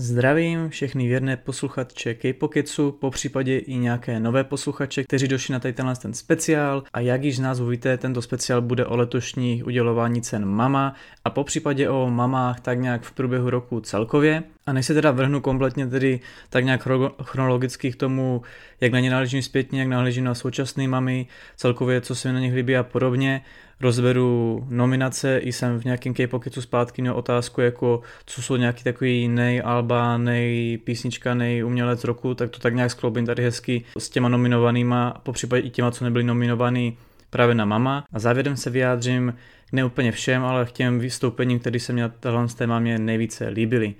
[0.00, 5.74] Zdravím všechny věrné posluchače K-Pocketsu, po případě i nějaké nové posluchače, kteří došli na tady
[5.74, 10.22] tenhle ten speciál a jak již z názvu víte, tento speciál bude o letošní udělování
[10.22, 14.42] cen Mama a po případě o mamách tak nějak v průběhu roku celkově.
[14.68, 16.88] A než se teda vrhnu kompletně tedy tak nějak
[17.22, 18.42] chronologicky k tomu,
[18.80, 21.26] jak na ně náležím zpětně, jak náležím na současné mamy,
[21.56, 23.42] celkově co se mi na nich líbí a podobně,
[23.80, 29.28] rozberu nominace, i jsem v nějakém K-Pocketu zpátky měl otázku, jako co jsou nějaký takový
[29.28, 34.10] nej Alba, nej písnička, nej umělec roku, tak to tak nějak skloubím tady hezky s
[34.10, 36.96] těma nominovanýma, po případě i těma, co nebyli nominovaný
[37.30, 38.04] právě na Mama.
[38.12, 39.34] A závěrem se vyjádřím
[39.72, 43.94] ne úplně všem, ale k těm vystoupením, které se mě na té mamě nejvíce líbily.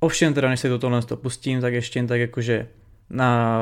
[0.00, 2.68] Ovšem, teda než se do tohle pustím, tak ještě jen tak jakože
[3.10, 3.60] na,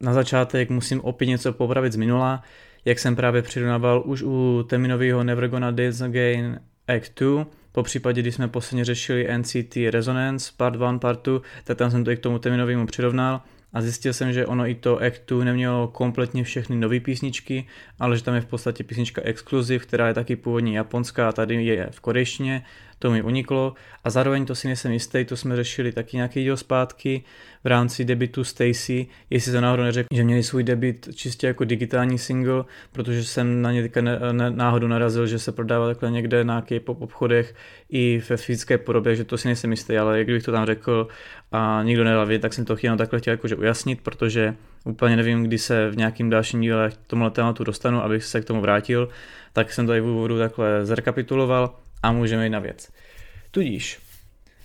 [0.00, 2.42] na začátek musím opět něco popravit z minula.
[2.84, 8.22] Jak jsem právě přirovnával už u Teminového Never Gonna Dance Again Act 2, po případě,
[8.22, 12.16] když jsme posledně řešili NCT Resonance Part 1, Part 2, tak tam jsem to i
[12.16, 13.40] k tomu Teminovému přirovnal
[13.72, 17.66] a zjistil jsem, že ono i to Act 2 nemělo kompletně všechny nové písničky,
[17.98, 21.64] ale že tam je v podstatě písnička Exclusive, která je taky původně japonská a tady
[21.64, 22.62] je v korejštině,
[22.98, 26.56] to mi uniklo a zároveň to si nejsem jistý, to jsme řešili taky nějaký díl
[26.56, 27.24] zpátky
[27.64, 32.18] v rámci debitu Stacy, jestli to náhodou neřekl, že měli svůj debit čistě jako digitální
[32.18, 34.00] single, protože jsem na ně teďka
[34.50, 37.54] náhodou narazil, že se prodává takhle někde na K-pop obchodech
[37.90, 41.08] i ve fyzické podobě, že to si nejsem jistý, ale kdybych to tam řekl
[41.52, 45.44] a nikdo nedal vědět, tak jsem to chtěl takhle chtěl jakože ujasnit, protože úplně nevím,
[45.44, 49.08] kdy se v nějakým dalším díle k tomuhle tématu dostanu, abych se k tomu vrátil,
[49.52, 52.92] tak jsem tady v úvodu takhle zrekapituloval a můžeme jít na věc.
[53.50, 53.98] Tudíž,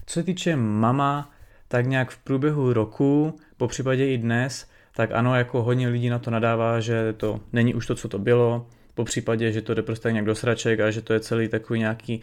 [0.05, 1.31] co se týče mama,
[1.67, 6.19] tak nějak v průběhu roku, po případě i dnes, tak ano, jako hodně lidí na
[6.19, 9.81] to nadává, že to není už to, co to bylo, po případě, že to jde
[9.81, 12.21] prostě nějak do sraček a že to je celý takový nějaký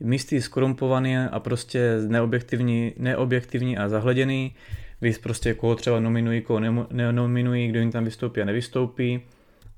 [0.00, 4.54] místy skorumpovaný a prostě neobjektivní, neobjektivní a zahleděný.
[5.00, 9.20] Vy prostě koho třeba nominují, koho nenominují, kdo jim tam vystoupí a nevystoupí.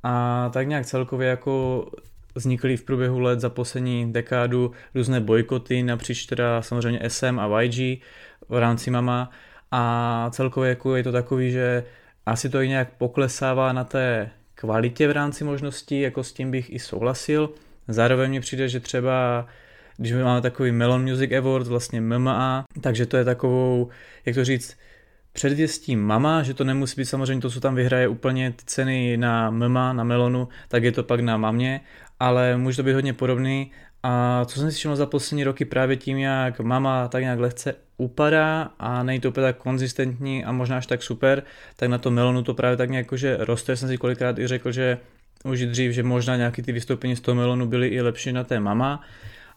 [0.02, 1.86] A tak nějak celkově jako
[2.34, 8.02] vznikly v průběhu let za poslední dekádu různé bojkoty napříč teda samozřejmě SM a YG
[8.48, 9.30] v rámci Mama
[9.70, 11.84] a celkově jako je to takový, že
[12.26, 16.72] asi to i nějak poklesává na té kvalitě v rámci možností, jako s tím bych
[16.72, 17.50] i souhlasil.
[17.88, 19.47] Zároveň mi přijde, že třeba
[19.97, 23.88] když máme takový Melon Music Award, vlastně MMA, takže to je takovou,
[24.26, 24.76] jak to říct,
[25.32, 29.50] předvěstí mama, že to nemusí být samozřejmě to, co tam vyhraje úplně ty ceny na
[29.50, 31.80] mama, na melonu, tak je to pak na mamě,
[32.20, 33.70] ale může to být hodně podobný
[34.03, 37.75] a co jsem si všiml za poslední roky právě tím, jak mama tak nějak lehce
[37.97, 41.42] upadá a není to úplně tak konzistentní a možná až tak super,
[41.76, 43.76] tak na to melonu to právě tak nějak jakože roste.
[43.76, 44.98] Jsem si kolikrát i řekl, že
[45.44, 48.60] už dřív, že možná nějaký ty vystoupení z toho melonu byly i lepší na té
[48.60, 49.00] mama.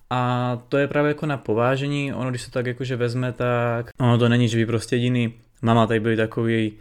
[0.09, 4.17] A to je právě jako na povážení, ono když se tak jakože vezme, tak ono
[4.17, 6.73] to není, že by prostě jediný mama tady byli takový,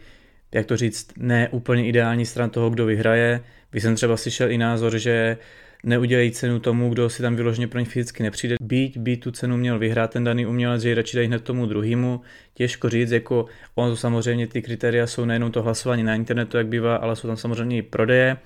[0.51, 3.41] jak to říct, ne úplně ideální stran toho, kdo vyhraje.
[3.71, 5.37] Když jsem třeba slyšel i názor, že
[5.83, 8.55] neudělají cenu tomu, kdo si tam vyloženě pro ně fyzicky nepřijde.
[8.61, 11.65] Být, být tu cenu měl vyhrát ten daný umělec, že ji radši dají hned tomu
[11.65, 12.21] druhému.
[12.53, 13.45] Těžko říct, jako
[13.75, 17.37] ono samozřejmě ty kritéria jsou nejenom to hlasování na internetu, jak bývá, ale jsou tam
[17.37, 18.37] samozřejmě i prodeje,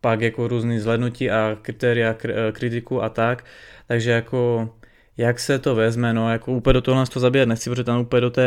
[0.00, 2.16] pak jako různý zhlednutí a kritéria
[2.52, 3.44] kritiku a tak.
[3.86, 4.70] Takže jako
[5.16, 8.00] jak se to vezme, no jako úplně do toho nás to zabíjet nechci, protože tam
[8.00, 8.42] úplně do té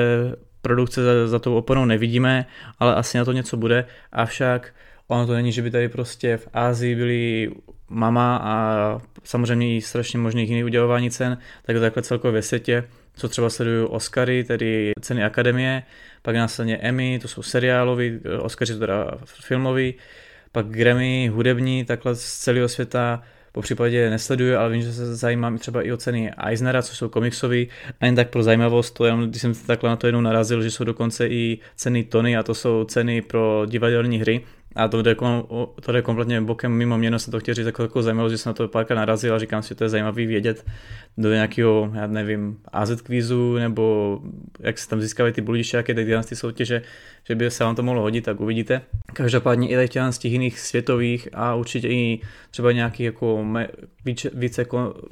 [0.61, 2.45] produkce za, za tou oponou nevidíme,
[2.79, 4.73] ale asi na to něco bude, avšak
[5.07, 7.51] ono to není, že by tady prostě v Ázii byli
[7.93, 12.83] mama a samozřejmě i strašně možných jiných udělování cen, tak takhle celkově ve světě,
[13.15, 15.83] co třeba sledují Oscary, tedy ceny akademie,
[16.21, 19.93] pak následně Emmy, to jsou seriálový, Oscary to teda filmový,
[20.51, 23.23] pak Grammy, hudební, takhle z celého světa,
[23.53, 27.09] po případě nesleduju, ale vím, že se zajímám třeba i o ceny Eisnera, co jsou
[27.09, 27.67] komiksový.
[28.01, 30.71] A jen tak pro zajímavost, to jenom, když jsem takhle na to jednou narazil, že
[30.71, 34.41] jsou dokonce i ceny Tony a to jsou ceny pro divadelní hry,
[34.75, 35.15] a to jde,
[35.81, 38.49] to jde kompletně bokem mimo mě, no se to chtěl říct jako, zajímavost, že jsem
[38.49, 40.65] na to párkrát narazil a říkám si, že to je zajímavý vědět
[41.17, 44.19] do nějakého, já nevím, AZ kvízu, nebo
[44.59, 46.81] jak se tam získávají ty bludiště, jaké ty ty soutěže,
[47.23, 48.81] že by se vám to mohlo hodit, tak uvidíte.
[49.13, 52.21] Každopádně i těch z těch jiných světových a určitě i
[52.51, 53.45] třeba nějakých jako
[54.05, 54.65] více, více,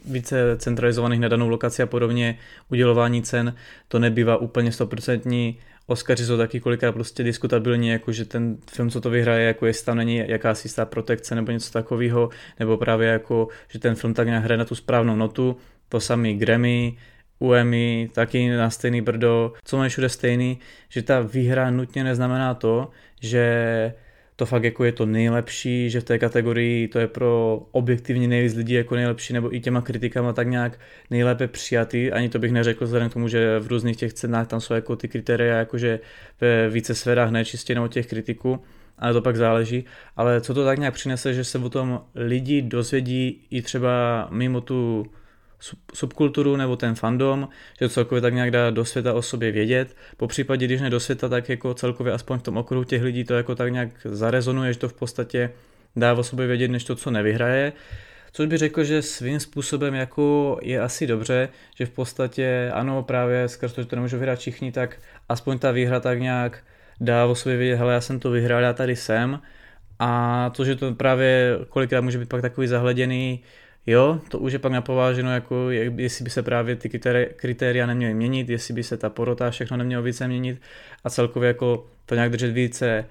[0.06, 2.38] více centralizovaných na danou lokaci a podobně
[2.69, 3.56] udělování cen,
[3.88, 5.56] to nebývá úplně 100%
[5.88, 9.86] Oscaři jsou taky kolikrát prostě diskutabilní, jako že ten film, co to vyhraje, jako jestli
[9.86, 12.30] tam není jakási jistá protekce nebo něco takového,
[12.60, 15.57] nebo právě jako, že ten film tak nějak hraje na tu správnou notu,
[15.89, 16.98] to samý Grammy,
[17.39, 22.89] UEMI, taky na stejný brdo, co mají všude stejný, že ta výhra nutně neznamená to,
[23.22, 23.94] že
[24.42, 28.56] to fakt jako je to nejlepší, že v té kategorii to je pro objektivně nejvíc
[28.56, 30.80] lidí jako nejlepší, nebo i těma kritikama tak nějak
[31.10, 32.12] nejlépe přijatý.
[32.12, 34.96] Ani to bych neřekl vzhledem k tomu, že v různých těch cenách tam jsou jako
[34.96, 36.00] ty kritéria, jakože
[36.42, 38.60] ve více sférách, ne čistě od těch kritiků,
[38.98, 39.86] ale to pak záleží.
[40.18, 44.62] Ale co to tak nějak přinese, že se o tom lidi dozvědí i třeba mimo
[44.62, 45.06] tu
[45.94, 47.50] subkulturu nebo ten fandom,
[47.80, 49.96] že celkově tak nějak dá do světa o sobě vědět.
[50.18, 53.24] Po případě, když ne do světa, tak jako celkově aspoň v tom okruhu těch lidí
[53.24, 55.52] to jako tak nějak zarezonuje, že to v podstatě
[55.96, 57.74] dá o sobě vědět, než to, co nevyhraje.
[58.34, 63.48] Což bych řekl, že svým způsobem jako je asi dobře, že v podstatě ano, právě
[63.48, 64.98] skrz to, že to nemůžu vyhrát všichni, tak
[65.30, 66.63] aspoň ta výhra tak nějak
[67.00, 69.40] dá o sobě vědět, hele, já jsem to vyhrál, já tady jsem.
[70.00, 73.44] A to, že to právě kolikrát může být pak takový zahleděný,
[73.86, 76.89] Jo, to už je pak napováženo, jako jestli by se právě ty
[77.36, 80.62] kritéria neměly měnit, jestli by se ta porota všechno nemělo více měnit
[81.04, 83.06] a celkově jako to nějak držet více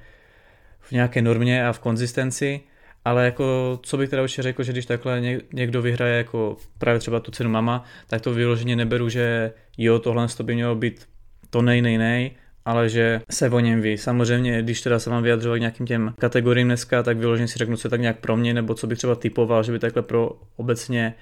[0.81, 2.61] v nějaké normě a v konzistenci,
[3.05, 5.23] ale jako co bych teda určitě řekl, že když takhle
[5.53, 10.29] někdo vyhraje jako právě třeba tu cenu mama, tak to vyloženě neberu, že jo, tohle
[10.37, 11.09] to by mělo být
[11.51, 12.31] to nej, nej, nej,
[12.65, 13.99] ale že se o něm ví.
[13.99, 17.87] Samozřejmě, když teda se mám vyjadřovat nějakým těm kategoriím dneska, tak vyloženě si řeknu, co
[17.87, 21.15] je tak nějak pro mě, nebo co bych třeba typoval, že by takhle pro obecně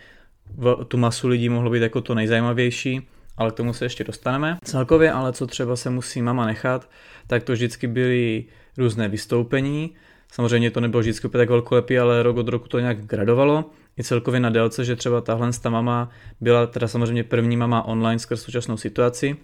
[0.57, 4.59] v tu masu lidí mohlo být jako to nejzajímavější, ale k tomu se ještě dostaneme.
[4.65, 6.91] Celkově ale co třeba se musí mama nechat,
[7.27, 8.45] tak to vždycky byly
[8.79, 9.95] různé vystoupení,
[10.33, 13.65] Samozřejmě to nebylo vždycky tak velkolepý, ale rok od roku to nějak gradovalo.
[13.99, 18.19] I celkově na délce, že třeba tahle ta mama byla teda samozřejmě první mama online
[18.19, 19.37] skrz současnou situaci,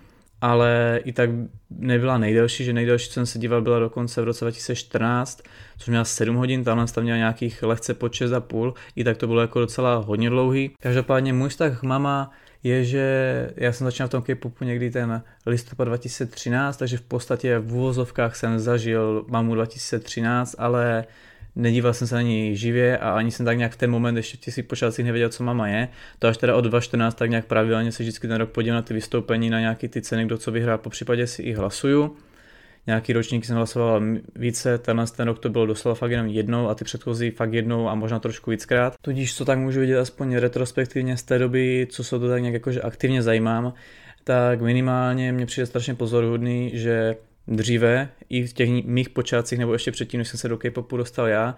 [0.44, 1.30] ale i tak
[1.70, 5.42] nebyla nejdelší, že nejdelší, co jsem se díval, byla dokonce v roce 2014,
[5.78, 9.16] což měla 7 hodin, tamhle tam měla nějakých lehce pod 6 a půl, i tak
[9.16, 10.70] to bylo jako docela hodně dlouhý.
[10.80, 12.30] Každopádně můj vztah mama
[12.62, 17.58] je, že já jsem začal v tom K-popu někdy ten listopad 2013, takže v podstatě
[17.58, 21.04] v úvozovkách jsem zažil mamu 2013, ale
[21.56, 24.36] nedíval jsem se na ní živě a ani jsem tak nějak v ten moment ještě
[24.36, 25.88] v těch počátcích nevěděl, co mama je.
[26.18, 28.94] To až teda od 2014 tak nějak pravidelně se vždycky ten rok podívám na ty
[28.94, 32.16] vystoupení, na nějaký ty ceny, kdo co vyhrál, po případě si i hlasuju.
[32.86, 34.02] Nějaký ročník jsem hlasoval
[34.36, 37.88] více, tenhle ten rok to bylo doslova fakt jenom jednou a ty předchozí fakt jednou
[37.88, 38.94] a možná trošku víckrát.
[39.00, 42.54] Tudíž co tak můžu vidět aspoň retrospektivně z té doby, co se to tak nějak
[42.54, 43.74] jakože aktivně zajímám,
[44.24, 47.16] tak minimálně mě přijde strašně pozoruhodný, že
[47.48, 51.28] dříve, i v těch mých počátcích, nebo ještě předtím, než jsem se do K-popu dostal
[51.28, 51.56] já,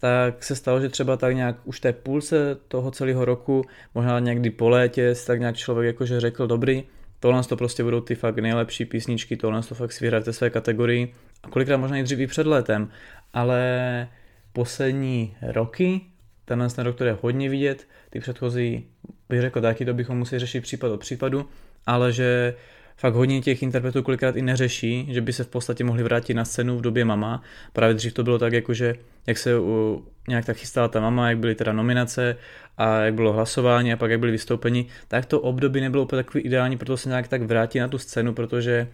[0.00, 4.50] tak se stalo, že třeba tak nějak už té půlce toho celého roku, možná někdy
[4.50, 6.84] po létě, tak nějak člověk jakože řekl, dobrý,
[7.20, 10.50] tohle to prostě budou ty fakt nejlepší písničky, tohle to fakt si v té své
[10.50, 11.14] kategorii.
[11.42, 12.88] A kolikrát možná i dřív i před létem,
[13.32, 14.08] ale
[14.52, 16.00] poslední roky,
[16.44, 18.86] tenhle ten rok, který je hodně vidět, ty předchozí
[19.28, 21.48] bych řekl taky, to bychom museli řešit případ od případu,
[21.86, 22.54] ale že
[22.96, 26.44] fakt hodně těch interpretů kolikrát i neřeší, že by se v podstatě mohli vrátit na
[26.44, 27.42] scénu v době mama.
[27.72, 28.94] Právě dřív to bylo tak, jakože
[29.26, 32.36] jak se u, nějak tak chystala ta mama, jak byly teda nominace
[32.78, 36.44] a jak bylo hlasování a pak jak byly vystoupení, tak to období nebylo úplně takový
[36.44, 38.88] ideální, proto se nějak tak vrátí na tu scénu, protože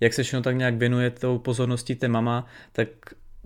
[0.00, 2.88] jak se všechno tak nějak věnuje tou pozorností té mama, tak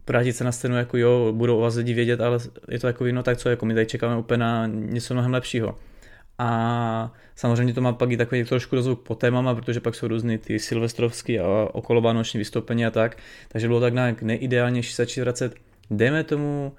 [0.06, 3.04] vrátit se na scénu jako jo, budou o vás lidi vědět, ale je to jako
[3.04, 5.78] no tak co, jako my tady čekáme úplně na něco mnohem lepšího.
[6.42, 10.38] A samozřejmě to má pak i takový trošku dozvuk po témama, protože pak jsou různý
[10.38, 13.16] ty silvestrovský a okolovánoční vystoupení a tak.
[13.48, 15.54] Takže bylo tak nějak nejideálnější začít vracet,
[15.90, 16.72] dejme tomu,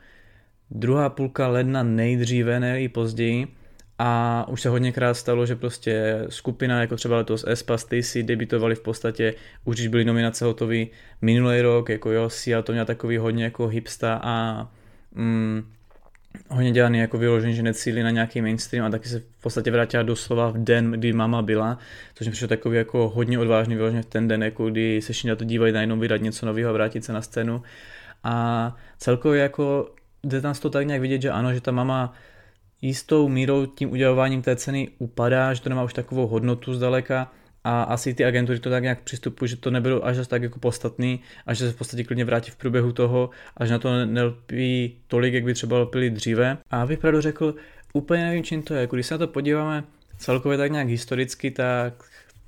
[0.72, 3.48] druhá půlka ledna nejdříve, ne i později.
[4.00, 8.82] A už se hodněkrát stalo, že prostě skupina, jako třeba letos Espa, Stacy, debitovali v
[8.82, 9.34] podstatě,
[9.66, 10.86] už když byly nominace hotové
[11.22, 14.68] minulý rok, jako jo, Sia to měla takový hodně jako hipsta a
[15.16, 15.64] mm,
[16.50, 20.04] hodně dělaný jako vyložení, že necílí na nějaký mainstream a taky se v podstatě vrátila
[20.04, 21.78] doslova v den, kdy mama byla,
[22.14, 25.30] což mi přišlo takový jako hodně odvážný vyloženě v ten den, jako kdy se všichni
[25.30, 27.62] na to dívají najednou vydat něco nového a vrátit se na scénu.
[28.24, 29.92] A celkově jako
[30.24, 32.14] jde tam to tak nějak vidět, že ano, že ta mama
[32.82, 37.32] jistou mírou tím udělováním té ceny upadá, že to nemá už takovou hodnotu zdaleka,
[37.64, 41.20] a asi ty agentury to tak nějak přistupují, že to nebylo až tak jako podstatný
[41.46, 44.98] a že se v podstatě klidně vrátí v průběhu toho a že na to nelpí
[45.08, 46.58] tolik, jak by třeba lpili dříve.
[46.72, 47.56] A abych pravdu řekl,
[47.94, 48.82] úplně nevím, čím to je.
[48.82, 49.84] Jako když se na to podíváme
[50.18, 51.94] celkově tak nějak historicky, tak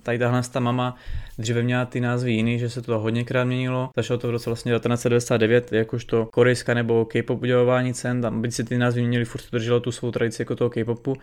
[0.03, 0.95] tady tahle ta mama
[1.37, 3.89] dříve měla ty názvy jiný, že se to hodněkrát měnilo.
[3.95, 8.63] Začalo to v roce vlastně 1999, jakožto korejská nebo K-pop udělování cen, tam by si
[8.63, 11.17] ty názvy měnili, furt to drželo tu svou tradici jako toho K-popu.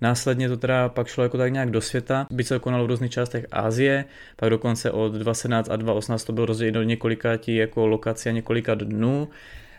[0.00, 3.10] Následně to teda pak šlo jako tak nějak do světa, byť se konalo v různých
[3.10, 4.04] částech Asie,
[4.36, 8.32] pak dokonce od 2017 a 2018 to bylo rozděleno do několika tí jako lokací a
[8.32, 9.28] několika dnů,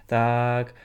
[0.07, 0.75] tak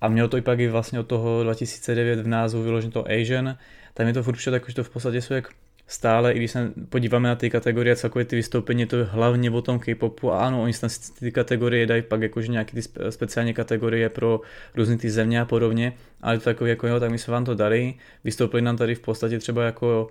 [0.00, 3.56] a mělo to i pak i vlastně od toho 2009 v názvu vyloženo to Asian,
[3.94, 5.48] tam je to furt tak, že to v podstatě jsou jak
[5.86, 9.62] stále, i když se podíváme na ty kategorie, celkově ty vystoupení, to je hlavně o
[9.62, 10.32] tom K-popu.
[10.32, 14.40] A ano, oni tam ty kategorie dají pak jakože nějaké ty speciální kategorie pro
[14.74, 17.54] různé ty země a podobně, ale to takový jako jo, tak my jsme vám to
[17.54, 20.10] dali, vystoupili nám tady v podstatě třeba jako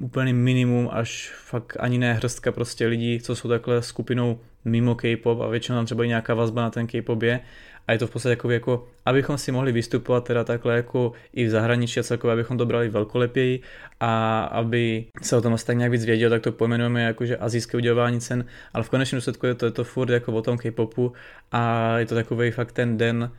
[0.00, 5.40] úplný minimum, až fakt ani ne hrstka prostě lidí, co jsou takhle skupinou mimo K-pop
[5.40, 7.40] a většinou tam třeba i nějaká vazba na ten K-pop je
[7.88, 11.44] a je to v podstatě jako, jako abychom si mohli vystupovat teda takhle jako i
[11.44, 13.60] v zahraničí a celkově, abychom to brali velkolepěji
[14.00, 17.36] a aby se o tom asi tak nějak víc věděl, tak to pojmenujeme jako, že
[17.36, 18.44] azijské udělování cen,
[18.74, 21.12] ale v konečném důsledku je to, je to furt jako o tom K-popu
[21.52, 23.30] a je to takový fakt ten den,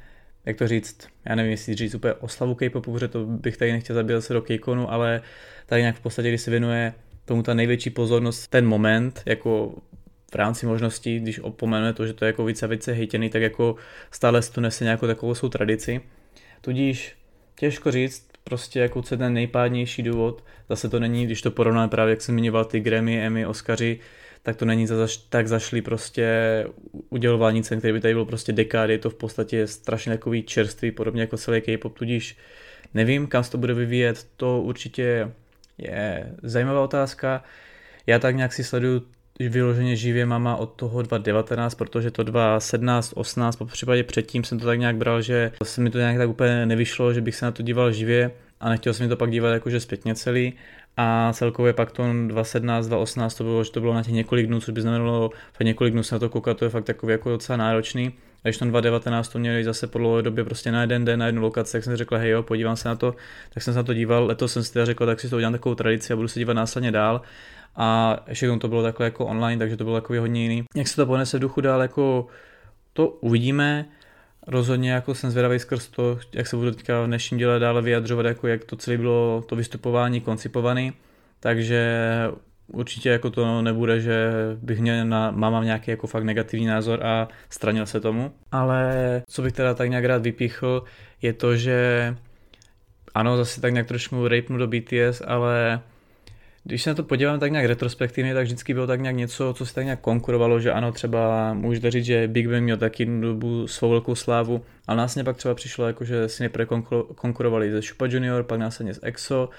[0.46, 3.96] jak to říct, já nevím, jestli říct úplně oslavu K-popu, protože to bych tady nechtěl
[3.96, 5.22] zabíjet se do K-konu, ale
[5.66, 6.94] tady nějak v podstatě, když se věnuje
[7.26, 9.74] tomu ta největší pozornost, ten moment, jako
[10.32, 13.42] v rámci možností, když opomenuje to, že to je jako více a více hejtěný, tak
[13.42, 13.76] jako
[14.12, 16.02] stále to nese nějakou takovou svou tradici.
[16.62, 17.16] Tudíž
[17.56, 20.44] těžko říct, prostě jako co je ten nejpádnější důvod.
[20.70, 24.00] Zase to není, když to porovnáme právě, jak jsem zmiňoval ty Grammy, Emmy, Oscary,
[24.44, 26.66] tak to není za, tak zašli prostě
[27.10, 30.92] udělování cen, který by tady byl prostě dekády, je to v podstatě strašně takový čerstvý,
[30.92, 32.38] podobně jako celý K-pop, tudíž
[32.94, 35.32] nevím, kam se to bude vyvíjet, to určitě
[35.78, 37.44] je zajímavá otázka.
[38.08, 39.02] Já tak nějak si sleduju
[39.50, 44.66] vyloženě živě mama od toho 2019, protože to 2017, 18, po případě předtím jsem to
[44.66, 47.52] tak nějak bral, že se mi to nějak tak úplně nevyšlo, že bych se na
[47.52, 50.54] to díval živě a nechtěl jsem mi to pak dívat jakože zpětně celý.
[50.98, 54.60] A celkově pak to 2017, 2018 to bylo, že to bylo na těch několik dnů,
[54.62, 57.30] což by znamenalo fakt několik dnů se na to koukat, to je fakt takový jako
[57.30, 58.14] docela náročný.
[58.44, 61.26] A když tam 2019 to měli zase po dlouhé době prostě na jeden den, na
[61.26, 63.16] jednu lokaci, tak jsem řekl, hej jo, podívám se na to,
[63.54, 65.54] tak jsem se na to díval, letos jsem si teda řekl, tak si to udělám
[65.54, 67.22] takovou tradici a budu se dívat následně dál
[67.76, 70.64] a ještě to bylo takhle jako online, takže to bylo takový hodně jiný.
[70.76, 72.28] Jak se to ponese v duchu dál, jako
[72.94, 73.86] to uvidíme,
[74.48, 78.26] rozhodně jako jsem zvědavý skrz to, jak se budu teďka v dnešním díle dále vyjadřovat,
[78.26, 80.92] jako jak to celé bylo to vystupování koncipované,
[81.40, 82.02] takže
[82.68, 87.28] určitě jako to nebude, že bych měl na máma nějaký jako fakt negativní názor a
[87.50, 88.32] stranil se tomu.
[88.52, 90.84] Ale co bych teda tak nějak rád vypíchl,
[91.22, 92.16] je to, že
[93.14, 95.82] ano, zase tak nějak trošku rapnu do BTS, ale
[96.64, 99.66] když se na to podívám tak nějak retrospektivně, tak vždycky bylo tak nějak něco, co
[99.66, 103.68] se tak nějak konkurovalo, že ano, třeba můžete říct, že Big Bang měl taky dobu
[103.68, 106.66] svou velkou slávu, ale následně pak třeba přišlo, jako, že si nejprve
[107.16, 109.50] konkurovali ze Shupa Junior, pak následně z EXO,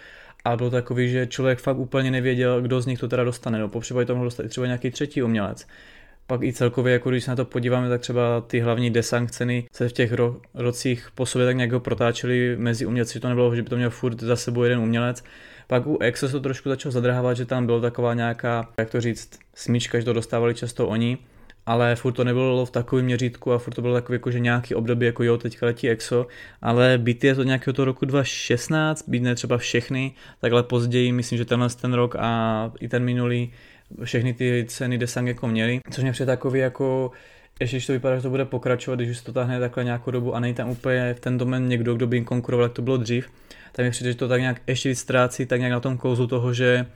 [0.45, 3.59] a bylo takový, že člověk fakt úplně nevěděl, kdo z nich to teda dostane.
[3.59, 5.67] No, popřípadě to mohl dostat třeba nějaký třetí umělec.
[6.27, 9.67] Pak i celkově, jako když se na to podíváme, tak třeba ty hlavní desang ceny
[9.73, 13.63] se v těch ro- rocích po sobě tak nějak protáčely mezi umělci, to nebylo, že
[13.63, 15.25] by to měl furt za sebou jeden umělec,
[15.67, 19.01] pak u Exo se to trošku začalo zadrhávat, že tam byla taková nějaká, jak to
[19.01, 21.19] říct, smíčka, že to dostávali často oni,
[21.67, 24.75] ale furt to nebylo v takovém měřítku a furt to bylo takový jako, že nějaký
[24.75, 26.27] období, jako jo, teďka letí EXO,
[26.63, 31.39] ale byty je to nějakého toho roku 2016, být ne třeba všechny, takhle později, myslím,
[31.39, 33.53] že tenhle ten rok a i ten minulý,
[34.05, 37.11] všechny ty ceny Desang jako měli, což mě přijde takový jako,
[37.61, 40.11] ještě když to vypadá, že to bude pokračovat, když už se to táhne takhle nějakou
[40.11, 42.83] dobu a není tam úplně v ten domen někdo, kdo by jim konkuroval, jak to
[42.83, 43.29] bylo dřív,
[43.73, 46.27] tak mi přijde, že to tak nějak ještě víc ztrácí, tak nějak na tom kouzlu
[46.27, 46.87] toho, že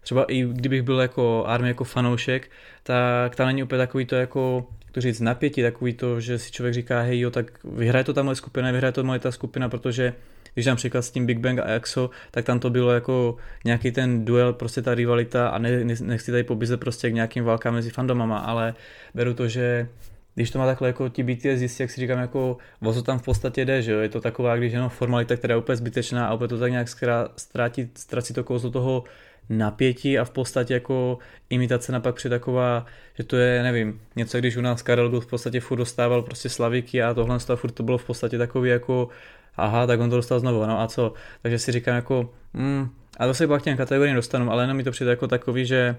[0.00, 2.50] třeba i kdybych byl jako army jako fanoušek,
[2.82, 6.74] tak tam není úplně takový to jako to říct napětí, takový to, že si člověk
[6.74, 10.14] říká, hej jo, tak vyhraje to ta moje skupina, vyhraje to moje ta skupina, protože
[10.54, 13.92] když tam příklad s tím Big Bang a EXO, tak tam to bylo jako nějaký
[13.92, 17.90] ten duel, prostě ta rivalita a ne, nechci tady pobízet prostě k nějakým válkám mezi
[17.90, 18.74] fandomama, ale
[19.14, 19.88] beru to, že
[20.34, 23.18] když to má takhle jako ti BTS zjistí, jak si říkám, jako o co tam
[23.18, 24.00] v podstatě jde, že jo?
[24.00, 26.88] je to taková, když jenom formalita, která je úplně zbytečná a opět to tak nějak
[27.36, 29.04] ztrácí, ztrácí to kouzlo toho
[29.48, 31.18] napětí a v podstatě jako
[31.50, 35.26] imitace napak při taková, že to je, nevím, něco, když u nás Karel byl v
[35.26, 39.08] podstatě furt dostával prostě slaviky a tohle a furt to bylo v podstatě takový jako
[39.56, 41.12] aha, tak on to dostal znovu, no a co?
[41.42, 44.84] Takže si říkám jako, mm, a to se pak těm kategoriím dostanu, ale jenom mi
[44.84, 45.96] to přijde jako takový, že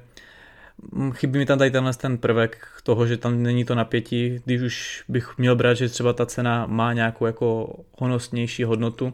[1.11, 5.03] chybí mi tam tady tenhle ten prvek toho, že tam není to napětí, když už
[5.07, 9.13] bych měl brát, že třeba ta cena má nějakou jako honostnější hodnotu.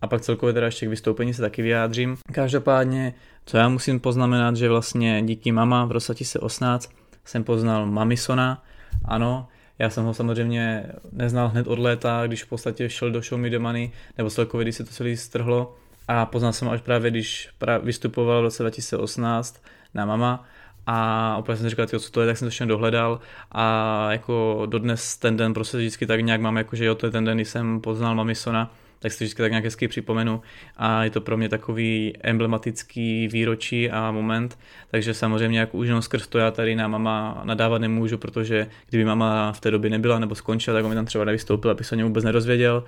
[0.00, 2.16] A pak celkově teda ještě k vystoupení se taky vyjádřím.
[2.32, 3.14] Každopádně,
[3.46, 6.92] co já musím poznamenat, že vlastně díky mama v roce 2018
[7.24, 8.64] jsem poznal Mamisona,
[9.04, 9.48] ano,
[9.78, 13.50] já jsem ho samozřejmě neznal hned od léta, když v podstatě šel do Show Me
[13.50, 15.76] The Money, nebo celkově, když se to celé strhlo.
[16.08, 17.48] A poznal jsem ho až právě, když
[17.82, 19.62] vystupoval v roce 2018
[19.94, 20.48] na Mama
[20.90, 23.20] a úplně jsem říkal, co to je, tak jsem to všechno dohledal.
[23.52, 27.12] A jako dodnes ten den prostě vždycky tak nějak mám, jako že jo, to je
[27.12, 30.42] ten den, kdy jsem poznal Mamisona, tak si to vždycky tak nějak hezky připomenu.
[30.76, 34.58] A je to pro mě takový emblematický výročí a moment,
[34.90, 39.04] takže samozřejmě jak už jenom skrz to já tady na mama nadávat nemůžu, protože kdyby
[39.04, 41.94] mama v té době nebyla nebo skončila, tak on mi tam třeba nevystoupil, abych se
[41.94, 42.84] o něm vůbec nerozvěděl,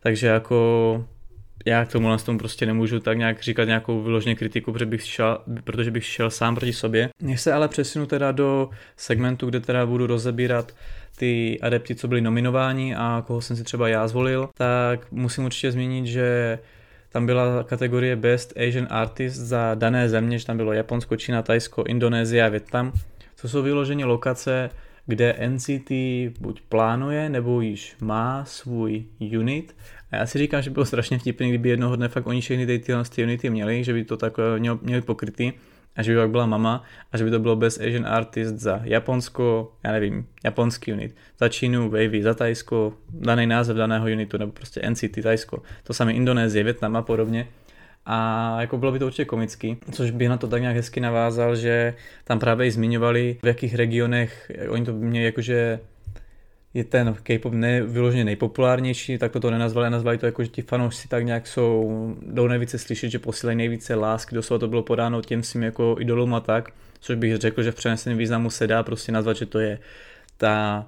[0.00, 1.04] takže jako
[1.66, 5.38] já k tomu tomu prostě nemůžu tak nějak říkat nějakou vyloženě kritiku, protože bych, šel,
[5.64, 7.08] protože bych šel sám proti sobě.
[7.22, 10.72] Než se ale přesunu teda do segmentu, kde teda budu rozebírat
[11.16, 15.72] ty adepty, co byli nominováni a koho jsem si třeba já zvolil, tak musím určitě
[15.72, 16.58] zmínit, že
[17.08, 21.84] tam byla kategorie Best Asian Artist za dané země, že tam bylo Japonsko, Čína, Tajsko,
[21.84, 22.92] Indonésie a Větnam.
[23.40, 24.70] To jsou vyloženě lokace,
[25.06, 25.90] kde NCT
[26.40, 29.04] buď plánuje, nebo již má svůj
[29.38, 29.74] unit.
[30.12, 33.02] A já si říkám, že bylo strašně vtipný, kdyby jednoho dne fakt oni všechny tyhle
[33.22, 34.36] unity měli, že by to tak
[34.82, 35.52] měli pokrytý
[35.96, 38.80] a že by pak byla mama a že by to bylo bez Asian Artist za
[38.84, 44.52] Japonsko, já nevím, japonský unit, za Čínu, Wavy, za Tajsko, daný název daného unitu, nebo
[44.52, 47.48] prostě NCT Tajsko, to samé Indonésie, Větnam a podobně.
[48.06, 51.56] A jako bylo by to určitě komický, což by na to tak nějak hezky navázal,
[51.56, 55.80] že tam právě i zmiňovali, v jakých regionech, oni to měli jakože
[56.74, 61.08] je ten K-pop ne, vyloženě nejpopulárnější, tak to nenazvali, nazvali to jako, že ti fanoušci
[61.08, 65.42] tak nějak jsou, jdou nejvíce slyšet, že posílají nejvíce lásky, doslova to bylo podáno těm
[65.42, 69.12] svým jako idolům a tak, což bych řekl, že v přeneseném významu se dá prostě
[69.12, 69.78] nazvat, že to je
[70.36, 70.86] ta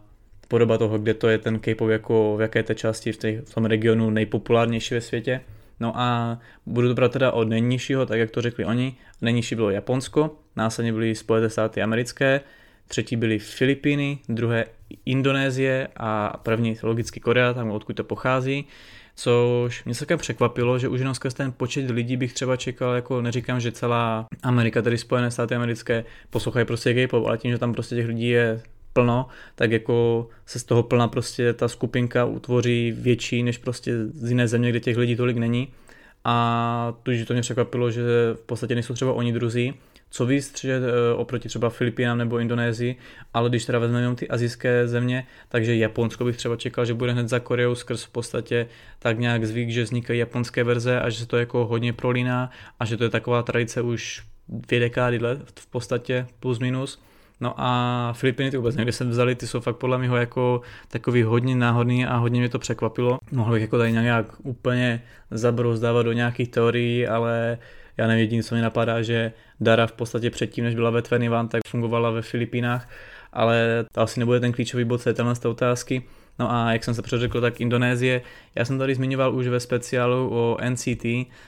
[0.49, 3.55] podoba toho, kde to je ten K-pop jako v jaké té části v, tej, v
[3.55, 5.41] tom regionu nejpopulárnější ve světě.
[5.81, 8.97] No a budu to brát teda od nejnižšího, tak jak to řekli oni.
[9.23, 12.41] Nejnižší bylo Japonsko, následně byly Spojené státy americké,
[12.88, 14.64] třetí byly Filipíny, druhé
[15.07, 18.67] Indonésie a první logicky Korea, tam odkud to pochází.
[19.17, 23.23] Což mě se překvapilo, že už jenom skrz ten počet lidí bych třeba čekal, jako
[23.23, 27.73] neříkám, že celá Amerika, tedy Spojené státy americké, poslouchají prostě K-pop, ale tím, že tam
[27.73, 32.93] prostě těch lidí je plno, tak jako se z toho plna prostě ta skupinka utvoří
[32.93, 35.69] větší než prostě z jiné země, kde těch lidí tolik není.
[36.25, 38.02] A že to mě překvapilo, že
[38.35, 39.75] v podstatě nejsou třeba oni druzí,
[40.11, 42.97] co víc že eh, oproti třeba Filipínám nebo Indonésii,
[43.35, 47.12] ale když teda vezmeme jenom ty azijské země, takže Japonsko bych třeba čekal, že bude
[47.12, 48.66] hned za Koreou skrz v podstatě
[48.99, 52.50] tak nějak zvyk, že vznikají japonské verze a že se to jako hodně prolíná
[52.81, 57.02] a že to je taková tradice už dvě dekády let v podstatě plus minus.
[57.45, 60.61] No a Filipiny ty vůbec nevím, kde se vzali, ty jsou fakt podle mě jako
[60.89, 63.19] takový hodně náhodný a hodně mě to překvapilo.
[63.33, 67.59] Mohl bych jako tady nějak úplně zabrozdávat do nějakých teorií, ale
[67.97, 71.49] já nevím, jediné, co mi napadá, že Dara v podstatě předtím, než byla ve Tvenivan,
[71.49, 72.89] tak fungovala ve Filipínách,
[73.33, 76.02] ale to asi nebude ten klíčový bod téhle otázky.
[76.39, 78.23] No a jak jsem se přeřekl, tak Indonésie.
[78.54, 81.07] Já jsem tady zmiňoval už ve speciálu o NCT,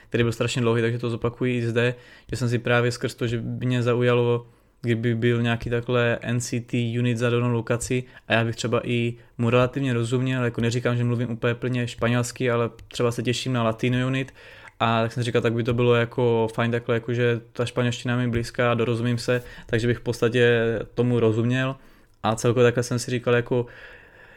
[0.09, 1.95] který byl strašně dlouhý, takže to zopakuji i zde,
[2.31, 4.47] že jsem si právě skrz to, že by mě zaujalo,
[4.83, 9.51] kdyby byl nějaký takhle NCT unit za danou lokaci a já bych třeba i mu
[9.51, 14.07] relativně rozuměl, jako neříkám, že mluvím úplně plně španělsky, ale třeba se těším na Latino
[14.07, 14.35] unit
[14.81, 18.17] a tak jsem říkal, tak by to bylo jako fajn takhle, jako že ta španělština
[18.17, 20.63] mi blízká, dorozumím se, takže bych v podstatě
[20.95, 21.77] tomu rozuměl.
[22.23, 23.67] A celkově takhle jsem si říkal, jako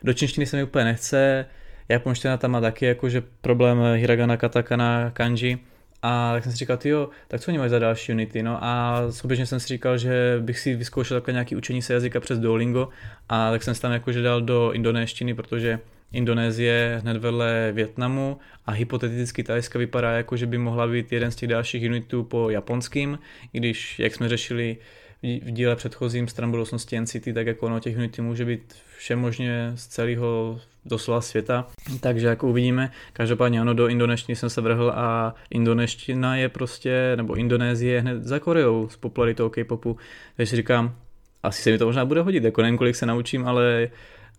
[0.03, 1.45] do čínštiny se mi úplně nechce,
[1.89, 5.59] japonština tam má taky jakože problém hiragana, katakana, kanji,
[6.01, 9.01] a tak jsem si říkal, jo, tak co oni mají za další unity, no a
[9.09, 12.89] souběžně jsem si říkal, že bych si vyzkoušel takhle nějaký učení se jazyka přes Duolingo.
[13.29, 15.79] A tak jsem se tam jakože dal do indonéštiny, protože
[16.11, 21.35] Indonésie hned vedle Větnamu a hypoteticky Tajska vypadá jako, že by mohla být jeden z
[21.35, 23.19] těch dalších unitů po japonským,
[23.53, 24.77] i když, jak jsme řešili
[25.23, 29.87] v díle předchozím stran budoucnosti NCT, tak jako ono těch unitů může být všemožně z
[29.87, 30.59] celého
[30.89, 31.67] doslova světa,
[31.99, 32.91] takže jako uvidíme.
[33.13, 38.23] Každopádně ano, do indoneštiny jsem se vrhl a indoneština je prostě, nebo Indonésie je hned
[38.23, 39.97] za Koreou s popularitou K-popu,
[40.35, 40.95] takže si říkám,
[41.43, 43.89] asi se mi to možná bude hodit, jako nevím, kolik se naučím, ale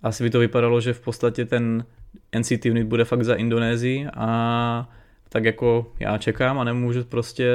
[0.03, 1.85] asi by to vypadalo, že v podstatě ten
[2.39, 4.89] NCT unit bude fakt za Indonésii a
[5.29, 7.51] tak jako já čekám a nemůžu prostě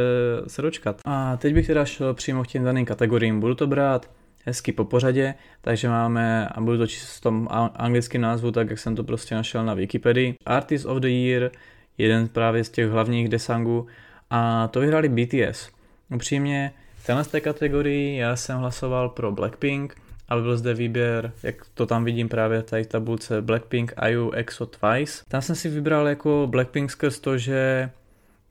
[0.47, 1.01] se dočkat.
[1.05, 3.39] A teď bych teda šel přímo k těm daným kategoriím.
[3.39, 4.09] Budu to brát
[4.45, 8.79] hezky po pořadě, takže máme, a budu to číst v tom anglickém názvu, tak jak
[8.79, 10.35] jsem to prostě našel na Wikipedii.
[10.45, 11.51] Artist of the Year,
[11.97, 13.87] jeden právě z těch hlavních desangů,
[14.29, 15.69] a to vyhrali BTS.
[16.15, 19.95] Upřímně, v téhle kategorii já jsem hlasoval pro Blackpink,
[20.29, 24.65] ale byl zde výběr, jak to tam vidím právě tady v tabulce Blackpink, IU, EXO,
[24.65, 25.23] Twice.
[25.27, 27.89] Tam jsem si vybral jako Blackpink skrz to, že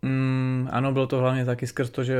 [0.02, 2.18] mm, ano, bylo to hlavně taky skrz to, že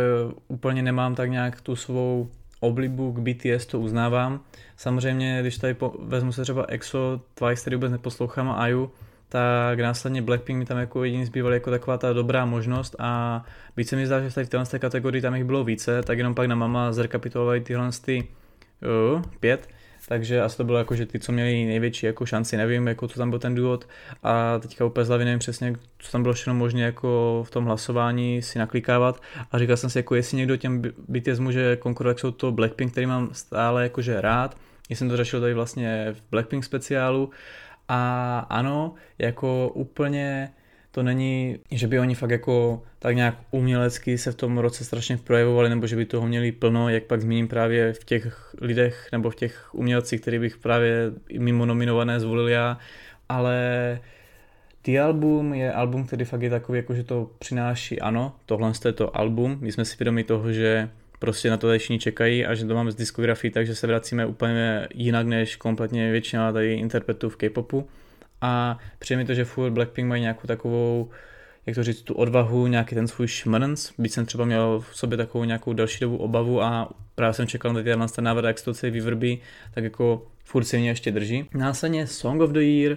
[0.49, 4.41] úplně nemám tak nějak tu svou oblibu k BTS, to uznávám.
[4.77, 8.91] Samozřejmě, když tady po, vezmu se třeba EXO, Twice, který vůbec neposlouchám a IU,
[9.29, 13.45] tak následně Blackpink mi tam jako jediný zbýval jako taková ta dobrá možnost a
[13.77, 16.35] víc se mi zdá, že tady v téhle kategorii tam jich bylo více, tak jenom
[16.35, 18.29] pak na mama zrekapitulovali tyhle ty
[19.15, 19.69] uh, pět,
[20.09, 23.19] takže asi to bylo jako, že ty, co měli největší jako šanci, nevím, jako co
[23.19, 23.89] tam byl ten důvod.
[24.23, 27.65] A teďka úplně z hlavy nevím přesně, co tam bylo všechno možné jako v tom
[27.65, 29.23] hlasování si naklikávat.
[29.53, 33.07] A říkal jsem si, jako jestli někdo těm BTS může konkurovat, jsou to Blackpink, který
[33.07, 34.57] mám stále jakože rád,
[34.91, 37.31] já jsem to řešil tady vlastně v Blackpink speciálu.
[37.89, 40.51] A ano, jako úplně
[40.95, 45.17] to není, že by oni fakt jako tak nějak umělecky se v tom roce strašně
[45.17, 49.31] projevovali, nebo že by toho měli plno, jak pak zmíním právě v těch lidech nebo
[49.31, 52.79] v těch umělcích, který bych právě mimo nominované zvolil já,
[53.29, 53.59] ale
[54.83, 58.93] ty album je album, který fakt je takový, jako že to přináší, ano, tohle je
[58.93, 62.55] to album, my jsme si vědomi toho, že prostě na to tady všichni čekají a
[62.55, 67.29] že to máme z diskografií, takže se vracíme úplně jinak než kompletně většina tady interpretů
[67.29, 67.89] v K-popu.
[68.47, 71.11] A přijde mi to, že furt Blackpink mají nějakou takovou,
[71.67, 75.19] jak to říct, tu odvahu, nějaký ten svůj šmrnc, byť jsem třeba měl v sobě
[75.19, 78.75] takovou nějakou další dobu obavu a právě jsem čekal na ten návrh, jak se to
[78.75, 79.41] celý vyvrbí,
[79.75, 81.49] tak jako furt si mě ještě drží.
[81.55, 82.97] Následně Song of the Year,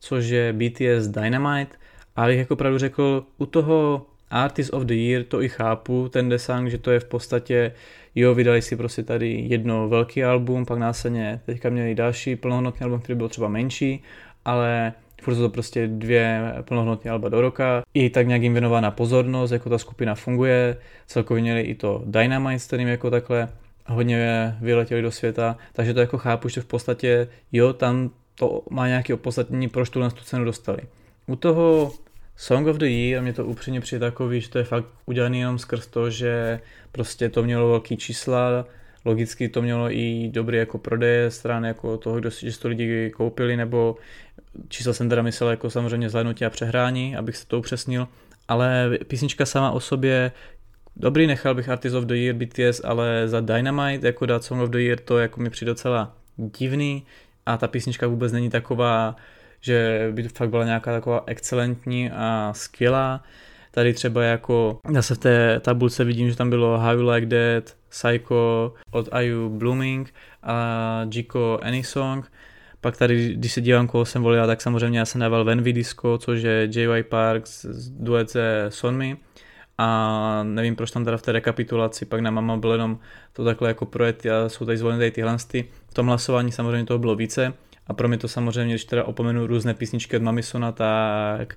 [0.00, 1.76] což je BTS Dynamite,
[2.16, 6.28] a bych jako pravdu řekl, u toho Artist of the Year to i chápu, ten
[6.28, 7.72] desang, že to je v podstatě,
[8.14, 13.00] jo, vydali si prostě tady jedno velký album, pak následně teďka měli další plnohodnotný album,
[13.00, 14.02] který byl třeba menší,
[14.44, 17.82] ale furt jsou to prostě dvě plnohodnotné alba do roka.
[17.94, 20.76] I tak nějak jim věnována pozornost, jako ta skupina funguje,
[21.06, 23.48] celkově měli i to Dynamite, kterým jako takhle
[23.86, 28.88] hodně vyletěli do světa, takže to jako chápu, že v podstatě jo, tam to má
[28.88, 30.78] nějaké opodstatnění, proč tu tu cenu dostali.
[31.26, 31.92] U toho
[32.36, 35.58] Song of the Year, mě to upřímně přijde takový, že to je fakt udělaný jenom
[35.58, 36.60] skrz to, že
[36.92, 38.64] prostě to mělo velký čísla,
[39.04, 43.56] logicky to mělo i dobrý jako prodeje stran jako toho, kdo si to lidi koupili,
[43.56, 43.96] nebo
[44.68, 48.08] čísla jsem teda myslel jako samozřejmě zhlédnutí a přehrání, abych se to upřesnil,
[48.48, 50.32] ale písnička sama o sobě
[50.96, 54.70] dobrý, nechal bych Artist of the Year BTS, ale za Dynamite jako dát Song of
[54.70, 57.04] the Year to jako mi přijde docela divný
[57.46, 59.16] a ta písnička vůbec není taková,
[59.60, 63.22] že by to fakt byla nějaká taková excelentní a skvělá.
[63.70, 67.76] Tady třeba jako, zase v té tabulce vidím, že tam bylo How You Like That,
[67.90, 72.32] Psycho od IU Blooming a Jiko Any Song.
[72.80, 76.18] Pak tady, když se dívám, koho jsem volil, tak samozřejmě já jsem dával Venvy Disco,
[76.18, 79.16] což je JY Parks z duet se Sonmi
[79.78, 82.98] a nevím, proč tam teda v té rekapitulaci pak na mama bylo jenom
[83.32, 85.36] to takhle jako projet a jsou tady zvolené tady tyhle
[85.88, 87.52] V tom hlasování samozřejmě toho bylo více
[87.86, 91.56] a pro mě to samozřejmě, když teda opomenu různé písničky od Mamisona, tak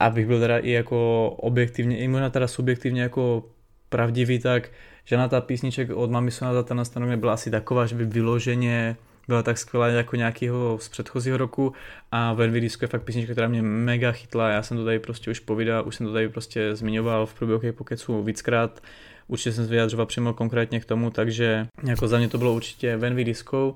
[0.00, 3.44] abych byl teda i jako objektivně, i možná teda subjektivně jako
[3.88, 4.70] pravdivý, tak
[5.04, 8.96] žena ta písniček od Mamisona za ten nastanově byla asi taková, že by vyloženě
[9.28, 11.72] byla tak skvělá jako nějakého z předchozího roku.
[12.12, 15.30] A Venvy Disco je fakt písnička, která mě mega chytla, já jsem to tady prostě
[15.30, 18.80] už povídal, už jsem to tady prostě zmiňoval v průběhu pokecu víckrát,
[19.28, 22.96] určitě jsem se vyjadřoval přímo konkrétně k tomu, takže jako za mě to bylo určitě
[22.96, 23.74] Venvy Disco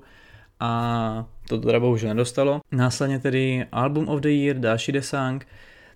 [0.59, 2.61] a to teda bohužel nedostalo.
[2.71, 5.47] Následně tedy Album of the Year, další desang,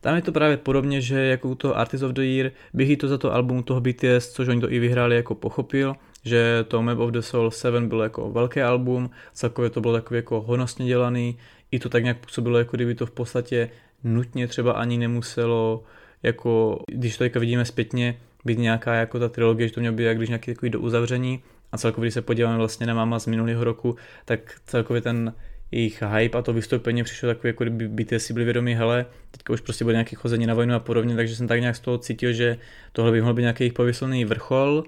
[0.04, 3.08] tam je to právě podobně, že jako u toho Artist of the Year bych to
[3.08, 7.00] za to album toho BTS, což oni to i vyhráli, jako pochopil, že to Map
[7.00, 11.38] of the Soul 7 bylo jako velké album, celkově to bylo takový jako honosně dělaný,
[11.72, 13.70] i to tak nějak působilo, jako kdyby to v podstatě
[14.04, 15.84] nutně třeba ani nemuselo,
[16.24, 20.18] jako když to vidíme zpětně, být nějaká jako ta trilogie, že to mělo být jak
[20.18, 23.64] když nějaký takový do uzavření a celkově, když se podíváme vlastně na Mama z minulého
[23.64, 25.34] roku, tak celkově ten
[25.74, 29.54] jejich hype a to vystoupení přišlo takový, jako kdyby BTS si byli vědomí, hele, teďka
[29.54, 31.98] už prostě bude nějaký chození na vojnu a podobně, takže jsem tak nějak z toho
[31.98, 32.58] cítil, že
[32.92, 34.84] tohle by mohl být nějaký jejich pověsilný vrchol,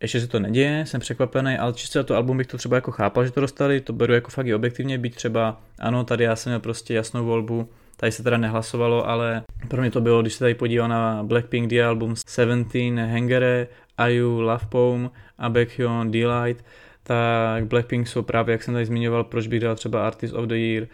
[0.00, 3.24] ještě se to neděje, jsem překvapený, ale čistě to album bych to třeba jako chápal,
[3.24, 6.50] že to dostali, to beru jako fakt i objektivně, být třeba, ano, tady já jsem
[6.50, 10.38] měl prostě jasnou volbu, tady se teda nehlasovalo, ale pro mě to bylo, když se
[10.38, 12.74] tady podíval na Blackpink The Album 17,
[13.10, 13.66] Hangere,
[14.08, 16.64] IU, Love Poem a Baekhyun, Delight,
[17.06, 20.54] tak Blackpink jsou právě, jak jsem tady zmiňoval, proč bych dal třeba Artist of the
[20.54, 20.86] Year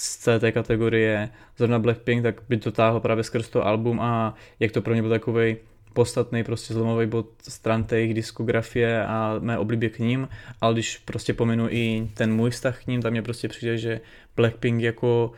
[0.00, 4.72] z té kategorie, zrovna Blackpink, tak by to táhlo právě skrz to album a jak
[4.72, 5.56] to pro mě byl takový
[5.92, 10.28] podstatný prostě zlomový bod stran té jejich diskografie a mé oblibě k ním,
[10.60, 14.00] ale když prostě pomenu i ten můj vztah k ním, tam mě prostě přijde, že
[14.36, 15.32] Blackpink jako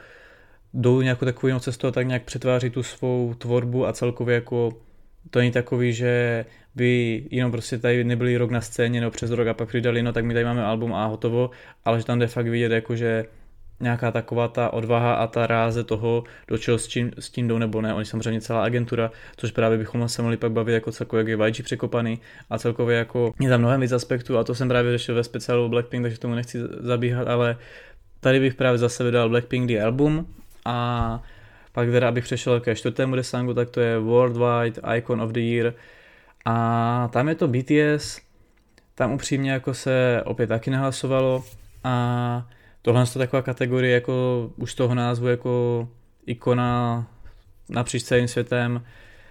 [0.74, 4.72] jdou nějakou takovou cestou a tak nějak přetváří tu svou tvorbu a celkově jako
[5.30, 6.44] to není takový, že
[6.78, 10.12] by jenom prostě tady nebyli rok na scéně nebo přes rok a pak přidali, no
[10.12, 11.50] tak my tady máme album a hotovo,
[11.84, 13.24] ale že tam jde fakt vidět jako, že
[13.80, 17.58] nějaká taková ta odvaha a ta ráze toho, do čeho s tím, s tím jdou
[17.58, 17.94] nebo ne.
[17.94, 21.48] Oni samozřejmě celá agentura, což právě bychom se mohli pak bavit jako celkově, jak je
[21.48, 22.18] YG překopaný
[22.50, 25.68] a celkově jako je tam mnohem víc aspektů a to jsem právě řešil ve speciálu
[25.68, 27.56] Blackpink, takže tomu nechci zabíhat, ale
[28.20, 30.26] tady bych právě zase vydal Blackpink The Album
[30.64, 31.22] a
[31.72, 35.74] pak teda, abych přešel ke čtvrtému desangu, tak to je Worldwide Icon of the Year
[36.50, 38.20] a tam je to BTS,
[38.94, 41.44] tam upřímně jako se opět taky nehlasovalo
[41.84, 42.46] a
[42.82, 45.88] tohle je taková kategorie jako už toho názvu jako
[46.26, 47.06] ikona
[47.68, 48.84] napříč celým světem.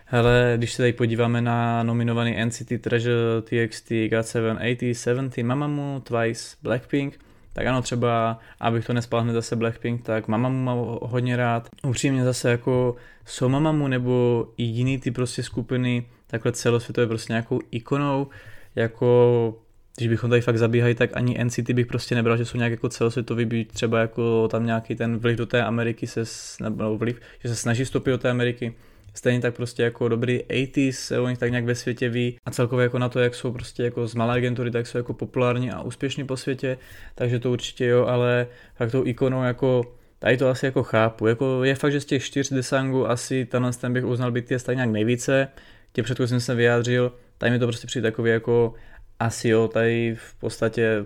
[0.05, 6.55] Hele, když se tady podíváme na nominovaný NCT Treasure, TXT, GOT7, 80, 70, Mamamoo, Twice,
[6.61, 7.19] Blackpink,
[7.57, 11.69] tak ano, třeba, abych to nespal hned zase Blackpink, tak Mamamu mám hodně rád.
[11.83, 17.59] Upřímně zase jako jsou Mamamu nebo i jiný ty prostě skupiny, takhle celosvětové prostě nějakou
[17.71, 18.27] ikonou,
[18.75, 19.59] jako
[19.97, 22.89] když bychom tady fakt zabíhali, tak ani NCT bych prostě nebral, že jsou nějak jako
[22.89, 26.23] celosvětový, by třeba jako tam nějaký ten vliv do té Ameriky se,
[26.63, 28.73] nebo vliv, že se snaží vstoupit do té Ameriky.
[29.17, 32.51] Stejně tak prostě jako dobrý 80s se o nich tak nějak ve světě ví a
[32.51, 35.71] celkově jako na to, jak jsou prostě jako z malé agentury, tak jsou jako populární
[35.71, 36.77] a úspěšní po světě,
[37.15, 41.27] takže to určitě jo, ale fakt tou ikonou jako tady to asi jako chápu.
[41.27, 44.75] Jako je fakt, že z těch čtyř desangů asi tenhle ten bych uznal BTS tak
[44.75, 45.47] nějak nejvíce.
[45.93, 48.73] Tě předchozím jsem vyjádřil, tady mi to prostě přijde takový jako
[49.19, 51.05] asi jo, tady v podstatě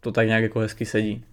[0.00, 1.24] to tak nějak jako hezky sedí.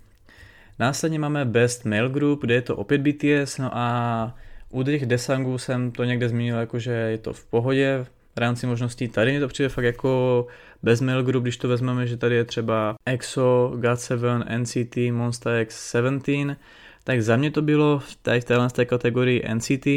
[0.80, 4.36] Následně máme Best Male Group, kde je to opět BTS, no a
[4.70, 8.68] u těch desangů jsem to někde zmínil, jako že je to v pohodě v rámci
[8.68, 9.08] možností.
[9.08, 10.48] Tady mi to přijde fakt jako
[10.84, 15.90] Best Male Group, když to vezmeme, že tady je třeba EXO, GOT7, NCT, Monster X
[15.92, 16.30] 17,
[17.04, 19.88] tak za mě to bylo tady v téhle kategorii NCT,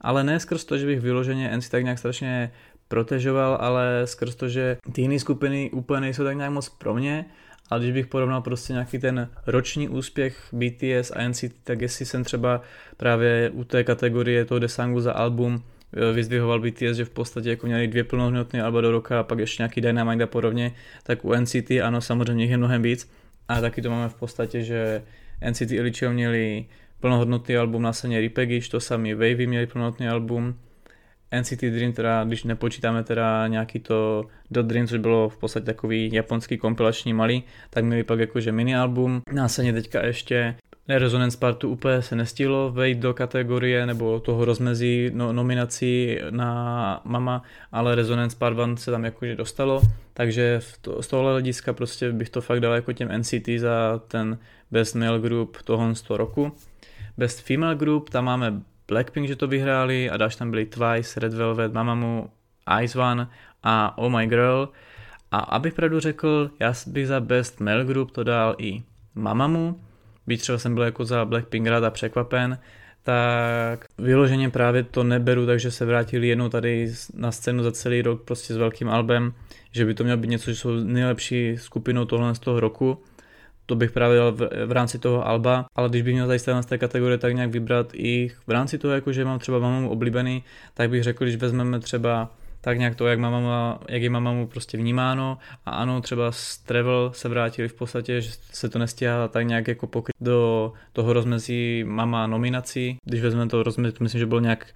[0.00, 2.50] ale ne skrz to, že bych vyloženě NCT tak nějak strašně
[2.88, 7.24] protežoval, ale skrz to, že ty jiné skupiny úplně nejsou tak nějak moc pro mě,
[7.70, 12.24] ale když bych porovnal prostě nějaký ten roční úspěch BTS a NCT, tak jestli jsem
[12.24, 12.62] třeba
[12.96, 17.66] právě u té kategorie toho desangu za album eh, vyzdvihoval BTS, že v podstatě jako
[17.66, 21.34] měli dvě plnohodnotné alba do roka a pak ještě nějaký Dynamite a podobně, tak u
[21.34, 23.10] NCT ano, samozřejmě je mnohem víc.
[23.48, 25.02] A taky to máme v podstatě, že
[25.50, 26.66] NCT Eličio měli
[27.00, 30.54] plnohodnotný album, následně Repackage, to sami Wavy měli plnohodnotný album,
[31.40, 36.10] NCT Dream, teda když nepočítáme teda nějaký to The Dream, což bylo v podstatě takový
[36.12, 39.22] japonský kompilační malý, tak měli pak jakože mini album.
[39.32, 40.54] Následně teďka ještě
[40.88, 47.42] Resonance Partu úplně se nestihlo vejít do kategorie nebo toho rozmezí no, nominací na Mama,
[47.72, 49.82] ale Resonance Part 1 se tam jakože dostalo,
[50.14, 54.38] takže to, z tohohle hlediska prostě bych to fakt dal jako těm NCT za ten
[54.70, 56.52] Best Male Group toho z toho roku.
[57.16, 61.34] Best Female Group, tam máme Blackpink, že to vyhráli a dáš tam byli Twice, Red
[61.34, 62.28] Velvet, Mamamoo,
[62.82, 63.28] Ice One
[63.62, 64.68] a Oh My Girl.
[65.30, 68.82] A abych pravdu řekl, já bych za Best Male Group to dal i
[69.14, 69.74] Mamamoo,
[70.26, 72.58] byť třeba jsem byl jako za Blackpink rád a překvapen,
[73.02, 78.22] tak vyloženě právě to neberu, takže se vrátili jednou tady na scénu za celý rok
[78.22, 79.32] prostě s velkým albem,
[79.72, 83.02] že by to mělo být něco, že jsou nejlepší skupinou tohle z toho roku
[83.70, 86.66] to bych právě dal v, v rámci toho Alba, ale když bych měl tady z
[86.66, 90.44] té kategorie tak nějak vybrat i v rámci toho, jako že mám třeba mamu oblíbený,
[90.74, 92.30] tak bych řekl, když vezmeme třeba
[92.60, 97.10] tak nějak to, jak, mama, jak je mamamu prostě vnímáno a ano, třeba z Travel
[97.14, 101.84] se vrátili v podstatě, že se to nestíhá tak nějak jako pokryt do toho rozmezí
[101.84, 104.66] mama nominací, když vezmeme to rozmezí, to myslím, že bylo nějak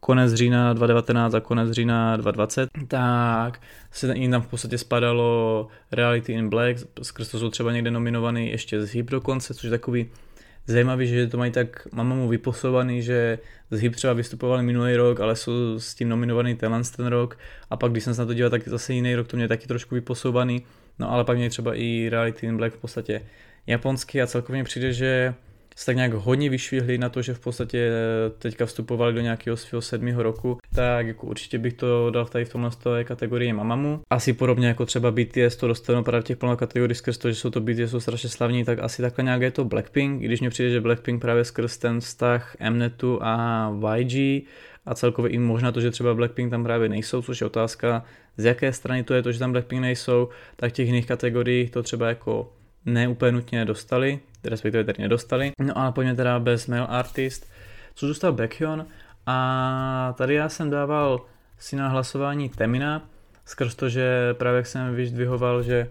[0.00, 3.60] konec října 2019 a konec října 2020, tak
[3.90, 8.50] se jim tam v podstatě spadalo Reality in Black, skrz to jsou třeba někde nominovaný
[8.50, 10.10] ještě z Hip dokonce, což je takový
[10.66, 13.38] zajímavý, že to mají tak, mám mu vyposovaný, že
[13.70, 17.38] z Hip třeba vystupovali minulý rok, ale jsou s tím nominovaný tenhle ten rok.
[17.70, 19.66] A pak když jsem se na to díval, tak zase jiný rok to mě taky
[19.66, 20.62] trošku vyposouvaný,
[20.98, 23.22] no ale pak mě třeba i Reality in Black v podstatě
[23.66, 25.34] japonský a celkově přijde, že
[25.76, 29.56] se tak nějak hodně vyšvihli na to, že v podstatě eh, teďka vstupovali do nějakého
[29.56, 34.00] svého sedmého roku, tak jako určitě bych to dal tady v tomhle kategorii Mamamu.
[34.10, 37.34] Asi podobně jako třeba BTS to dostanou právě v těch plnou kategorii skrz to, že
[37.34, 40.40] jsou to BTS jsou strašně slavní, tak asi takhle nějak je to Blackpink, i když
[40.40, 44.44] mě přijde, že Blackpink právě skrz ten vztah Mnetu a YG
[44.86, 48.04] a celkově i možná to, že třeba Blackpink tam právě nejsou, což je otázka,
[48.36, 51.82] z jaké strany to je to, že tam Blackpink nejsou, tak těch jiných kategoriích to
[51.82, 52.52] třeba jako
[52.86, 55.52] neúplně nutně dostali, respektive tady nedostali.
[55.60, 57.50] No a pojďme teda bez Male Artist,
[57.94, 58.86] co zůstal Baekhyun.
[59.26, 61.20] A tady já jsem dával
[61.58, 63.02] si na hlasování Temina,
[63.44, 65.90] skrz to, že právě jsem vyzdvihoval, že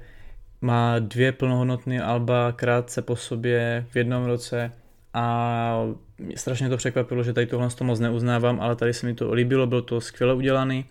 [0.62, 4.72] má dvě plnohodnotné alba krátce po sobě v jednom roce.
[5.14, 5.86] A
[6.36, 9.68] strašně to překvapilo, že tady tohle to moc neuznávám, ale tady se mi to líbilo,
[9.68, 10.86] bylo to skvěle udělaný.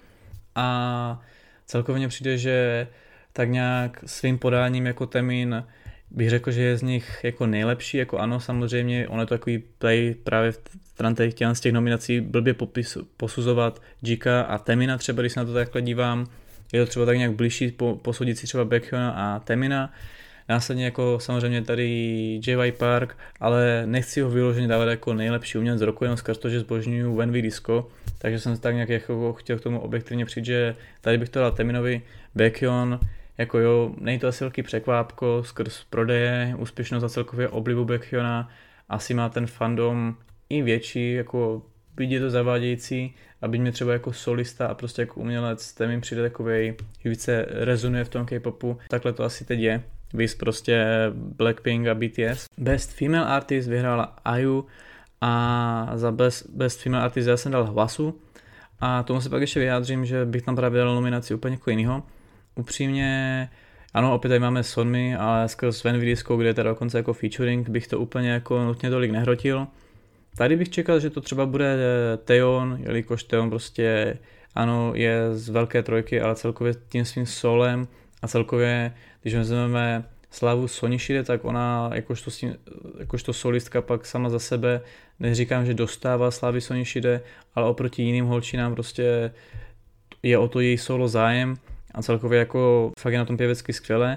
[0.55, 1.21] A
[1.67, 2.87] celkově přijde, že
[3.33, 5.65] tak nějak svým podáním jako Temin
[6.11, 9.59] bych řekl, že je z nich jako nejlepší, jako ano, samozřejmě, ono je to takový
[9.79, 15.23] play právě v stran těch, z těch nominací blbě popis, posuzovat Jika a Temina třeba,
[15.23, 16.27] když se na to takhle dívám,
[16.73, 19.93] je to třeba tak nějak blížší po, posoudit si třeba Beckhona a Temina,
[20.49, 21.85] Následně jako samozřejmě tady
[22.47, 26.61] JY Park, ale nechci ho vyloženě dávat jako nejlepší umělec roku, jenom skrz to, že
[26.61, 31.19] zbožňuju We Disco, takže jsem tak nějak jako chtěl k tomu objektivně přijít, že tady
[31.19, 32.03] bych to dal Teminovi,
[32.35, 33.01] Baekhyun,
[33.39, 38.49] jako jo, není to asi velký překvápko skrz prodeje, úspěšnost a celkově oblibu Baekhyuna,
[38.89, 40.15] asi má ten fandom
[40.49, 41.63] i větší, jako
[41.97, 46.01] byť je to zavádějící, aby mě třeba jako solista a prostě jako umělec, ten mi
[46.01, 49.83] přijde takovej, více rezonuje v tom K-popu, takhle to asi teď je.
[50.15, 52.47] Vys prostě Blackpink a BTS.
[52.59, 54.67] Best Female Artist vyhrála IU
[55.21, 58.21] a za Best, Best Female Artist já jsem dal Hwasu
[58.81, 62.03] a tomu se pak ještě vyjádřím, že bych tam právě dal nominaci úplně někoho jiného.
[62.59, 63.49] Upřímně,
[63.95, 67.69] ano, opět tady máme Sonmy, ale skrz Sven Vidiskou, kde je teda dokonce jako featuring,
[67.69, 69.67] bych to úplně jako nutně tolik nehrotil.
[70.37, 71.77] Tady bych čekal, že to třeba bude
[72.25, 74.19] Teon, jelikož Teon prostě
[74.55, 77.89] ano, je z velké trojky, ale celkově tím svým solem
[78.23, 82.31] a celkově, když vezmeme Slavu Sonišide, tak ona jakožto,
[82.99, 84.81] jakožto solistka pak sama za sebe,
[85.21, 87.21] neříkám, že dostává Slavy Sonišide,
[87.55, 89.33] ale oproti jiným holčinám prostě
[90.23, 91.57] je o to její solo zájem
[91.99, 94.17] a celkově jako fakt je na tom pěvecky skvěle.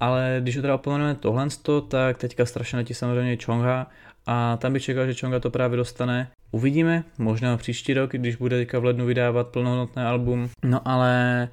[0.00, 1.46] Ale když ho teda opomeneme tohle,
[1.88, 3.86] tak teďka strašně letí samozřejmě Chongha
[4.26, 6.30] a tam bych čekal, že Chonga to právě dostane.
[6.50, 10.50] Uvidíme, možná příští rok, když bude teďka v lednu vydávat plnohodnotné album.
[10.64, 11.48] No ale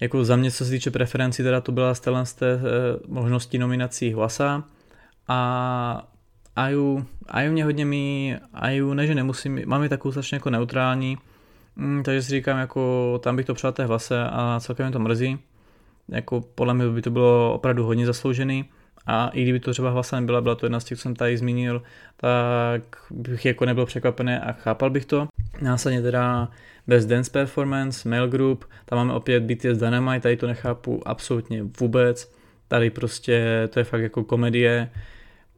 [0.00, 2.60] jako za mě, co se týče preferencí, teda to byla z té, z té
[3.08, 4.64] možnosti nominací Hlasa
[5.28, 6.08] a
[6.56, 11.18] Aju, Aju mě hodně mi, Aju ne, že nemusím, mám je takovou strašně jako neutrální,
[11.76, 14.98] mm, takže si říkám, jako tam bych to přál té hlase a celkem mě to
[14.98, 15.38] mrzí.
[16.08, 18.64] Jako podle mě by to bylo opravdu hodně zasloužený
[19.06, 21.36] a i kdyby to třeba hlasa nebyla, byla to jedna z těch, co jsem tady
[21.36, 21.82] zmínil,
[22.16, 25.28] tak bych jako nebyl překvapený a chápal bych to.
[25.60, 26.48] Následně teda
[26.86, 32.32] Best Dance Performance, Male Group, tam máme opět BTS Dynamite, tady to nechápu absolutně vůbec.
[32.68, 34.90] Tady prostě to je fakt jako komedie,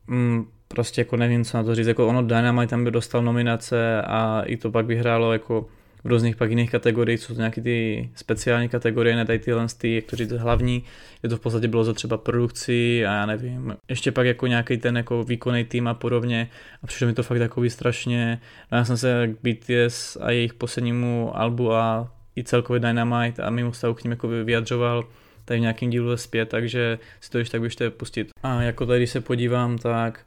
[0.07, 4.03] mm, prostě jako nevím, co na to říct, jako ono Dynamite tam by dostal nominace
[4.03, 5.67] a i to pak vyhrálo jako
[6.05, 9.95] v různých pak jiných kategoriích, jsou to nějaké ty speciální kategorie, ne tady tyhle, ty,
[9.95, 10.85] jak to říct, hlavní,
[11.23, 14.77] je to v podstatě bylo za třeba produkci a já nevím, ještě pak jako nějaký
[14.77, 16.49] ten jako výkonný tým a podobně
[16.83, 18.41] a přišlo mi to fakt takový strašně,
[18.73, 23.51] no já jsem se k BTS a jejich poslednímu albu a i celkově Dynamite a
[23.51, 25.05] mimo vztahu k ním jako vyjadřoval
[25.45, 28.29] tady v nějakým dílu zpět, takže si to ještě tak běžte pustit.
[28.43, 30.21] A jako tady, když se podívám, tak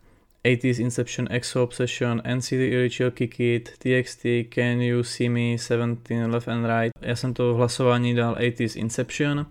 [0.45, 6.47] 80s Inception, EXO Obsession, NCT Original Kick It, TXT, Can You See Me, 17 Left
[6.47, 6.91] and Right.
[7.01, 9.45] Já jsem to v hlasování dal 80s Inception.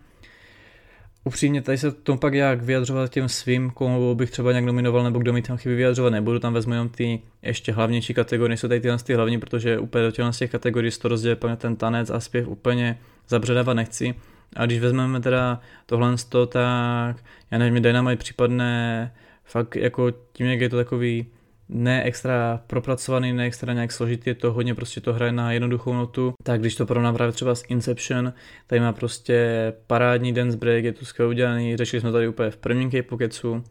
[1.25, 5.19] Upřímně tady se tom pak jak vyjadřovat těm svým, komu bych třeba nějak nominoval, nebo
[5.19, 8.81] kdo mi tam chybí vyjadřovat nebudu, tam vezmu jenom ty ještě hlavnější kategorie, jsou tady
[8.81, 12.49] tyhle ty hlavní, protože úplně do těch, těch kategorií to rozdělí ten tanec a zpěv
[12.49, 14.15] úplně zabředávat nechci.
[14.57, 16.17] A když vezmeme teda tohle,
[16.49, 17.17] tak
[17.51, 19.13] já nevím, Dynamite případné
[19.45, 21.27] fakt jako tím, jak je to takový
[21.69, 25.95] ne extra propracovaný, ne extra nějak složitý, je to hodně prostě to hraje na jednoduchou
[25.95, 28.33] notu, tak když to porovnám právě třeba s Inception,
[28.67, 32.57] tady má prostě parádní dance break, je tu skvěle udělaný, řešili jsme tady úplně v
[32.57, 33.65] prvním K-Pocketsu,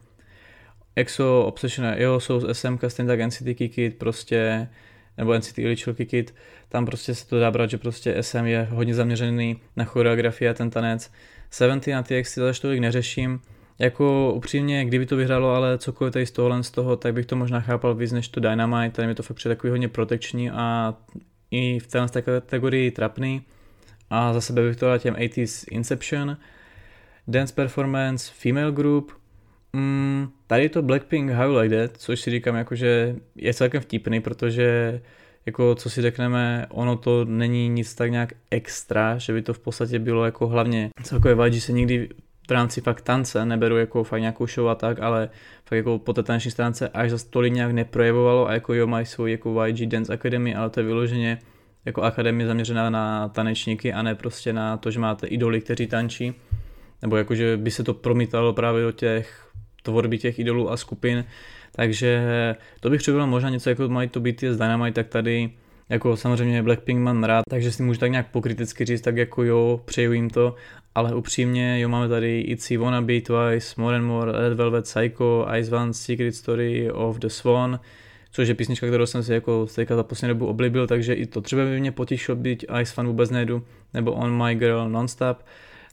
[0.96, 4.68] EXO, Obsession jo, jsou z SMK, stejně tak NCT Kikit, prostě,
[5.18, 6.34] nebo NCT Ilichil Kikit,
[6.68, 10.54] tam prostě se to dá brát, že prostě SM je hodně zaměřený na choreografii a
[10.54, 11.10] ten tanec.
[11.50, 12.02] 70 na
[12.36, 13.40] zase tolik neřeším,
[13.78, 17.36] jako upřímně, kdyby to vyhrálo ale cokoliv tady z tohohle z toho, tak bych to
[17.36, 20.94] možná chápal víc než to Dynamite, tady mi to fakt přijde takový hodně protekční a
[21.50, 23.42] i v téhle kategorii trapný.
[24.10, 26.36] A za sebe bych to dal těm 80s Inception,
[27.28, 29.12] Dance Performance, Female Group,
[29.72, 33.80] mm, tady je to Blackpink How Like That, což si říkám jako, že je celkem
[33.82, 35.00] vtipný, protože
[35.46, 39.58] jako co si řekneme, ono to není nic tak nějak extra, že by to v
[39.58, 42.08] podstatě bylo jako hlavně celkově YG se nikdy
[42.52, 45.28] rámci fakt tance, neberu jako fakt nějakou show a tak, ale
[45.64, 49.06] fakt jako po té taneční stránce až zase tolik nějak neprojevovalo a jako jo mají
[49.06, 51.38] svou jako YG Dance Academy, ale to je vyloženě
[51.84, 56.34] jako akademie zaměřená na tanečníky a ne prostě na to, že máte idoly, kteří tančí,
[57.02, 59.48] nebo jako, že by se to promítalo právě do těch
[59.82, 61.24] tvorby těch idolů a skupin,
[61.72, 62.22] takže
[62.80, 65.50] to bych třeba možná něco jako mají to BTS Dynamite, tak tady
[65.88, 69.80] jako samozřejmě Blackpink mám rád, takže si můžu tak nějak pokriticky říct, tak jako jo,
[69.84, 70.54] přeju jim to,
[70.94, 75.76] ale upřímně, jo, máme tady ITZY Wannabe Twice, More and More, Red Velvet Psycho, Ice
[75.76, 77.80] One, Secret Story of the Swan,
[78.30, 81.40] což je písnička, kterou jsem si jako teďka za poslední dobu oblibil, takže i to
[81.40, 83.62] třeba by mě potěšilo být Ice Fan vůbec nejdu,
[83.94, 85.38] nebo On My Girl Nonstop,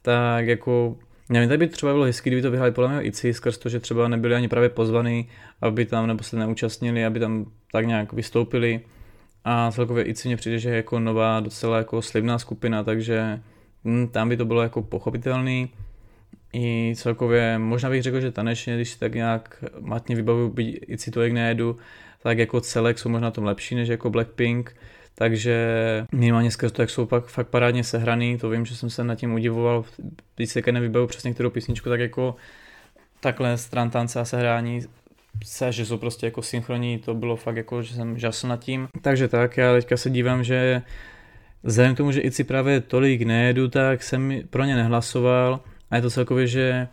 [0.01, 0.97] tak jako
[1.31, 3.79] Nevím, tady by třeba bylo hezky, kdyby to vyhráli podle mě ICI, skrz to, že
[3.79, 5.29] třeba nebyli ani právě pozvaný,
[5.61, 8.81] aby tam nebo se neúčastnili, aby tam tak nějak vystoupili.
[9.43, 13.39] A celkově ICI mě přijde, že je jako nová, docela jako slibná skupina, takže
[14.11, 15.69] tam by to bylo jako pochopitelný.
[16.53, 21.11] I celkově, možná bych řekl, že tanečně, když si tak nějak matně vybavuju, byť ICI
[21.11, 21.75] to jak nejedu,
[22.23, 24.75] tak jako celek jsou možná tom lepší než jako Blackpink,
[25.15, 25.57] takže
[26.11, 29.15] minimálně skrz to, jak jsou pak fakt parádně sehraný, to vím, že jsem se nad
[29.15, 29.85] tím udivoval,
[30.35, 32.35] když se nevybavu přesně kterou písničku, tak jako
[33.19, 34.81] takhle stran tance a sehrání
[35.43, 38.87] se, že jsou prostě jako synchronní, to bylo fakt jako, že jsem žasl nad tím.
[39.01, 40.81] Takže tak, já teďka se dívám, že
[41.63, 45.59] vzhledem k tomu, že ICI právě tolik nejedu, tak jsem pro ně nehlasoval
[45.91, 46.87] a je to celkově, že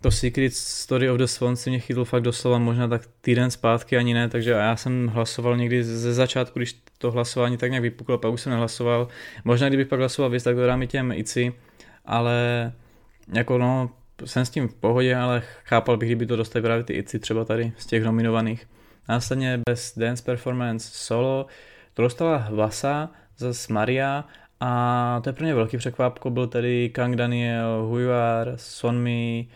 [0.00, 3.96] to Secret Story of the Swan si mě chytl fakt doslova možná tak týden zpátky,
[3.96, 8.18] ani ne, takže já jsem hlasoval někdy ze začátku, když to hlasování tak nějak vypuklo,
[8.18, 9.08] pak už jsem nehlasoval.
[9.44, 11.52] Možná kdybych pak hlasoval víc, tak to dám i těm ICI,
[12.04, 12.72] ale
[13.32, 13.90] jako no,
[14.24, 17.44] jsem s tím v pohodě, ale chápal bych, kdyby to dostali právě ty ICI třeba
[17.44, 18.66] tady z těch nominovaných.
[19.08, 21.46] Následně Best Dance Performance Solo,
[21.94, 24.24] to dostala Hvasa, zase Maria
[24.60, 29.48] a to je pro mě velký překvapko, byl tady Kang Daniel, Huivar, Sonmi,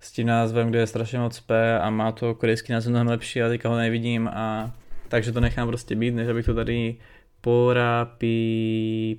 [0.00, 3.42] s tím názvem, kde je strašně moc P a má to korejský název mnohem lepší,
[3.42, 4.70] a teďka ho nevidím a
[5.08, 6.96] takže to nechám prostě být, než abych to tady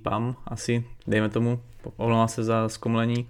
[0.03, 1.59] pam asi, dejme tomu,
[1.97, 3.27] omlouvám se za zkomlení.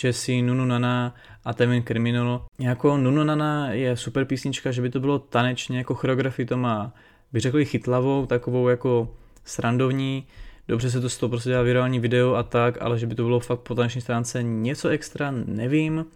[0.00, 1.14] Chessy, Nunu Nana
[1.44, 2.44] a Temin Criminal.
[2.58, 6.92] Jako Nunu Nana je super písnička, že by to bylo tanečně, jako choreografii to má,
[7.32, 9.08] bych řekl chytlavou, takovou jako
[9.44, 10.26] srandovní,
[10.68, 13.22] dobře se to z toho prostě dělá virální video a tak, ale že by to
[13.22, 16.06] bylo fakt po taneční stránce něco extra, nevím.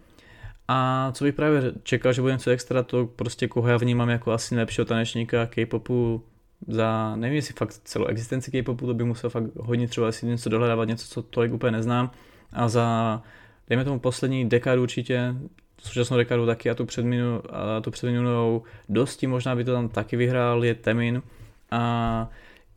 [0.67, 4.31] A co bych právě čekal, že bude něco extra, to prostě koho já vnímám jako
[4.31, 6.23] asi nejlepšího tanečníka K-popu
[6.67, 10.49] za, nevím jestli fakt celou existenci K-popu, to bych musel fakt hodně třeba asi něco
[10.49, 12.11] dohledávat, něco, co tolik úplně neznám.
[12.53, 13.21] A za,
[13.69, 15.35] dejme tomu poslední dekádu určitě,
[15.81, 20.17] současnou dekádu taky a tu, předminu, a tu předminulou dosti, možná by to tam taky
[20.17, 21.21] vyhrál, je Temin.
[21.71, 22.29] A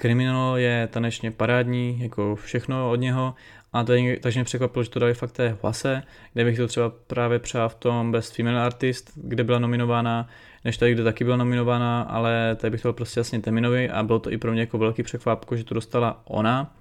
[0.02, 3.34] Criminal je tanečně parádní, jako všechno od něho
[3.72, 6.66] a to je, takže mě překvapilo, že to dali fakt té hlase, kde bych to
[6.66, 10.28] třeba právě přál v tom Best Female Artist, kde byla nominována,
[10.64, 14.18] než tady, kde taky byla nominována, ale tady bych to prostě jasně Teminovi a bylo
[14.18, 16.74] to i pro mě jako velký překvapko, že to dostala ona.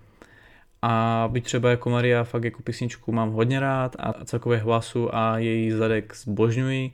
[0.81, 5.37] A byť třeba jako Maria fakt jako písničku mám hodně rád a celkově hlasu a
[5.37, 6.91] její zadek zbožňuji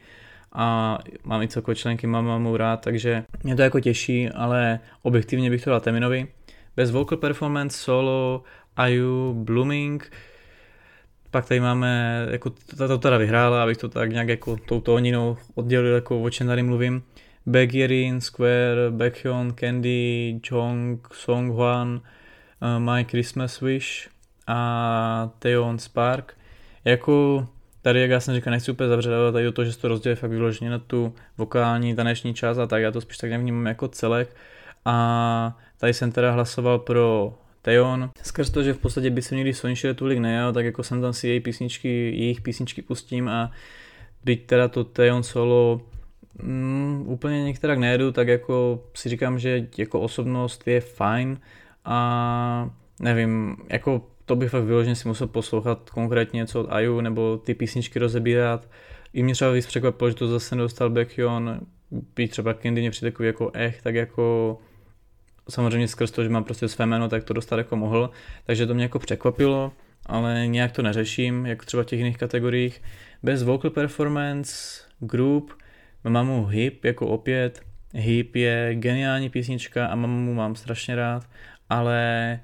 [0.57, 5.63] a mám i celkové členky mamamu rád, takže mě to jako těší, ale objektivně bych
[5.63, 6.27] to dal Teminovi.
[6.75, 8.43] Bez vocal performance, solo
[8.87, 10.11] IU, Blooming,
[11.31, 15.37] pak tady máme, jako to, to teda vyhrála, abych to tak nějak jako tou tóninou
[15.55, 17.03] oddělil, jako o čem tady mluvím.
[17.45, 22.01] Baekhyun, Square, Baekhyun, Candy, Jong, Songhwan,
[22.61, 24.09] uh, My Christmas Wish
[24.47, 26.37] a Taeyeon Spark.
[26.85, 27.47] Jako
[27.87, 30.15] tady, jak já jsem říkal, nechci úplně ale tady o to, že se to rozdělí
[30.15, 33.87] fakt vyloženě na tu vokální taneční část a tak, já to spíš tak nevnímám jako
[33.87, 34.35] celek.
[34.85, 38.09] A tady jsem teda hlasoval pro Teon.
[38.23, 41.13] Skrz to, že v podstatě by se někdy Sonichi tolik nejel, tak jako jsem tam
[41.13, 43.51] si její písničky, jejich písničky pustím a
[44.23, 45.81] byť teda to Teon solo
[46.43, 51.39] mm, úplně některak nejedu, tak jako si říkám, že jako osobnost je fajn
[51.85, 52.69] a
[52.99, 57.53] nevím, jako to bych fakt vyloženě si musel poslouchat konkrétně něco od Ayu nebo ty
[57.53, 58.69] písničky rozebírat.
[59.13, 61.59] I mě třeba víc překvapilo, že to zase nedostal Baekhyun,
[62.15, 64.57] být třeba Candy mě přijde takový jako ech, tak jako
[65.49, 68.09] samozřejmě skrz to, že mám prostě své jméno, tak to dostat jako mohl,
[68.45, 69.71] takže to mě jako překvapilo,
[70.05, 72.81] ale nějak to neřeším, jako třeba v těch jiných kategoriích.
[73.23, 75.53] Bez vocal performance, group,
[76.03, 77.61] mám Hip jako opět,
[77.93, 81.29] Hip je geniální písnička a mamu mám strašně rád,
[81.69, 82.39] ale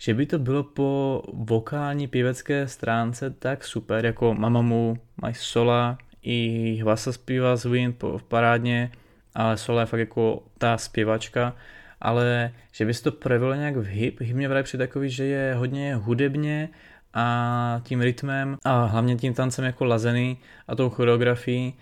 [0.00, 6.78] že by to bylo po vokální pěvecké stránce tak super, jako Mamamu, mají sola, i
[6.82, 8.92] Hvasa zpívá z Win v parádně,
[9.34, 11.56] ale sola je fakt jako ta zpěvačka,
[12.00, 15.24] ale že by se to projevilo nějak v hip, hip mě právě přijde takový, že
[15.24, 16.68] je hodně hudebně
[17.14, 20.38] a tím rytmem a hlavně tím tancem jako lazený
[20.68, 21.74] a tou choreografií,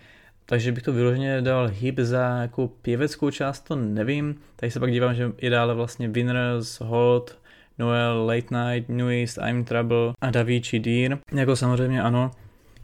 [0.45, 4.35] takže bych to vyloženě dal hip za jako pěveckou část, to nevím.
[4.55, 7.39] Tady se pak dívám, že je dále vlastně Winners, Hot,
[7.79, 11.19] Noel, Late Night, Newest, I'm Trouble a Davichi Deer.
[11.31, 12.31] Jako samozřejmě ano,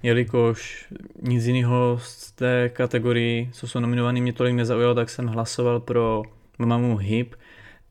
[0.04, 0.88] jelikož
[1.22, 6.24] nic jiného z té kategorii, co jsou nominovaný, mě tolik nezaujalo, tak jsem hlasoval pro
[6.60, 7.36] Mamamu Hip,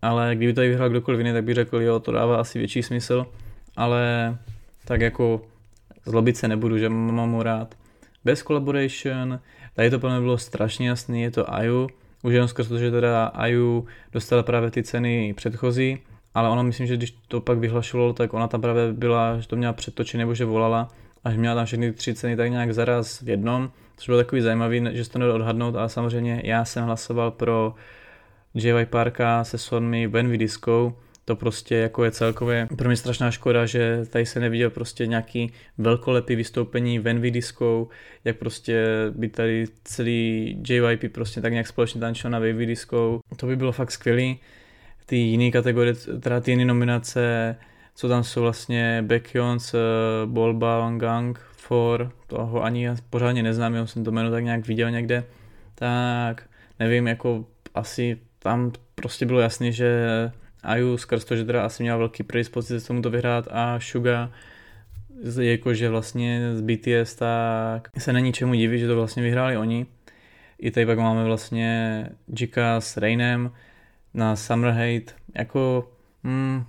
[0.03, 3.27] ale kdyby tady vyhrál kdokoliv jiný, tak bych řekl, jo, to dává asi větší smysl,
[3.77, 4.37] ale
[4.85, 5.43] tak jako
[6.07, 7.75] zlobit se nebudu, že mám rád.
[8.25, 9.41] Bez collaboration,
[9.75, 11.89] tady to pro mě bylo strašně jasný, je to Ayu,
[12.23, 15.99] už jenom skrz to, že teda Ayu dostala právě ty ceny předchozí,
[16.35, 19.57] ale ona myslím, že když to pak vyhlašovalo, tak ona tam právě byla, že to
[19.57, 20.89] měla předtočit nebo že volala
[21.25, 24.43] a že měla tam všechny tři ceny tak nějak zaraz v jednom, což bylo takový
[24.43, 27.75] zajímavý, že se to nedal odhadnout, ale samozřejmě já jsem hlasoval pro
[28.55, 33.67] JY Parka se sonmi We Disco, to prostě jako je celkově pro mě strašná škoda,
[33.67, 37.89] že tady se neviděl prostě nějaký velkolepý vystoupení We Disco,
[38.25, 43.47] jak prostě by tady celý JYP prostě tak nějak společně tančil na Wavy Disco, to
[43.47, 44.41] by bylo fakt skvělý.
[45.07, 47.57] Ty jiné kategorie, teda ty jiné nominace,
[47.95, 49.81] co tam jsou vlastně Baekhyun's uh,
[50.33, 55.25] Bolba Gang for, toho ani pořádně neznám, jenom jsem to jméno tak nějak viděl někde,
[55.75, 56.43] tak
[56.79, 57.45] nevím, jako
[57.75, 60.07] asi tam prostě bylo jasný, že
[60.63, 64.31] Ayu skrz to, že teda asi měla velký predispozice tomu to vyhrát a Suga
[65.41, 69.87] jakože vlastně z BTS, tak se není čemu divit, že to vlastně vyhráli oni.
[70.59, 73.51] I tady pak máme vlastně Jika s Rainem
[74.15, 75.89] na Summer Hate, jako
[76.25, 76.65] hmm,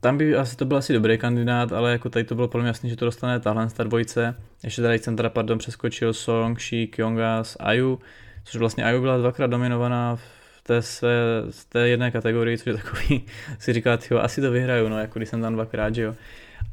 [0.00, 2.68] tam by asi to byl asi dobrý kandidát, ale jako tady to bylo pro mě
[2.68, 4.34] jasný, že to dostane tahle star dvojice.
[4.64, 8.00] Ještě tady jsem teda pardon přeskočil Song, Shi, Kyongas, Ayu,
[8.44, 11.12] což vlastně Ayu byla dvakrát dominovaná v té své,
[11.50, 13.26] z té jedné kategorii, což je takový,
[13.58, 16.14] si říká, tyjo, asi to vyhraju, no, jako když jsem tam dvakrát, že jo.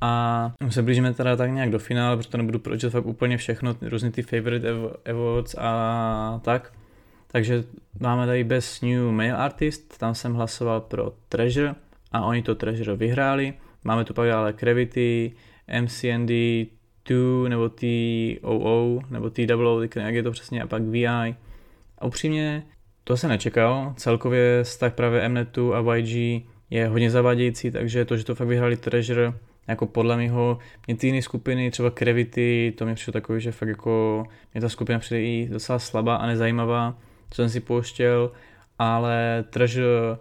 [0.01, 4.11] A se blížíme teda tak nějak do finále, protože nebudu pročítat fakt úplně všechno, různý
[4.11, 4.69] ty favorite
[5.05, 6.71] awards a tak.
[7.27, 7.63] Takže
[7.99, 11.75] máme tady Best New Male Artist, tam jsem hlasoval pro Treasure
[12.11, 13.53] a oni to Treasure vyhráli.
[13.83, 15.31] Máme tu pak ale Gravity,
[15.81, 16.31] MCND,
[17.09, 21.35] 2 nebo TOO nebo TOO, jak je to přesně, a pak VI.
[21.97, 22.63] A upřímně,
[23.03, 28.23] to se nečekal, celkově tak právě Mnetu a YG je hodně zavádějící, takže to, že
[28.23, 29.33] to fakt vyhrali Treasure,
[29.67, 30.57] jako podle mého,
[30.87, 34.69] mě ty jiné skupiny, třeba Gravity, to mě přišlo takový, že fakt jako mě ta
[34.69, 36.97] skupina přijde i docela slabá a nezajímavá,
[37.29, 38.31] co jsem si pouštěl,
[38.79, 40.17] ale Treasure,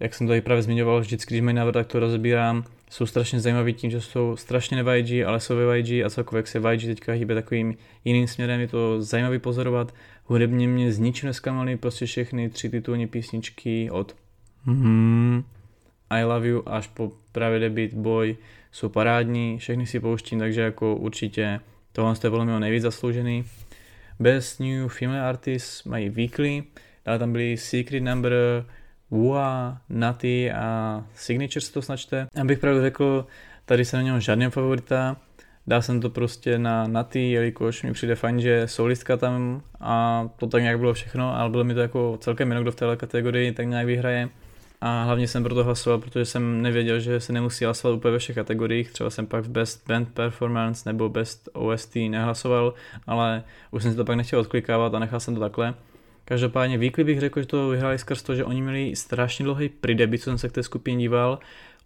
[0.00, 3.40] jak jsem to i právě zmiňoval, vždycky, když mají návrh, tak to rozbírám, jsou strašně
[3.40, 6.82] zajímaví tím, že jsou strašně ne YG, ale jsou YG a celkově jak se YG
[6.86, 9.94] teďka hýbe takovým jiným směrem, je to zajímavý pozorovat.
[10.24, 14.16] Hudebně mě z ničeho neskamaly prostě všechny tři titulní písničky od
[14.66, 15.44] mm,
[16.10, 18.36] I Love You až po právě debit Boy
[18.72, 21.60] jsou parádní, všechny si pouštím, takže jako určitě
[21.92, 23.44] tohle je podle mě nejvíc zasloužený.
[24.18, 26.64] Best New Female Artists mají Weekly,
[27.04, 28.32] dále tam byly Secret Number,
[29.10, 32.26] Wua, Natty a Signature se to snačte.
[32.40, 33.26] Abych pravdu řekl,
[33.64, 35.16] tady se na žádný favorita,
[35.66, 40.46] dal jsem to prostě na Natty, jelikož mi přijde fajn, že solistka tam a to
[40.46, 43.52] tak nějak bylo všechno, ale bylo mi to jako celkem jinak, kdo v téhle kategorii
[43.52, 44.28] tak nějak vyhraje.
[44.80, 48.34] A hlavně jsem proto hlasoval, protože jsem nevěděl, že se nemusí hlasovat úplně ve všech
[48.34, 48.92] kategoriích.
[48.92, 52.74] Třeba jsem pak v Best Band Performance nebo Best OST nehlasoval,
[53.06, 55.74] ale už jsem si to pak nechtěl odklikávat a nechal jsem to takhle.
[56.24, 60.18] Každopádně Weekly bych řekl, že to vyhráli skrz to, že oni měli strašně dlouhý prideby,
[60.18, 61.38] co jsem se k té skupině díval.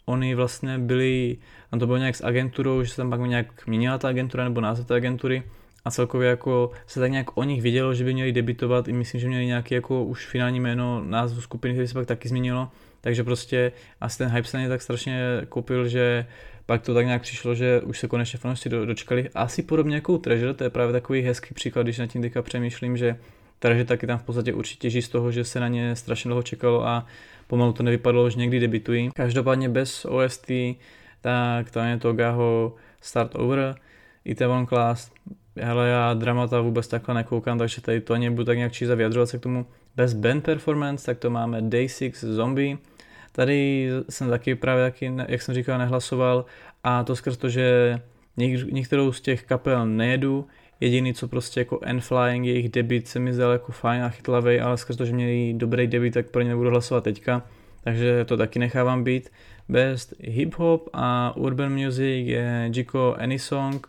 [0.04, 1.36] Oni vlastně byli,
[1.70, 4.60] tam to bylo nějak s agenturou, že se tam pak nějak měnila ta agentura nebo
[4.60, 5.42] název té agentury
[5.84, 9.20] a celkově jako se tak nějak o nich vědělo, že by měli debitovat i myslím,
[9.20, 12.68] že měli nějaký jako už finální jméno názvu skupiny, který se pak taky změnilo,
[13.00, 16.26] takže prostě asi ten hype se na ně tak strašně koupil, že
[16.66, 19.28] pak to tak nějak přišlo, že už se konečně fanoušci dočkali.
[19.34, 22.96] Asi podobně jako Treasure, to je právě takový hezký příklad, když na tím teďka přemýšlím,
[22.96, 23.16] že
[23.58, 26.42] Treasure taky tam v podstatě určitě žij z toho, že se na ně strašně dlouho
[26.42, 27.06] čekalo a
[27.46, 29.10] pomalu to nevypadalo, že někdy debitují.
[29.14, 30.50] Každopádně bez OST,
[31.20, 33.74] tak tam je to Gaho Start Over,
[34.24, 35.10] Itaewon Class,
[35.56, 38.94] hele já dramata vůbec takhle nekoukám, takže tady to ani nebudu tak nějak číst a
[38.94, 39.66] vyjadřovat se k tomu.
[39.96, 42.78] Bez band performance, tak to máme Day 6 Zombie,
[43.32, 46.44] Tady jsem taky právě taky, jak jsem říkal, nehlasoval
[46.84, 47.98] a to skrz to, že
[48.70, 50.46] některou z těch kapel nejedu,
[50.80, 54.76] jediný co prostě jako N-Flying, jejich debit se mi zdal jako fajn a chytlavej, ale
[54.76, 57.42] skrz to, že měli dobrý debit, tak pro ně nebudu hlasovat teďka,
[57.84, 59.30] takže to taky nechávám být.
[59.68, 63.88] Best hip hop a urban music je Jiko Any Song,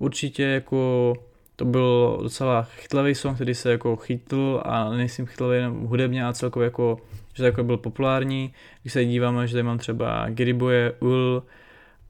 [0.00, 1.14] určitě jako
[1.56, 6.32] to byl docela chytlavý song, který se jako chytl a nejsem chytlavý jenom hudebně a
[6.32, 6.98] celkově jako,
[7.34, 8.54] že jako byl populární.
[8.82, 11.42] Když se díváme, že tady mám třeba Giriboje, Ul,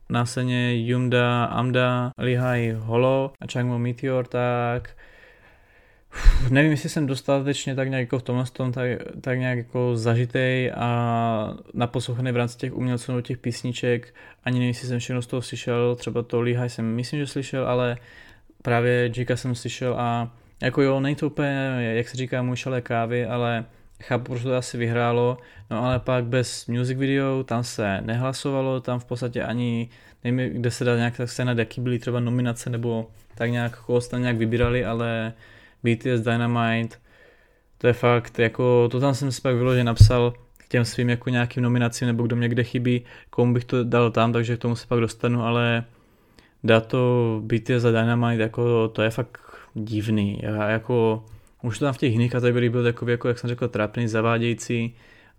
[0.09, 4.89] následně Yumda, Amda, Lihai Holo a Changmo Meteor, tak
[6.49, 8.89] nevím, jestli jsem dostatečně tak nějak jako v tomhle tom tak,
[9.21, 14.67] tak nějak jako zažitej a naposlouchaný v rámci těch umělců nebo těch písniček, ani nevím,
[14.67, 17.97] jestli jsem všechno z toho slyšel, třeba to Lihai jsem myslím, že slyšel, ale
[18.61, 20.31] právě Jika jsem slyšel a
[20.61, 23.65] jako jo, není to úplně, jak se říká, můj šalé kávy, ale
[24.03, 25.37] chápu, proč to asi vyhrálo,
[25.69, 29.89] no ale pak bez music video, tam se nehlasovalo, tam v podstatě ani,
[30.23, 34.01] nevím, kde se dá nějak tak scéna, jaký byly třeba nominace, nebo tak nějak, koho
[34.01, 35.33] tam nějak vybírali, ale
[35.83, 36.97] BTS Dynamite,
[37.77, 41.29] to je fakt, jako to tam jsem si pak vyloženě napsal k těm svým jako
[41.29, 44.75] nějakým nominacím, nebo kdo mě kde chybí, komu bych to dal tam, takže k tomu
[44.75, 45.83] se pak dostanu, ale
[46.63, 49.37] dá to BTS a Dynamite, jako to je fakt
[49.73, 50.39] divný.
[50.43, 51.25] Já jako,
[51.61, 54.95] už to tam v těch jiných kategoriích byl takový, jako jak jsem řekl, trapný, zavádějící,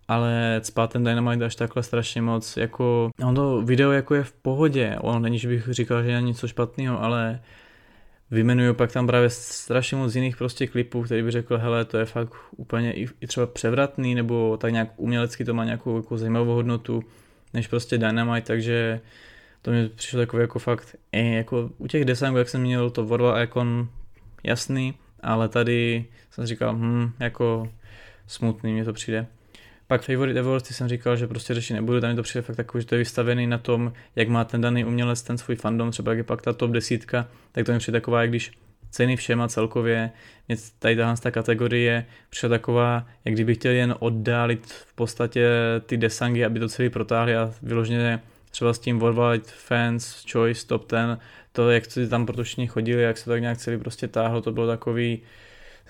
[0.07, 4.31] ale cpát ten Dynamite až takhle strašně moc, jako, on to video jako je v
[4.31, 7.39] pohodě, on není, že bych říkal, že je něco špatného, ale
[8.31, 12.05] vymenuju pak tam právě strašně moc jiných prostě klipů, který by řekl, hele, to je
[12.05, 16.53] fakt úplně i, i třeba převratný, nebo tak nějak umělecky to má nějakou jako zajímavou
[16.53, 17.03] hodnotu,
[17.53, 19.01] než prostě Dynamite, takže
[19.61, 23.05] to mi přišlo jako, jako fakt, eh, jako u těch designů, jak jsem měl to
[23.05, 23.87] Warval Icon
[24.43, 27.69] jasný, ale tady jsem říkal, hm, jako
[28.27, 29.27] smutný mě to přijde.
[29.93, 32.81] Pak Favorite Awards, jsem říkal, že prostě řešit nebudu, tam je to přijde fakt takový,
[32.81, 36.11] že to je vystavený na tom, jak má ten daný umělec ten svůj fandom, třeba
[36.11, 38.51] jak je pak ta top desítka, tak to mi přijde taková, jak když
[38.89, 40.11] ceny všem a celkově
[40.47, 45.49] mě tady tahle ta kategorie přišla taková, jak kdyby chtěl jen oddálit v podstatě
[45.85, 48.19] ty desangy, aby to celý protáhli a vyloženě
[48.51, 51.19] třeba s tím Worldwide Fans Choice Top 10,
[51.51, 54.51] to, jak si tam proto všichni chodili, jak se tak nějak celý prostě táhlo, to
[54.51, 55.21] bylo takový,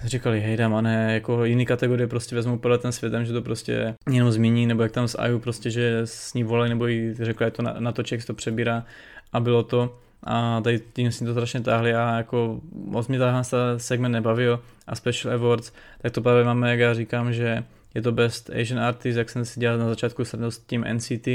[0.03, 3.41] říkali, hej dám, a ne, jako jiný kategorie prostě vezmu podle ten světem, že to
[3.41, 7.13] prostě jenom zmíní, nebo jak tam s Aju prostě, že s ní volají, nebo jí
[7.13, 8.85] řekla, je to na, na to, se to přebírá.
[9.33, 9.97] A bylo to.
[10.23, 13.43] A tady tím si to strašně táhli a jako moc mě tahle
[13.77, 17.63] segment nebavil a Special Awards, tak to právě máme, jak já říkám, že
[17.95, 21.27] je to Best Asian Artist, jak jsem si dělal na začátku s tím NCT,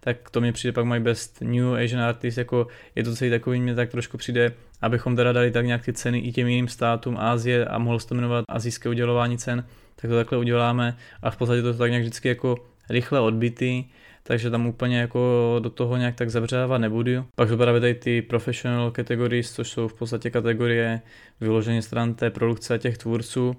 [0.00, 3.60] tak to mi přijde pak mají Best New Asian Artist, jako je to celý takový,
[3.60, 7.16] mě tak trošku přijde, abychom teda dali tak nějak ty ceny i těm jiným státům
[7.18, 9.64] Ázie a mohlo se to jmenovat azijské udělování cen,
[9.96, 12.56] tak to takhle uděláme a v podstatě to tak nějak vždycky jako
[12.90, 13.84] rychle odbitý,
[14.22, 17.24] takže tam úplně jako do toho nějak tak zabředávat nebudu.
[17.34, 21.00] Pak jsou právě tady ty professional categories, což jsou v podstatě kategorie
[21.40, 23.56] vyloženě stran té produkce těch tvůrců,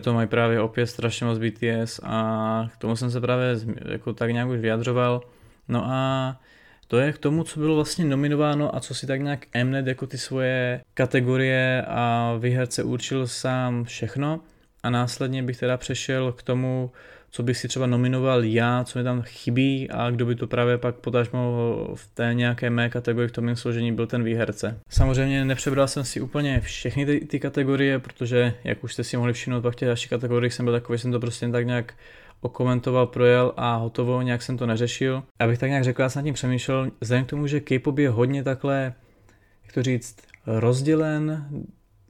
[0.00, 3.56] to mají právě opět strašně moc BTS a k tomu jsem se právě
[3.92, 5.20] jako tak nějak už vyjadřoval.
[5.68, 6.36] No a
[6.88, 10.06] to je k tomu, co bylo vlastně nominováno a co si tak nějak Mnet jako
[10.06, 14.40] ty svoje kategorie a výherce určil sám všechno.
[14.82, 16.90] A následně bych teda přešel k tomu,
[17.34, 20.78] co bych si třeba nominoval já, co mi tam chybí a kdo by to právě
[20.78, 21.40] pak potažmo
[21.94, 24.78] v té nějaké mé kategorii v tom mém složení byl ten výherce.
[24.88, 29.32] Samozřejmě nepřebral jsem si úplně všechny ty, ty kategorie, protože jak už jste si mohli
[29.32, 31.94] všimnout, pak v těch dalších kategoriích jsem byl takový, jsem to prostě tak nějak
[32.40, 35.22] okomentoval, projel a hotovo, nějak jsem to neřešil.
[35.38, 38.10] Abych tak nějak řekl, já jsem nad tím přemýšlel, vzhledem k tomu, že K-pop je
[38.10, 38.94] hodně takhle,
[39.64, 40.16] jak to říct,
[40.46, 41.46] rozdělen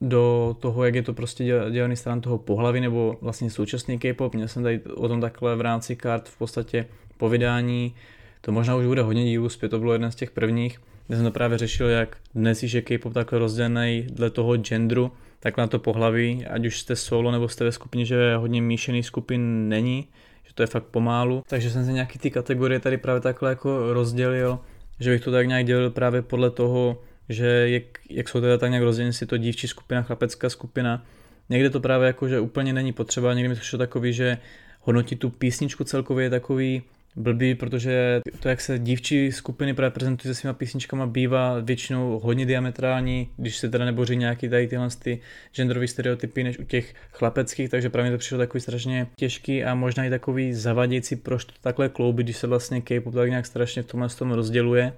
[0.04, 4.34] do toho, jak je to prostě dělaný stran toho pohlaví nebo vlastně současný K-pop.
[4.34, 6.86] Měl jsem tady o tom takhle v rámci kart v podstatě
[7.16, 7.94] povídání.
[8.40, 11.24] To možná už bude hodně dílů zpět, to bylo jeden z těch prvních, kde jsem
[11.24, 15.78] to právě řešil, jak dnes je K-pop takhle rozdělený dle toho genderu, tak na to
[15.78, 20.08] pohlaví, ať už jste solo nebo jste ve skupině, že hodně míšený skupin není,
[20.44, 21.42] že to je fakt pomálu.
[21.48, 24.58] Takže jsem si nějaký ty kategorie tady právě takhle jako rozdělil,
[25.00, 28.70] že bych to tak nějak dělil právě podle toho, že jak, jak jsou teda tak
[28.70, 31.06] nějak rozděleny si to dívčí skupina, chlapecká skupina.
[31.48, 34.38] Někde to právě jako, že úplně není potřeba, někdy mi to takový, že
[34.80, 36.82] hodnotit tu písničku celkově je takový
[37.16, 42.46] blbý, protože to, jak se dívčí skupiny právě prezentují se svýma písničkama, bývá většinou hodně
[42.46, 45.20] diametrální, když se teda neboří nějaký tady tyhle ty
[45.54, 50.04] genderové stereotypy než u těch chlapeckých, takže právě to přišlo takový strašně těžký a možná
[50.04, 53.86] i takový zavadějící, proč to takhle klouby, když se vlastně K-pop tak nějak strašně v
[53.86, 54.92] tomhle tom rozděluje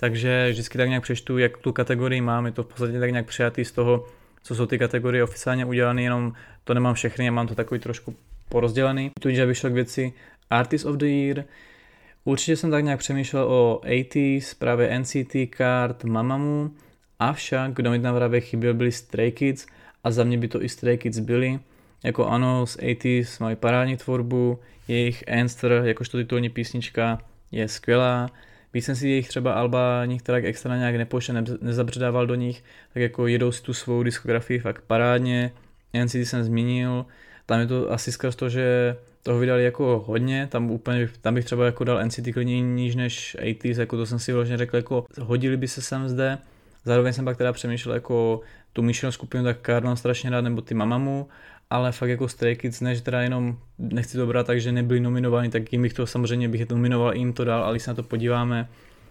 [0.00, 3.26] takže vždycky tak nějak přečtu, jak tu kategorii mám, je to v podstatě tak nějak
[3.26, 4.06] přijatý z toho,
[4.42, 6.32] co jsou ty kategorie oficiálně udělané, jenom
[6.64, 8.14] to nemám všechny, já mám to takový trošku
[8.48, 9.10] porozdělený.
[9.20, 10.12] Tudíž aby šlo k věci
[10.50, 11.44] Artist of the Year,
[12.24, 16.70] Určitě jsem tak nějak přemýšlel o 80s, právě NCT Card, Mamamoo,
[17.18, 19.66] avšak kdo mi tam právě chyběl byli Stray Kids
[20.04, 21.60] a za mě by to i Stray Kids byli.
[22.04, 27.18] Jako ano, z 80s mají parádní tvorbu, jejich Answer, jakožto titulní písnička,
[27.52, 28.30] je skvělá,
[28.74, 32.64] Víc jsem si jejich třeba Alba některá extra nějak nepošel, ne, nezabředával do nich,
[32.94, 35.52] tak jako jedou si tu svou diskografii fakt parádně.
[36.04, 37.06] NCT jsem zmínil,
[37.46, 41.44] tam je to asi skrz to, že toho vydali jako hodně, tam úplně, tam bych
[41.44, 45.06] třeba jako dal NCT klidně níž než 80s, jako to jsem si vlastně řekl, jako
[45.20, 46.38] hodili by se sem zde,
[46.84, 48.40] zároveň jsem pak teda přemýšlel jako
[48.72, 51.28] tu míšenou skupinu, tak Karl strašně rád, nebo ty Mamamu,
[51.70, 55.50] ale fakt jako Stray Kids, než teda jenom nechci to brát tak, že nebyli nominováni,
[55.50, 57.94] tak jim bych to samozřejmě bych to nominoval, jim to dal, ale když se na
[57.94, 58.68] to podíváme,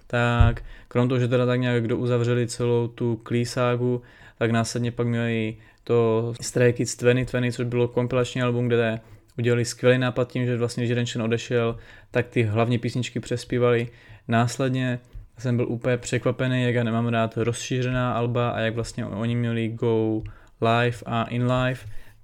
[0.07, 4.01] tak krom toho, že teda tak nějak kdo uzavřeli celou tu klíságu,
[4.37, 8.99] tak následně pak měli to Stray Kids 2020, což bylo kompilační album, kde
[9.37, 11.77] udělali skvělý nápad tím, že vlastně, když jeden člen odešel,
[12.11, 13.87] tak ty hlavní písničky přespívali.
[14.27, 14.99] Následně
[15.37, 19.67] jsem byl úplně překvapený, jak já nemám rád rozšířená alba a jak vlastně oni měli
[19.67, 20.21] Go
[20.61, 21.79] Live a In Live,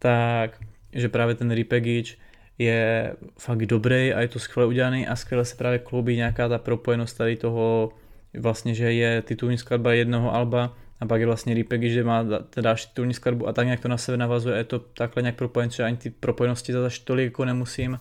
[0.06, 0.60] tak
[0.93, 2.16] že právě ten repackage
[2.58, 6.58] je fakt dobrý a je to skvěle udělaný a skvěle se právě kloubí nějaká ta
[6.58, 7.91] propojenost tady toho
[8.39, 12.26] vlastně, že je titulní skladba jednoho alba a pak je vlastně repackage, že má
[12.62, 15.72] další titulní skladbu a tak nějak to na sebe navazuje, je to takhle nějak propojené,
[15.72, 17.99] že ani ty propojenosti zase tolik jako nemusím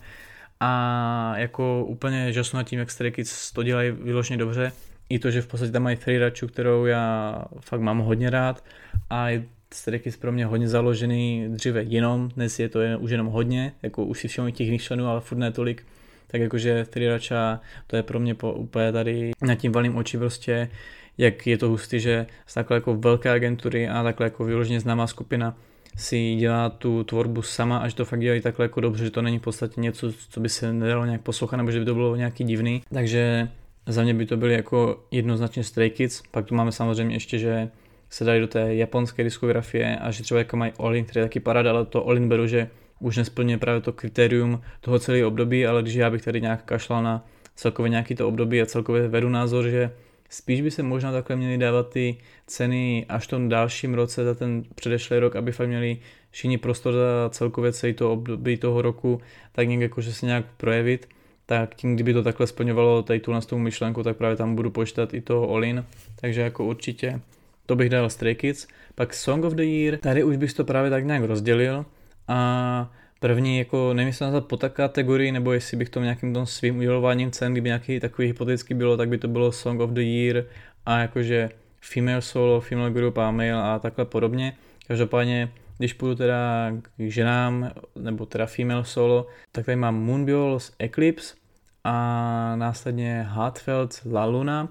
[0.59, 4.71] a jako úplně žasnu nad tím, jak Stray Kids to dělají vyloženě dobře.
[5.09, 8.63] I to, že v podstatě tam mají Freerachu, kterou já fakt mám hodně rád
[9.09, 9.43] a je
[9.73, 13.73] Stray Kids pro mě hodně založený dříve jenom, dnes je to jen, už jenom hodně,
[13.83, 15.85] jako už si všiml těch jiných členů, ale furt ne tolik,
[16.27, 20.69] tak jakože Freeracha, to je pro mě po, úplně tady nad tím valím oči prostě,
[21.17, 25.07] jak je to hustý, že z takhle jako velké agentury a takhle jako vyloženě známá
[25.07, 25.57] skupina
[25.97, 29.21] si dělá tu tvorbu sama a že to fakt dělají takhle jako dobře, že to
[29.21, 32.15] není v podstatě něco, co by se nedalo nějak poslouchat, nebo že by to bylo
[32.15, 32.81] nějaký divný.
[32.93, 33.49] Takže
[33.87, 37.69] za mě by to byly jako jednoznačně Stray Kids, pak tu máme samozřejmě ještě, že
[38.15, 41.39] se dají do té japonské diskografie a že třeba jako mají Olin, který je taky
[41.39, 45.81] parada, ale to Olin beru, že už nesplňuje právě to kritérium toho celého období, ale
[45.81, 49.69] když já bych tady nějak kašlal na celkově nějaký to období a celkově vedu názor,
[49.69, 49.91] že
[50.29, 54.33] spíš by se možná takhle měly dávat ty ceny až v tom dalším roce za
[54.33, 55.97] ten předešlý rok, aby fakt měli
[56.31, 61.09] všichni prostor za celkově celý to období toho roku, tak někde jakože se nějak projevit,
[61.45, 65.21] tak tím, kdyby to takhle splňovalo tady tu myšlenku, tak právě tam budu počítat i
[65.21, 65.85] toho Olin,
[66.21, 67.21] takže jako určitě
[67.65, 68.67] to bych dal Stray Kids.
[68.95, 71.85] Pak Song of the Year, tady už bych to právě tak nějak rozdělil
[72.27, 76.45] a první, jako nevím, jestli nazvat po tak kategorii, nebo jestli bych to nějakým tom
[76.45, 80.01] svým udělováním cen, kdyby nějaký takový hypotetický bylo, tak by to bylo Song of the
[80.01, 80.43] Year
[80.85, 81.49] a jakože
[81.81, 84.53] female solo, female group a male a takhle podobně.
[84.87, 91.35] Každopádně, když půjdu teda k ženám, nebo teda female solo, tak tady mám Moonbiol Eclipse
[91.83, 94.69] a následně Heartfelt La Luna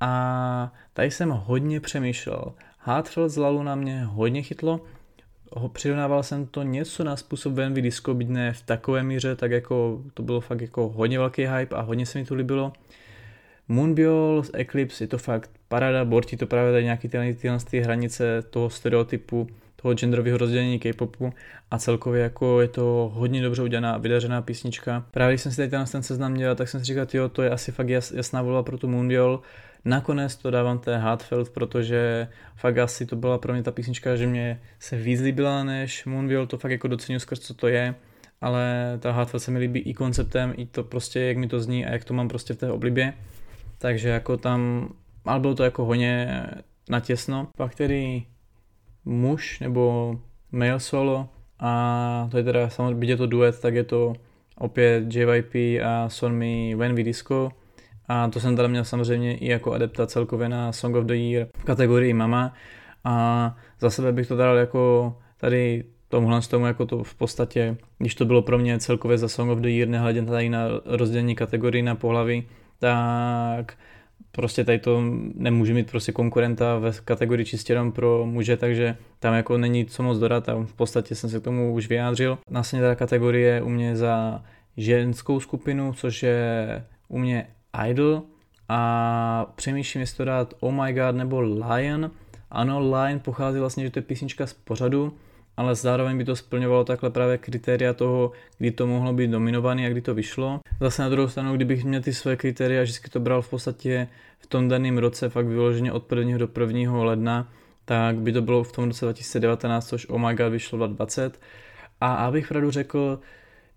[0.00, 2.52] a tady jsem hodně přemýšlel.
[2.78, 4.80] Heartfelt z Lalu na mě hodně chytlo,
[5.72, 10.02] přirovnával jsem to něco na způsob VNV Disco, byť ne v takové míře, tak jako
[10.14, 12.72] to bylo fakt jako hodně velký hype a hodně se mi to líbilo.
[13.68, 17.80] Moonbiol z Eclipse je to fakt parada, bortí to právě tady nějaký tyhle, tyhle ty
[17.80, 21.32] hranice toho stereotypu, toho genderového rozdělení K-popu
[21.70, 25.06] a celkově jako je to hodně dobře udělaná, vydařená písnička.
[25.10, 27.50] Právě když jsem si tady ten seznam dělal, tak jsem si říkal, jo, to je
[27.50, 29.42] asi fakt jas, jasná volba pro tu Moonbiol.
[29.86, 34.26] Nakonec to dávám té Hardfeld, protože fakt asi to byla pro mě ta písnička, že
[34.26, 37.94] mě se víc líbila než Moonbiol, to fakt jako docenil skrz co to je,
[38.40, 41.86] ale ta Hardfeld se mi líbí i konceptem, i to prostě, jak mi to zní
[41.86, 43.12] a jak to mám prostě v té oblibě.
[43.78, 44.88] Takže jako tam,
[45.24, 46.44] ale bylo to jako hodně
[46.88, 47.48] natěsno.
[47.56, 48.22] Pak tedy
[49.04, 50.14] muž nebo
[50.52, 51.28] male solo
[51.58, 54.14] a to je teda samozřejmě, je to duet, tak je to
[54.58, 57.50] opět JYP a Sonmi When We Disco
[58.08, 61.46] a to jsem teda měl samozřejmě i jako adepta celkově na Song of the Year
[61.58, 62.54] v kategorii Mama
[63.04, 68.14] a za sebe bych to dal jako tady tomuhle tomu jako to v podstatě, když
[68.14, 71.82] to bylo pro mě celkově za Song of the Year, nehledě tady na rozdělení kategorii
[71.82, 72.44] na pohlaví,
[72.78, 73.74] tak
[74.32, 75.02] prostě tady to
[75.34, 80.02] nemůže mít prostě konkurenta ve kategorii čistě jenom pro muže, takže tam jako není co
[80.02, 82.38] moc dodat tam v podstatě jsem se k tomu už vyjádřil.
[82.50, 84.42] Následně ta kategorie u mě za
[84.76, 87.46] ženskou skupinu, což je u mě
[87.84, 88.22] Idol
[88.68, 92.10] a přemýšlím, jestli to dát Oh My God nebo Lion.
[92.50, 95.16] Ano, Lion pochází vlastně, že to je písnička z pořadu,
[95.56, 99.88] ale zároveň by to splňovalo takhle právě kritéria toho, kdy to mohlo být dominovaný a
[99.88, 100.60] kdy to vyšlo.
[100.80, 104.08] Zase na druhou stranu, kdybych měl ty své kritéria, vždycky to bral v podstatě
[104.38, 106.38] v tom daném roce, fakt vyloženě od 1.
[106.38, 107.04] do 1.
[107.04, 107.52] ledna,
[107.84, 111.40] tak by to bylo v tom roce 2019, což Oh My God vyšlo 2020.
[112.00, 113.20] A abych pravdu řekl,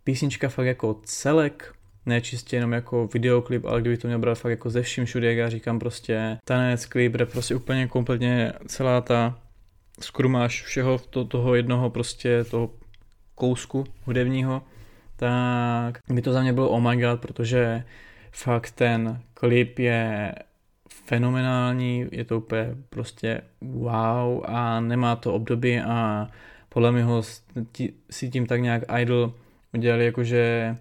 [0.03, 1.73] písnička fakt jako celek
[2.05, 5.27] ne čistě jenom jako videoklip, ale kdyby to měl brát fakt jako ze vším všude,
[5.27, 9.39] jak já říkám prostě tanec, klip, je prostě úplně kompletně celá ta
[9.99, 12.71] skrumáš všeho to, toho jednoho prostě toho
[13.35, 14.63] kousku hudebního,
[15.15, 17.83] tak by to za mě bylo oh my god, protože
[18.31, 20.33] fakt ten klip je
[20.89, 26.27] fenomenální, je to úplně prostě wow a nemá to období a
[26.69, 27.23] podle mě ho
[28.09, 29.33] si tím tak nějak idol
[29.73, 30.75] udělali jakože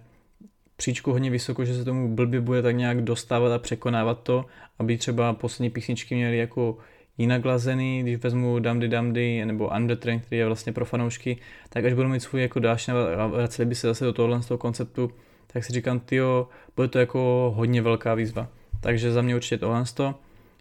[0.79, 4.45] příčku hodně vysoko, že se tomu blbě bude tak nějak dostávat a překonávat to,
[4.79, 6.77] aby třeba poslední písničky měly jako
[7.17, 11.37] jinak lazený, když vezmu Damdy Damdy nebo Undertrain, který je vlastně pro fanoušky,
[11.69, 14.45] tak až budu mít svůj jako dáš a vraceli by se zase do tohohle z
[14.45, 15.11] toho konceptu,
[15.47, 18.47] tak si říkám, tyjo, bude to jako hodně velká výzva.
[18.81, 19.83] Takže za mě určitě tohle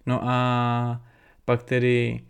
[0.06, 1.00] No a
[1.44, 2.20] pak tedy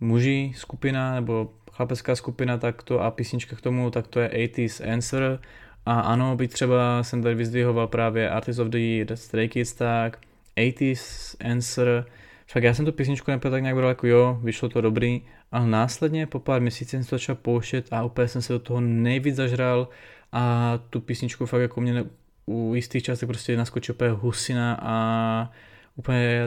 [0.00, 4.92] muži skupina nebo chlapecká skupina tak to a písnička k tomu, tak to je 80s
[4.92, 5.40] Answer,
[5.88, 10.18] a ano, byť třeba jsem tady vyzdvihoval právě Artist of the Year, Stray Kids, tak
[10.56, 12.06] 80s Answer,
[12.46, 15.22] však já jsem tu písničku nebyl tak nějak bral jako jo, vyšlo to dobrý,
[15.52, 18.80] ale následně po pár měsících jsem to začal pouštět a úplně jsem se do toho
[18.80, 19.88] nejvíc zažral
[20.32, 22.04] a tu písničku fakt jako mě
[22.46, 25.50] u jistých částech prostě naskočil úplně husina a
[25.96, 26.42] úplně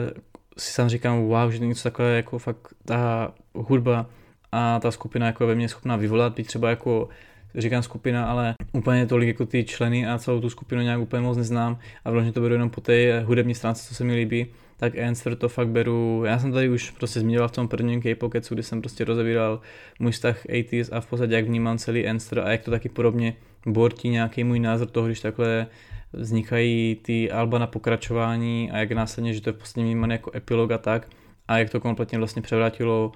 [0.58, 4.06] si sám říkám, wow, že něco takové jako fakt ta hudba
[4.52, 7.08] a ta skupina jako ve mně schopná vyvolat, být třeba jako
[7.54, 11.36] říkám skupina, ale úplně tolik jako ty členy a celou tu skupinu nějak úplně moc
[11.36, 14.46] neznám a vlastně to beru jenom po té hudební stránce, co se mi líbí,
[14.76, 18.54] tak Answer to fakt beru, já jsem tady už prostě zmiňoval v tom prvním K-Pocketsu,
[18.54, 19.60] kdy jsem prostě rozebíral
[19.98, 23.34] můj vztah 80s a v podstatě jak vnímám celý Answer a jak to taky podobně
[23.66, 25.66] bortí nějaký můj názor toho, když takhle
[26.12, 30.30] vznikají ty alba na pokračování a jak následně, že to je v podstatě vnímané jako
[30.34, 31.08] epilog a tak
[31.48, 33.12] a jak to kompletně vlastně převrátilo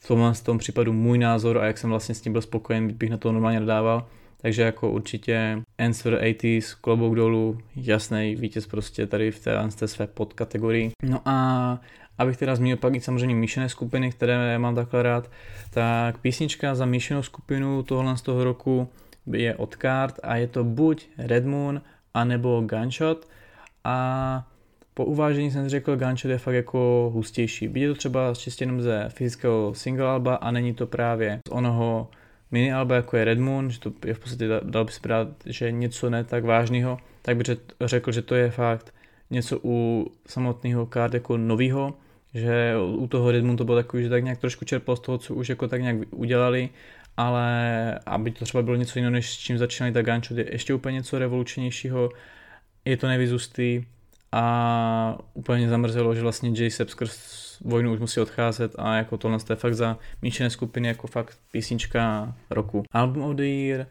[0.00, 2.92] v tomhle z tom případu můj názor a jak jsem vlastně s tím byl spokojen,
[2.92, 4.06] bych na to normálně nedával.
[4.40, 10.06] Takže jako určitě Answer 80s, klobouk dolů, jasný vítěz prostě tady v té, té své
[10.06, 10.90] podkategorii.
[11.02, 11.80] No a
[12.18, 15.30] abych teda zmínil pak i samozřejmě míšené skupiny, které mám takhle rád,
[15.70, 18.88] tak písnička za míšenou skupinu tohle z toho roku
[19.32, 21.82] je od kart a je to buď Red Moon,
[22.14, 23.28] anebo Gunshot
[23.84, 24.46] a
[24.98, 27.70] po uvážení jsem řekl, Gunshot je fakt jako hustější.
[27.74, 32.10] Je to třeba čistě jenom ze fyzického single alba a není to právě z onoho
[32.50, 35.28] mini alba jako je Red Moon, že to je v podstatě, dal by se brát,
[35.46, 37.46] že něco ne tak vážného, tak bych
[37.80, 38.94] řekl, že to je fakt
[39.30, 41.94] něco u samotného kart jako novýho,
[42.34, 45.18] že u toho Red Moon to bylo takový, že tak nějak trošku čerpal z toho,
[45.18, 46.68] co už jako tak nějak udělali,
[47.16, 47.54] ale
[48.06, 50.94] aby to třeba bylo něco jiného, než s čím začínali, tak Gunshot je ještě úplně
[50.94, 52.10] něco revolučnějšího,
[52.84, 53.84] je to nevyzustý
[54.32, 56.70] a úplně zamrzelo, že vlastně J.
[56.70, 61.06] Sepp skrz vojnu už musí odcházet a jako tohle je fakt za míšené skupiny jako
[61.06, 62.82] fakt písnička roku.
[62.92, 63.86] Album of the Year,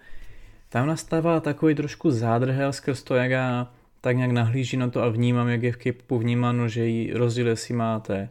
[0.69, 3.71] tam nastává takový trošku zádrhel skrz to, jak já
[4.01, 7.47] tak nějak nahlíží na to a vnímám, jak je v K-popu vnímáno, že jí rozdíl,
[7.47, 8.29] jestli máte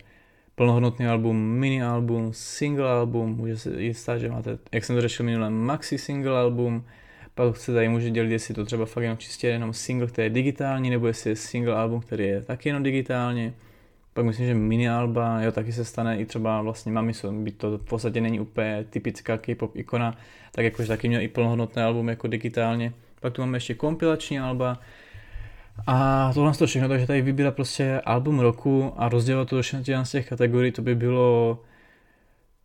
[0.54, 5.02] plnohodnotný album, mini album, single album, může se i stát, že máte, jak jsem to
[5.02, 6.84] řešil minule, maxi single album,
[7.36, 10.30] pak se tady může dělit, jestli to třeba fakt jenom čistě jenom single, který je
[10.30, 13.54] digitální, nebo jestli je single album, který je taky jenom digitálně.
[14.14, 17.78] Pak myslím, že mini alba, jo, taky se stane i třeba vlastně Mamison, by to
[17.78, 20.16] v podstatě není úplně typická K-pop ikona,
[20.52, 22.92] tak jakože taky měl i plnohodnotné album jako digitálně.
[23.20, 24.78] Pak tu máme ještě kompilační alba,
[25.86, 29.62] a tohle to všechno, takže tady vybírat prostě album roku a rozdělat to do
[30.04, 31.58] z těch kategorií, to by bylo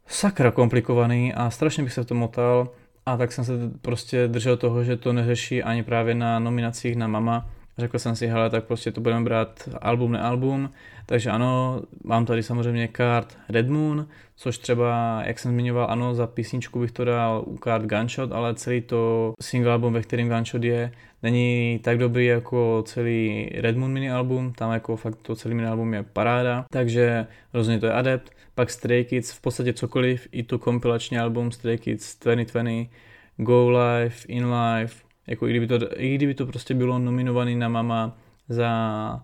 [0.07, 2.69] sakra komplikovaný a strašně bych se v tom motal
[3.05, 7.07] a tak jsem se prostě držel toho, že to neřeší ani právě na nominacích na
[7.07, 10.69] Mama, Řekl jsem si, hele, tak prostě to budeme brát album, nealbum,
[11.05, 16.27] takže ano, mám tady samozřejmě kart Red Moon, což třeba, jak jsem zmiňoval, ano, za
[16.27, 20.63] písničku bych to dal u kart Gunshot, ale celý to single album, ve kterém Gunshot
[20.63, 20.91] je,
[21.23, 25.67] není tak dobrý jako celý Red Moon mini album, tam jako fakt to celý mini
[25.67, 30.43] album je paráda, takže rozhodně to je Adept, pak Stray Kids, v podstatě cokoliv, i
[30.43, 32.89] to kompilační album Stray Kids 2020,
[33.37, 34.93] Go Live, In Live,
[35.27, 38.17] jako i kdyby to, i kdyby to prostě bylo nominovaný na mama
[38.49, 39.23] za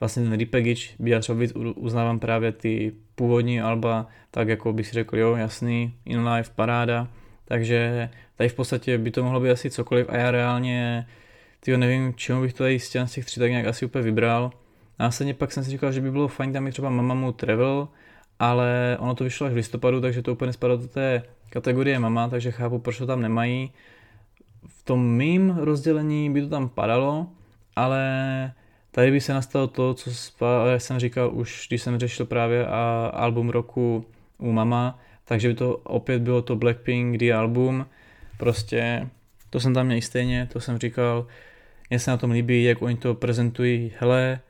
[0.00, 4.92] vlastně ten repackage, já třeba víc uznávám právě ty původní alba, tak jako bych si
[4.92, 7.08] řekl, jo, jasný, in life, paráda,
[7.44, 11.06] takže tady v podstatě by to mohlo být asi cokoliv a já reálně,
[11.60, 14.50] tyjo, nevím, čemu bych to tady z těch tři tak nějak asi úplně vybral.
[14.98, 17.88] Následně pak jsem si říkal, že by bylo fajn tam i třeba Mamamu Travel,
[18.40, 22.28] ale ono to vyšlo až v listopadu, takže to úplně spadlo do té kategorie mama,
[22.28, 23.72] takže chápu, proč to tam nemají.
[24.66, 27.26] V tom mým rozdělení by to tam padalo,
[27.76, 28.02] ale
[28.90, 30.10] tady by se nastalo to, co
[30.78, 32.66] jsem říkal už, když jsem řešil právě
[33.12, 34.06] album roku
[34.38, 37.86] u Mama, takže by to opět bylo to Blackpink The album,
[38.36, 39.08] prostě
[39.50, 41.26] to jsem tam měl stejně, to jsem říkal,
[41.90, 44.40] mně se na tom líbí, jak oni to prezentují, hele,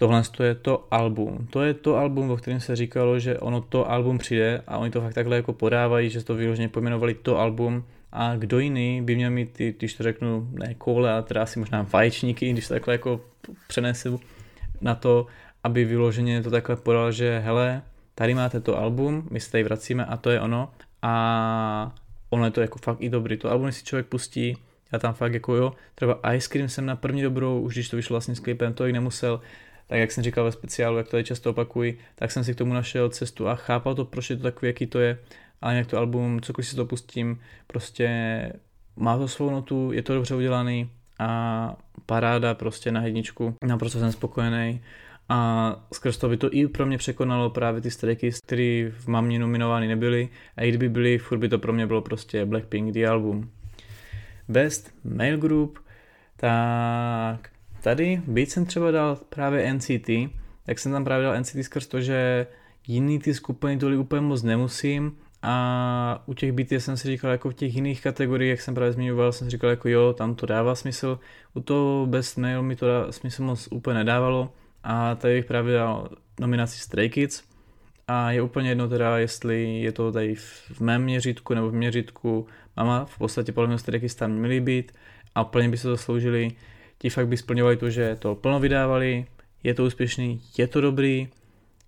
[0.00, 1.46] tohle je to album.
[1.50, 4.90] To je to album, o kterém se říkalo, že ono to album přijde a oni
[4.90, 9.16] to fakt takhle jako podávají, že to vyloženě pojmenovali to album a kdo jiný by
[9.16, 12.74] měl mít, ty, když to řeknu, ne koule, ale teda asi možná vaječníky, když to
[12.74, 13.20] takhle jako
[13.68, 14.20] přenesu
[14.80, 15.26] na to,
[15.64, 17.82] aby vyloženě to takhle podal, že hele,
[18.14, 20.70] tady máte to album, my se tady vracíme a to je ono
[21.02, 21.94] a
[22.30, 23.36] ono je to jako fakt i dobrý.
[23.36, 24.56] To album si člověk pustí,
[24.92, 27.96] já tam fakt jako jo, třeba Ice Cream jsem na první dobrou, už když to
[27.96, 29.40] vyšlo vlastně s klipem, to i nemusel,
[29.90, 32.58] tak jak jsem říkal ve speciálu, jak to je často opakuji, tak jsem si k
[32.58, 35.18] tomu našel cestu a chápal to, proč je to takový, jaký to je.
[35.60, 38.08] Ale jinak to album, cokoliv si to pustím, prostě
[38.96, 41.76] má to svou notu, je to dobře udělaný a
[42.06, 44.80] paráda prostě na jedničku, naprosto jsem spokojený.
[45.28, 49.38] A skrz to by to i pro mě překonalo právě ty streky, které v Mamně
[49.38, 50.28] nominovány nebyly.
[50.56, 53.50] A i kdyby byly, furt by to pro mě bylo prostě Blackpink The Album.
[54.48, 55.78] Best Male Group,
[56.36, 57.50] tak
[57.80, 60.10] tady byť jsem třeba dal právě NCT,
[60.66, 62.46] tak jsem tam právě dal NCT skrz to, že
[62.86, 67.50] jiný ty skupiny tolik úplně moc nemusím a u těch BTS jsem si říkal, jako
[67.50, 70.46] v těch jiných kategoriích, jak jsem právě zmiňoval, jsem si říkal, jako jo, tam to
[70.46, 71.18] dává smysl.
[71.54, 74.52] U toho Best Male mi to dá, smysl moc úplně nedávalo.
[74.82, 76.08] A tady bych právě dal
[76.40, 77.42] nominaci Stray Kids.
[78.08, 82.46] A je úplně jedno teda, jestli je to tady v mém měřítku nebo v měřítku
[82.76, 84.92] mama, v podstatě podle mě Stray Kids tam měli být
[85.34, 86.50] a plně by se to sloužili.
[87.00, 89.26] Ti fakt by splňovali to, že to plno vydávali,
[89.64, 91.28] je to úspěšný, je to dobrý,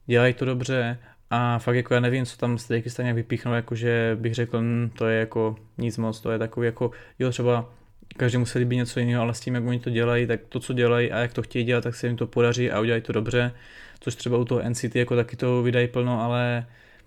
[0.06, 0.98] dělají to dobře
[1.30, 4.90] a fakt jako já nevím, co tam z Tajikistánu nějak vypíchnou, jakože bych řekl, hm,
[4.98, 7.70] to je jako nic moc, to je takový jako, jo třeba
[8.16, 10.72] každý musí líbit něco jiného, ale s tím, jak oni to dělají, tak to, co
[10.72, 13.52] dělají a jak to chtějí dělat, tak se jim to podaří a udělají to dobře,
[14.00, 16.66] což třeba u toho NCT jako taky to vydají plno, ale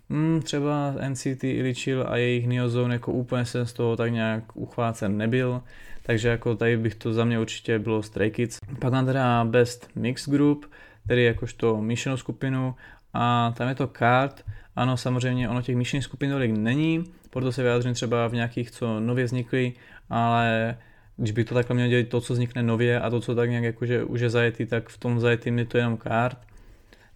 [0.09, 5.17] Hmm, třeba NCT Ilichil a jejich Neozone jako úplně jsem z toho tak nějak uchvácen
[5.17, 5.61] nebyl,
[6.05, 8.59] takže jako tady bych to za mě určitě bylo Stray Kids.
[8.79, 10.65] Pak mám teda Best Mix Group,
[11.07, 12.75] tedy jakožto míšenou skupinu
[13.13, 14.45] a tam je to Card,
[14.75, 18.99] ano samozřejmě ono těch míšených skupin tolik není, proto se vyjádřím třeba v nějakých, co
[18.99, 19.73] nově vznikly,
[20.09, 20.77] ale
[21.17, 23.63] když bych to takhle měl dělat to, co vznikne nově a to, co tak nějak
[23.63, 26.37] jakože už je zajetý, tak v tom zajetým je to jenom kart.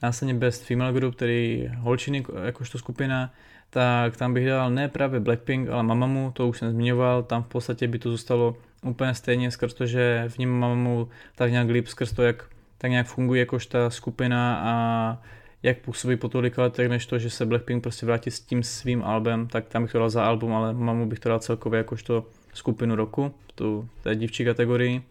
[0.04, 3.34] Následně Best Female Group, který holčiny jakožto skupina,
[3.70, 7.48] tak tam bych dal ne právě Blackpink, ale Mamamoo, to už jsem zmiňoval, tam v
[7.48, 11.88] podstatě by to zůstalo úplně stejně skrz to, že v ním Mamamoo tak nějak líp
[11.88, 12.46] skrz to, jak
[12.78, 15.22] tak nějak funguje jakož ta skupina a
[15.64, 19.04] jak působí po tolika letech, než to, že se Blackpink prostě vrátí s tím svým
[19.04, 22.26] albem, tak tam bych to dal za album, ale Mamu bych to dal celkově jakožto
[22.54, 25.04] skupinu roku, tu té dívčí kategorii.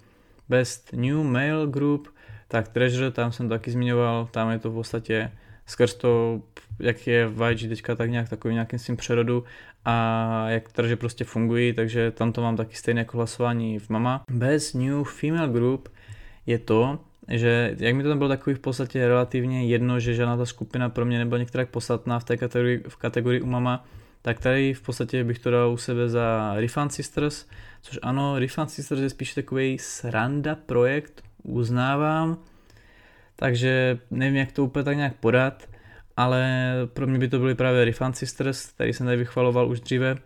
[0.48, 2.08] Best New Male Group,
[2.48, 5.32] tak Treasure, tam jsem taky zmiňoval, tam je to v podstatě
[5.66, 6.42] skrz to,
[6.78, 9.44] jak je YG teďka tak nějak takovým nějakým svým přerodu
[9.84, 14.24] a jak Treasure prostě fungují, takže tam to mám taky stejné jako hlasování v Mama.
[14.30, 15.88] Best New Female Group
[16.46, 16.98] je to,
[17.28, 20.88] že jak mi to tam bylo takový v podstatě relativně jedno, že žádná ta skupina
[20.88, 23.84] pro mě nebyla některá podstatná v té kategorii, v kategorii Umama,
[24.22, 27.46] tak tady v podstatě bych to dal u sebe za Refund Sisters,
[27.82, 32.38] což ano, Refund Sisters je spíš takový sranda projekt, uznávám,
[33.36, 35.68] takže nevím, jak to úplně tak nějak podat,
[36.18, 40.16] ale pro mě by to byly právě Refund Sisters, který jsem tady vychvaloval už dříve,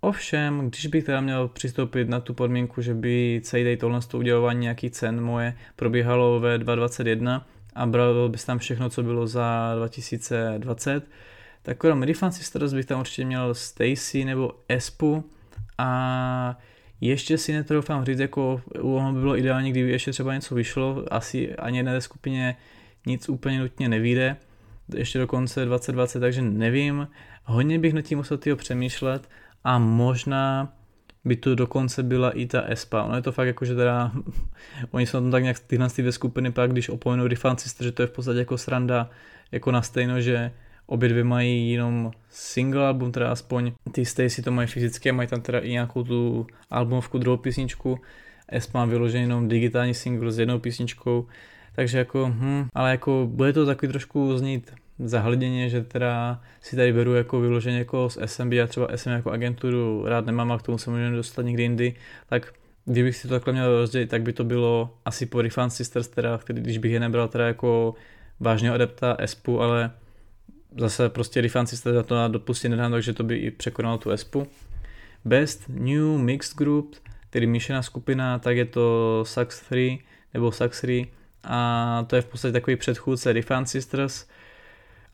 [0.00, 4.90] Ovšem, když bych teda měl přistoupit na tu podmínku, že by celý tohle udělování nějaký
[4.90, 11.04] cen moje probíhalo ve 2021 a bral bys tam všechno, co bylo za 2020,
[11.62, 15.30] tak krom Refund Sisters bych tam určitě měl Stacy nebo Espu.
[15.78, 16.58] A
[17.00, 21.54] ještě si netroufám říct, jako ono by bylo ideální, kdyby ještě třeba něco vyšlo, asi
[21.54, 22.56] ani jedné skupině
[23.06, 24.36] nic úplně nutně nevíde,
[24.94, 27.08] ještě do konce 2020, takže nevím,
[27.44, 29.28] hodně bych nad tím musel tyho přemýšlet,
[29.64, 30.72] a možná
[31.24, 33.02] by tu dokonce byla i ta ESPA.
[33.02, 34.12] Ono je to fakt jako, že teda
[34.90, 38.02] oni jsou tam tak nějak tyhle ty dvě skupiny, pak když opomenou Refund že to
[38.02, 39.10] je v podstatě jako sranda
[39.52, 40.50] jako na stejno, že
[40.86, 45.28] obě dvě mají jenom single album, teda aspoň ty Stacy to mají fyzicky a mají
[45.28, 48.00] tam teda i nějakou tu albumovku, druhou písničku.
[48.48, 51.26] ESPA má vyložený jenom digitální single s jednou písničkou,
[51.78, 56.92] takže jako, hm, ale jako bude to takový trošku znít zahleděně, že teda si tady
[56.92, 60.62] beru jako vyloženě jako z SMB a třeba SM jako agenturu rád nemám a k
[60.62, 61.94] tomu se můžeme dostat někdy jindy,
[62.26, 62.54] tak
[62.84, 66.38] kdybych si to takhle měl rozdělit, tak by to bylo asi po Refund Sisters, teda,
[66.38, 67.94] který, když bych je nebral teda jako
[68.40, 69.90] vážného adepta ESPu, ale
[70.78, 74.46] zase prostě Refund Sisters za to dopustit nedám, takže to by i překonalo tu ESPu.
[75.24, 76.96] Best New Mixed Group,
[77.30, 79.98] tedy míšená skupina, tak je to Sax 3
[80.34, 81.06] nebo Sax 3
[81.48, 84.26] a to je v podstatě takový předchůdce Refund Sisters,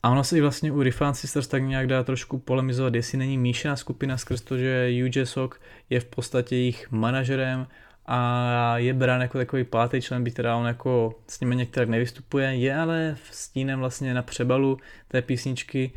[0.05, 3.39] a ono se i vlastně u Refund Sisters tak nějak dá trošku polemizovat, jestli není
[3.39, 5.61] míšená skupina skrz to, že Yu Sok
[5.91, 7.67] je v podstatě jejich manažerem
[8.07, 12.57] a je brán jako takový pátý člen, byť teda on jako s nimi některé nevystupuje,
[12.57, 14.79] je ale v stínem vlastně na přebalu
[15.09, 15.93] té písničky.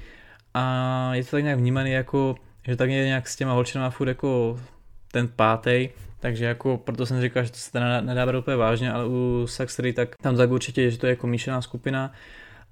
[0.54, 2.36] A je to tak nějak vnímaný jako,
[2.68, 4.60] že tak je nějak s těma holčinama furt jako
[5.12, 5.90] ten pátý,
[6.20, 9.94] takže jako proto jsem říkal, že to se teda nedá úplně vážně, ale u Saxery
[9.94, 12.14] tak tam tak určitě, že to je jako míšená skupina.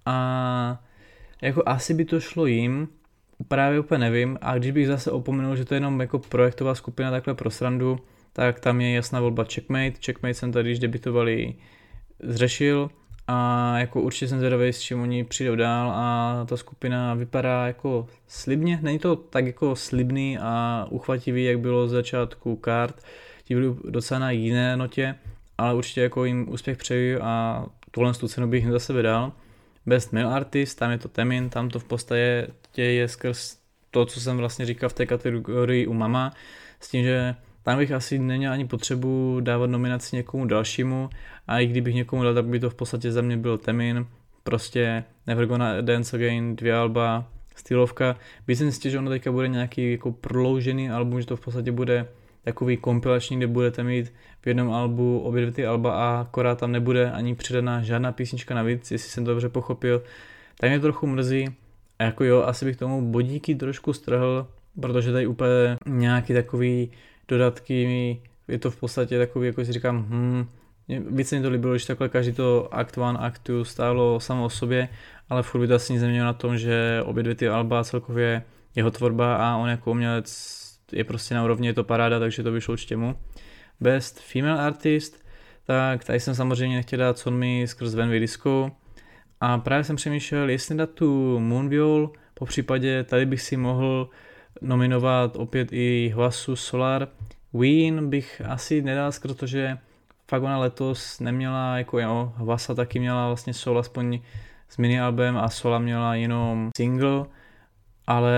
[0.05, 0.83] A
[1.41, 2.87] jako asi by to šlo jim,
[3.47, 4.37] právě úplně nevím.
[4.41, 7.99] A když bych zase opomenul, že to je jenom jako projektová skupina takhle pro srandu,
[8.33, 9.99] tak tam je jasná volba Checkmate.
[10.05, 11.55] Checkmate jsem tady, když debitovali,
[12.23, 12.89] zřešil.
[13.27, 15.91] A jako určitě jsem zvědavý, s čím oni přijdou dál.
[15.95, 21.87] A ta skupina vypadá jako slibně, není to tak jako slibný a uchvativý, jak bylo
[21.87, 23.01] z začátku kart,
[23.45, 25.15] ti byli docela na jiné notě,
[25.57, 29.31] ale určitě jako jim úspěch přeju a tuhle tu cenu bych jim zase vydal.
[29.85, 33.57] Best Male Artist, tam je to Temin, tam to v podstatě je skrz
[33.91, 36.33] to, co jsem vlastně říkal v té kategorii u Mama,
[36.79, 41.09] s tím, že tam bych asi neměl ani potřebu dávat nominaci někomu dalšímu
[41.47, 44.05] a i kdybych někomu dal, tak by to v podstatě za mě byl Temin,
[44.43, 48.15] prostě Never Gonna Dance Again, dvě alba, stylovka.
[48.47, 52.07] Myslím si, že ono teďka bude nějaký jako prodloužený album, že to v podstatě bude
[52.45, 56.71] takový kompilační, kde budete mít v jednom albu obě dvě ty alba a akorát tam
[56.71, 60.03] nebude ani přidaná žádná písnička navíc, jestli jsem to dobře pochopil.
[60.59, 61.49] Tak mě trochu mrzí.
[61.99, 64.47] A jako jo, asi bych tomu bodíky trošku strhl,
[64.81, 66.91] protože tady úplně nějaký takový
[67.27, 70.45] dodatky, je to v podstatě takový, jako si říkám, hm,
[71.09, 74.49] více mi to líbilo, že takhle každý to Act 1, Act 2 stálo samo o
[74.49, 74.89] sobě,
[75.29, 78.43] ale furt by to asi nic na tom, že obě dvě ty alba celkově
[78.75, 82.51] jeho tvorba a on jako umělec je prostě na úrovni, je to paráda, takže to
[82.51, 83.15] vyšlo určitě mu.
[83.79, 85.25] Best Female Artist,
[85.65, 88.71] tak tady jsem samozřejmě nechtěl dát mi skrz Van Disco
[89.41, 94.09] a právě jsem přemýšlel, jestli dát tu Moonviol, Po případě tady bych si mohl
[94.61, 97.07] nominovat opět i hlasu Solar.
[97.53, 99.77] Ween bych asi nedal, protože
[100.29, 104.19] fakt ona letos neměla, jako jo, Hvasa taky měla vlastně Soul aspoň
[104.69, 107.25] s mini albem a Sola měla jenom single,
[108.07, 108.33] ale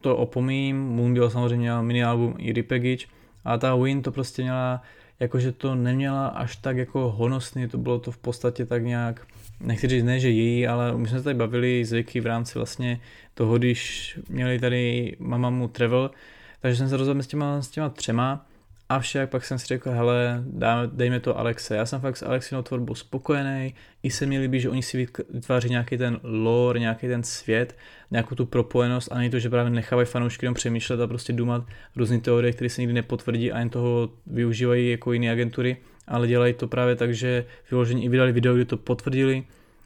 [0.00, 3.06] to opomím, Moonbill samozřejmě měla mini album i repackage,
[3.44, 4.82] a ta Win to prostě měla,
[5.20, 9.26] jakože to neměla až tak jako honosný, to bylo to v podstatě tak nějak,
[9.60, 13.00] nechci říct ne, že její, ale my jsme se tady bavili zvyky v rámci vlastně
[13.34, 16.10] toho, když měli tady Mamamu Travel,
[16.60, 18.46] takže jsem se rozhodl s těma, s těma třema,
[18.94, 21.76] Avšak pak jsem si řekl, hele, dáme, dejme to Alexe.
[21.76, 25.68] Já jsem fakt s Alexinou tvorbou spokojený, i se mi líbí, že oni si vytváří
[25.68, 27.76] nějaký ten lore, nějaký ten svět,
[28.10, 31.64] nějakou tu propojenost a není to, že právě nechávají fanoušky jenom přemýšlet a prostě důmat
[31.96, 35.76] různé teorie, které se nikdy nepotvrdí a jen toho využívají jako jiné agentury,
[36.08, 39.44] ale dělají to právě tak, že vyložení i vydali video, kde to potvrdili,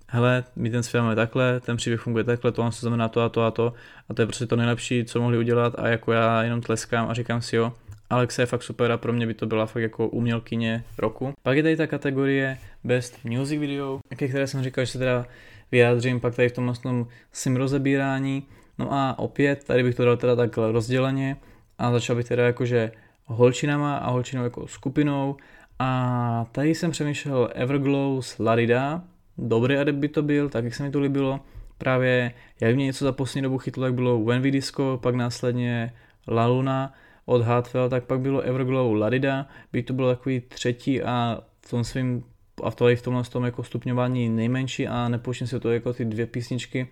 [0.09, 3.43] hele, my ten svět máme takhle, ten příběh funguje takhle, to znamená to a to
[3.43, 3.73] a to
[4.09, 7.15] a to je prostě to nejlepší, co mohli udělat a jako já jenom tleskám a
[7.15, 7.73] říkám si jo,
[8.11, 11.35] Alexa je fakt super a pro mě by to byla fakt jako umělkyně roku.
[11.43, 15.27] Pak je tady ta kategorie Best Music Video, ke které jsem říkal, že se teda
[15.73, 18.43] vyjádřím pak tady v tom tom sim rozebírání.
[18.79, 21.37] No a opět, tady bych to dal teda takhle rozděleně
[21.79, 22.93] a začal bych teda jakože
[23.25, 25.37] holčinama a holčinou jako skupinou
[25.79, 29.03] a tady jsem přemýšlel Everglow s Larida,
[29.39, 31.41] dobrý adept by to byl, tak jak se mi to líbilo,
[31.79, 35.93] právě jak mě něco za poslední dobu chytlo, tak bylo When We Disco, pak následně
[36.29, 36.95] La Luna,
[37.27, 41.85] od Hardwell, tak pak bylo Everglow Larida, by to bylo takový třetí a v tom
[41.85, 42.25] svým
[42.63, 46.05] a to je v tomhle tom jako stupňování nejmenší a nepouštím si to jako ty
[46.05, 46.89] dvě písničky,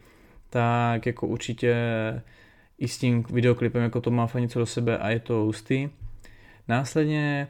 [0.51, 1.75] tak jako určitě
[2.79, 5.89] i s tím videoklipem jako to má fakt něco do sebe a je to hustý.
[6.69, 7.49] Následně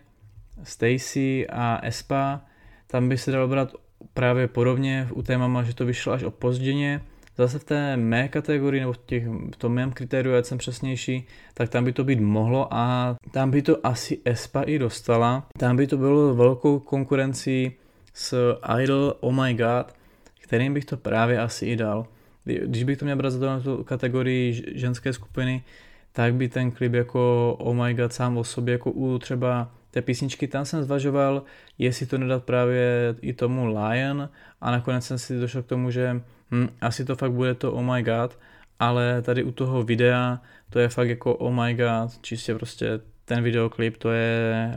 [0.62, 2.41] Stacy a Espa,
[2.87, 3.72] tam by se dalo brát
[4.14, 7.01] právě podobně u té že to vyšlo až opozděně,
[7.37, 11.26] Zase v té mé kategorii, nebo v, těch, v tom mém kritériu, ať jsem přesnější,
[11.55, 15.47] tak tam by to být mohlo a tam by to asi Espa i dostala.
[15.59, 17.72] Tam by to bylo velkou konkurencí
[18.14, 19.95] s Idol Oh My God,
[20.41, 22.07] kterým bych to právě asi i dal.
[22.45, 25.64] Když bych to měl brát za tu kategorii ženské skupiny,
[26.12, 30.03] tak by ten klip jako Oh My God sám o sobě, jako u třeba té
[30.03, 31.43] písničky, tam jsem zvažoval,
[31.78, 34.28] jestli to nedat právě i tomu Lion
[34.61, 36.20] a nakonec jsem si došel k tomu, že
[36.51, 38.39] hm, asi to fakt bude to oh my god,
[38.79, 40.41] ale tady u toho videa
[40.71, 44.75] to je fakt jako oh my god, čistě prostě ten videoklip, to je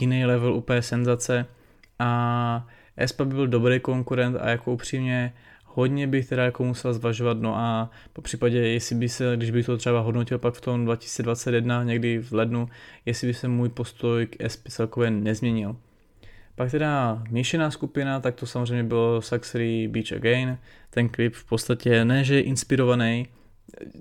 [0.00, 1.46] jiný level úplně senzace
[1.98, 5.32] a Espa by byl dobrý konkurent a jako upřímně
[5.64, 9.66] hodně bych teda jako musel zvažovat, no a po případě, jestli by se, když bych
[9.66, 12.68] to třeba hodnotil pak v tom 2021, někdy v lednu,
[13.06, 15.76] jestli by se můj postoj k SP celkově nezměnil.
[16.58, 20.58] Pak teda míšená skupina, tak to samozřejmě bylo Saxery Beach Again.
[20.90, 23.26] Ten klip v podstatě ne, že je inspirovaný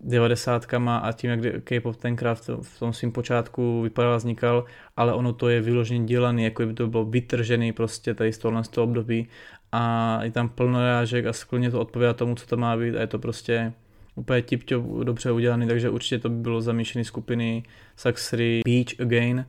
[0.03, 5.33] 90 a tím, jak K-pop tenkrát v tom svém počátku vypadal a vznikal, ale ono
[5.33, 8.83] to je vyloženě dělaný, jako by to bylo vytržený prostě tady z tohohle z toho
[8.85, 9.27] období
[9.71, 13.01] a je tam plno rážek a skloně to odpovídá tomu, co to má být a
[13.01, 13.73] je to prostě
[14.15, 17.63] úplně tipťo dobře udělaný, takže určitě to by bylo zamíšený skupiny
[17.95, 19.45] Saxery Beach Again.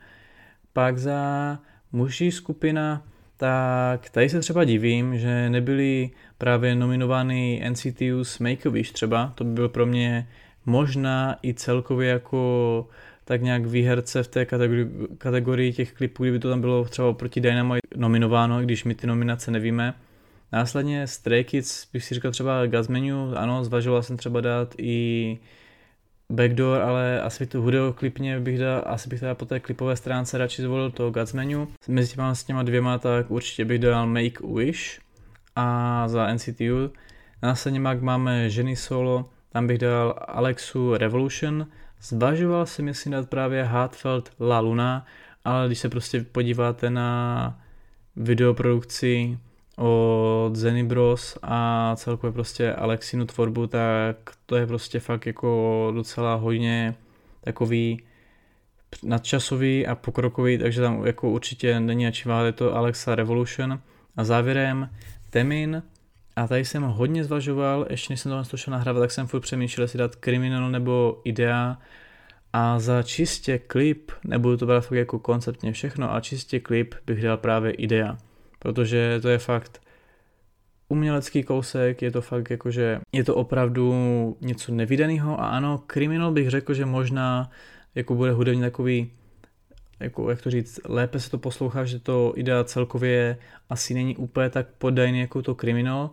[0.73, 1.59] Pak za
[1.93, 9.45] muží skupina, tak tady se třeba divím, že nebyly právě nominovány NCTU's Make-A-Wish třeba, to
[9.45, 10.28] by bylo pro mě
[10.66, 12.89] možná i celkově jako
[13.24, 17.41] tak nějak výherce v té kategorii, kategorii těch klipů, kdyby to tam bylo třeba proti
[17.41, 19.95] Dynamite nominováno, když my ty nominace nevíme.
[20.53, 25.39] Následně Stray Kids bych si říkal třeba Gazmenu, ano, zvažoval jsem třeba dát i
[26.33, 30.62] Backdoor, ale asi to videoklipně bych dal, asi bych teda po té klipové stránce radši
[30.62, 31.68] zvolil to God's Menu.
[31.89, 35.01] Mezi těma, s těma dvěma tak určitě bych dal Make Wish
[35.57, 36.93] a za NCTU.
[37.43, 41.66] Následně pak máme ženy solo, tam bych dal Alexu Revolution.
[42.01, 45.07] Zvažoval jsem, jestli dát právě Heartfelt La Luna,
[45.44, 47.61] ale když se prostě podíváte na
[48.16, 49.39] videoprodukci
[49.79, 56.35] od Zeny Bros a celkově prostě Alexinu tvorbu, tak to je prostě fakt jako docela
[56.35, 56.95] hodně
[57.41, 58.03] takový
[59.03, 63.81] nadčasový a pokrokový, takže tam jako určitě není na čím je to Alexa Revolution.
[64.17, 64.91] A závěrem
[65.31, 65.83] Temin,
[66.37, 69.85] a tady jsem hodně zvažoval, ještě než jsem to šel nahrávat, tak jsem furt přemýšlel,
[69.85, 71.79] jestli dát Criminal nebo Idea.
[72.53, 77.37] A za čistě klip, nebudu to brát jako konceptně všechno, a čistě klip bych dal
[77.37, 78.19] právě Idea
[78.59, 79.80] protože to je fakt
[80.89, 83.94] umělecký kousek, je to fakt jakože, je to opravdu
[84.40, 87.51] něco nevydaného a ano, Criminal bych řekl, že možná
[87.94, 89.10] jako bude hudebně takový
[90.01, 93.36] jako, jak to říct, lépe se to poslouchá, že to idea celkově
[93.70, 96.10] asi není úplně tak poddajný jako to Criminal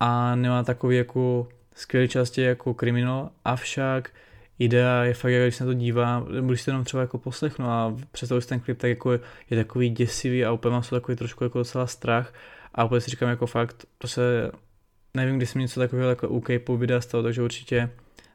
[0.00, 4.10] a nemá takový jako skvělé části jako kriminal, avšak
[4.58, 7.96] idea je fakt, když se na to dívám, když se jenom třeba jako poslechnu a
[8.12, 9.20] představuji si ten klip, tak jako je,
[9.56, 12.34] takový děsivý a úplně mám se takový trošku jako docela strach
[12.74, 14.50] a úplně si říkám jako fakt, to se,
[15.14, 17.90] nevím, kdy jsem něco takového jako UK po videa stalo, takže určitě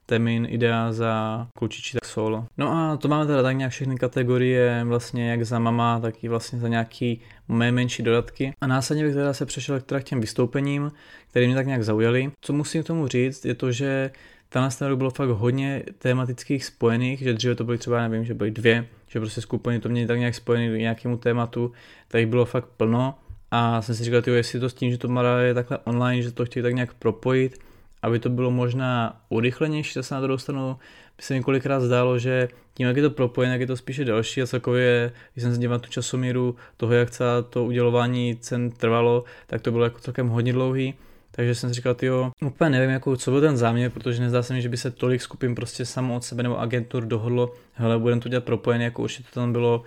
[0.06, 2.46] Temin idea za klučičí tak solo.
[2.58, 6.28] No a to máme teda tak nějak všechny kategorie, vlastně jak za mama, tak i
[6.28, 8.54] vlastně za nějaký mé menší dodatky.
[8.62, 10.92] A následně bych teda se přešel k těm vystoupením,
[11.30, 12.32] které mě tak nějak zaujaly.
[12.42, 14.12] Co musím k tomu říct, je to, že
[14.54, 18.52] tenhle ten bylo fakt hodně tematických spojených, že dříve to byly třeba, nevím, že byly
[18.52, 21.72] dvě, že prostě skupiny to měly tak nějak spojené k nějakému tématu,
[22.08, 23.16] tak bylo fakt plno
[23.52, 26.22] a jsem si říkal, tyjo, jestli to s tím, že to Mara je takhle online,
[26.22, 27.60] že to chtějí tak nějak propojit,
[28.02, 30.78] aby to bylo možná urychlenější, zase na druhou stranu
[31.18, 34.06] by se mi kolikrát zdálo, že tím, jak je to propojené, jak je to spíše
[34.06, 38.72] další a celkově, když jsem se díval tu časomíru toho, jak celá to udělování cen
[38.72, 40.94] trvalo, tak to bylo jako celkem hodně dlouhý.
[41.36, 44.54] Takže jsem si říkal, jo, úplně nevím, jako, co byl ten záměr, protože nezdá se
[44.54, 48.22] mi, že by se tolik skupin prostě samo od sebe nebo agentur dohodlo, hele, budeme
[48.22, 49.84] to dělat propojené, jako určitě to tam bylo,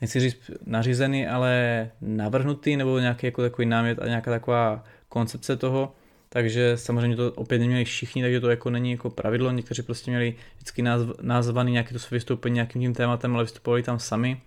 [0.00, 5.92] nechci říct nařízený, ale navrhnutý, nebo nějaký jako takový námět a nějaká taková koncepce toho.
[6.28, 9.50] Takže samozřejmě to opět neměli všichni, takže to jako není jako pravidlo.
[9.50, 13.82] Někteří prostě měli vždycky nazv, nazvaný nějaký to své vystoupení nějakým tím tématem, ale vystupovali
[13.82, 14.40] tam sami.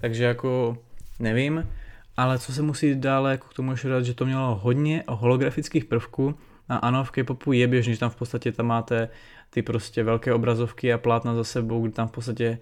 [0.00, 0.78] Takže jako
[1.18, 1.68] nevím,
[2.16, 6.34] ale co se musí dále jako k tomu dát, že to mělo hodně holografických prvků.
[6.68, 9.08] A ano, v K-popu je běžný, že tam v podstatě tam máte
[9.50, 12.58] ty prostě velké obrazovky a plátna za sebou, kdy tam v podstatě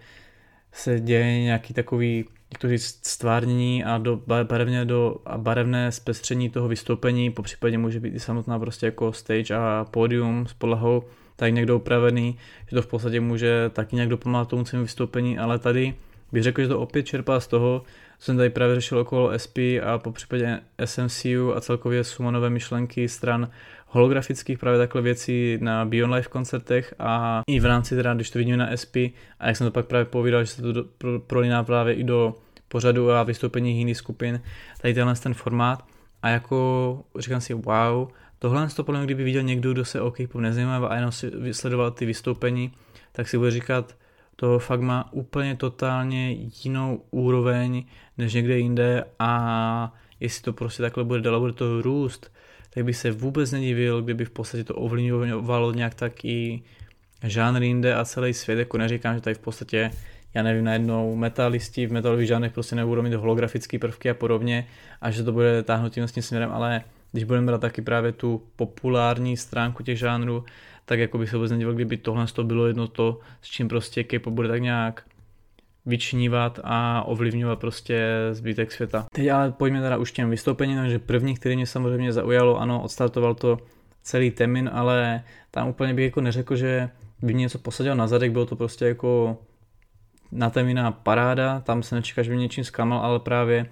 [0.73, 6.51] se děje nějaký takový, jak to říct, stvárnění a do barevně do a barevné zpestření
[6.51, 11.03] toho vystoupení, po případě může být i samotná prostě jako stage a pódium s podlahou
[11.37, 12.39] tak někdo upravený,
[12.71, 15.95] že to v podstatě může taky nějak dopomáhat tomu celému vystoupení, ale tady
[16.33, 17.83] bych řekl, že to opět čerpá z toho,
[18.21, 23.51] jsem tady právě řešil okolo SP a po případě SMCU a celkově sumonové myšlenky stran
[23.87, 28.39] holografických právě takhle věcí na Beyond Live koncertech a i v rámci teda, když to
[28.39, 28.97] vidíme na SP
[29.39, 32.35] a jak jsem to pak právě povídal, že se to pro, prolíná právě i do
[32.69, 34.41] pořadu a vystoupení jiných skupin,
[34.81, 35.85] tady tenhle ten formát.
[36.23, 40.11] A jako říkám si wow, tohle to podle mě, kdyby viděl někdo, kdo se o
[40.11, 41.11] K-pop nezajímá a jenom
[41.53, 42.73] sledoval ty vystoupení,
[43.13, 43.97] tak si bude říkat,
[44.41, 47.85] to fakt má úplně totálně jinou úroveň
[48.19, 52.33] než někde jinde a jestli to prostě takhle bude dál, bude to růst,
[52.75, 56.63] tak bych se vůbec nedivil, kdyby v podstatě to ovlivňovalo nějak tak i
[57.25, 59.91] žánr jinde a celý svět, jako neříkám, že tady v podstatě
[60.35, 64.67] já nevím, najednou metalisti v metalových žánrech prostě nebudou mít holografické prvky a podobně
[65.01, 69.37] a že to bude táhnout tím směrem, ale když budeme brát taky právě tu populární
[69.37, 70.45] stránku těch žánrů,
[70.91, 74.05] tak jako bych se vůbec nedíval, kdyby tohle to bylo jedno to, s čím prostě
[74.05, 75.05] K-pop bude tak nějak
[75.87, 79.07] vyčnívat a ovlivňovat prostě zbytek světa.
[79.13, 83.35] Teď ale pojďme teda už těm vystoupením, takže první, který mě samozřejmě zaujalo, ano, odstartoval
[83.35, 83.59] to
[84.03, 86.89] celý Temin, ale tam úplně bych jako neřekl, že
[87.23, 89.39] by mě něco posadil na zadek, bylo to prostě jako
[90.33, 93.67] na Temina paráda, tam se nečeká, že by něčím zklamal, ale právě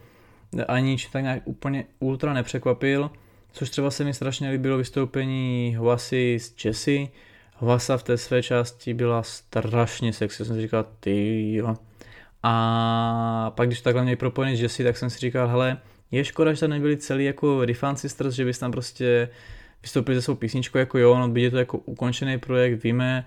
[0.69, 3.11] ani ničím tak nějak úplně ultra nepřekvapil,
[3.59, 7.09] což třeba se mi strašně líbilo vystoupení Hwasy z Jessie,
[7.57, 11.77] Hwasa v té své části byla strašně sexy, jsem si říkal, ty jo,
[12.43, 15.77] a pak, když takhle měli propojený s Jesse, tak jsem si říkal, hele,
[16.11, 19.29] je škoda, že tam nebyli celý jako Rifan Sisters, že bys tam prostě
[19.83, 23.27] vystoupili ze svou písničku jako jo, no, je to jako ukončený projekt, víme,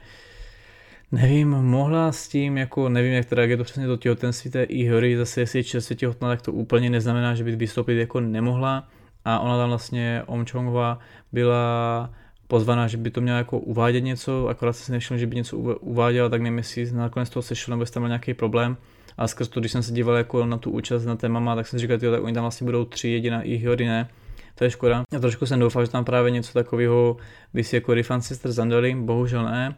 [1.11, 5.17] nevím, mohla s tím, jako nevím, jak teda je to přesně to těhotenství té Ihory,
[5.17, 8.87] zase jestli je čerstvě těhotná, tak to úplně neznamená, že by vystoupit jako nemohla
[9.25, 10.99] a ona tam vlastně Om Chonghwa
[11.31, 12.09] byla
[12.47, 16.29] pozvaná, že by to měla jako uvádět něco, akorát jsem si že by něco uváděla,
[16.29, 18.77] tak nevím, jestli nakonec toho sešel, nebo jestli tam byl nějaký problém.
[19.17, 21.67] A skrz to, když jsem se díval jako na tu účast na té mama, tak
[21.67, 24.09] jsem si říkal, tyjo, tak oni tam vlastně budou tři jediná i Hyori ne.
[24.55, 25.03] To je škoda.
[25.13, 27.17] Já trošku jsem doufal, že tam právě něco takového
[27.53, 29.75] by si jako Refund Sister zandali, bohužel ne.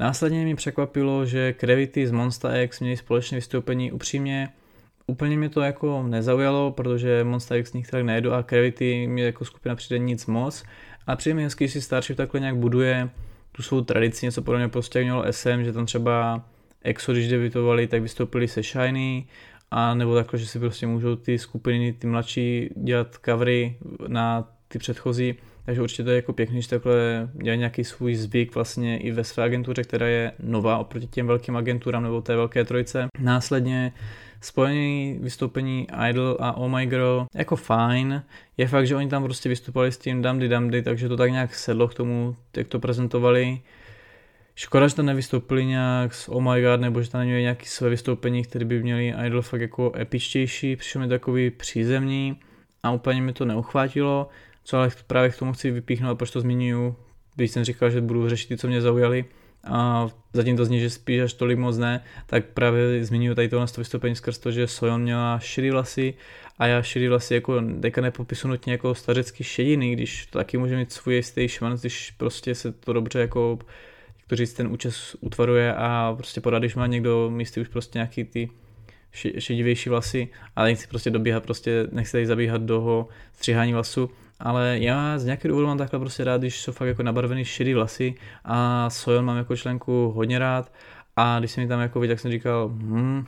[0.00, 4.48] Následně mi překvapilo, že Gravity z Monster X měli společné vystoupení upřímně.
[5.10, 9.76] Úplně mě to jako nezaujalo, protože Monster X nikterak nejedu a Gravity mi jako skupina
[9.76, 10.64] přijde nic moc.
[11.06, 13.10] A přijde mi hezky, si Starship takhle nějak buduje
[13.52, 16.44] tu svou tradici, něco podobně prostě mělo SM, že tam třeba
[16.82, 19.26] EXO, když debitovali, tak vystoupili se Shiny,
[19.70, 23.76] a nebo takhle, že si prostě můžou ty skupiny, ty mladší dělat covery
[24.06, 28.54] na ty předchozí, takže určitě to je jako pěkný, že takhle dělají nějaký svůj zvyk
[28.54, 32.64] vlastně i ve své agentuře, která je nová oproti těm velkým agenturám nebo té velké
[32.64, 33.06] trojce.
[33.18, 33.92] Následně
[34.40, 38.22] spojení vystoupení Idol a Oh My Girl jako fajn.
[38.56, 41.54] Je fakt, že oni tam prostě vystupovali s tím Damdy Damdy, takže to tak nějak
[41.54, 43.60] sedlo k tomu, jak to prezentovali.
[44.54, 47.90] Škoda, že tam nevystoupili nějak s Oh My God, nebo že tam neměli nějaké své
[47.90, 52.40] vystoupení, které by měli Idol fakt jako epičtější, přišlo mi takový přízemní
[52.82, 54.28] a úplně mi to neuchvátilo,
[54.64, 56.96] co ale právě k tomu chci vypíchnout, proč to zmiňuju,
[57.36, 59.24] když jsem říkal, že budu řešit ty, co mě zaujaly,
[59.64, 63.66] a zatím to zní, že spíš až tolik moc ne, tak právě zmiňuji tady tohle
[63.78, 66.14] vystoupení skrz to, že Sojon měla širý vlasy
[66.58, 70.76] a já širý vlasy jako teďka nepopisu nutně jako stařecky šediny, když to taky může
[70.76, 73.58] mít svůj jistý švanc, když prostě se to dobře jako
[74.18, 77.98] jak to říct, ten účes utvaruje a prostě poradí, když má někdo místy už prostě
[77.98, 78.50] nějaký ty
[79.38, 84.10] šedivější vlasy, ale nechci prostě dobíhat, prostě nechci tady zabíhat do stříhání vlasu,
[84.40, 87.74] ale já z nějakého důvodu mám takhle prostě rád, když jsou fakt jako nabarvený šedý
[87.74, 90.72] vlasy a Sojon mám jako členku hodně rád
[91.16, 93.24] a když se mi tam jako viděl, tak jsem říkal, hm,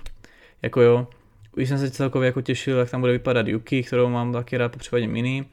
[0.62, 1.06] jako jo,
[1.56, 4.76] už jsem se celkově jako těšil, jak tam bude vypadat Yuki, kterou mám taky rád,
[4.76, 5.44] případě Mini.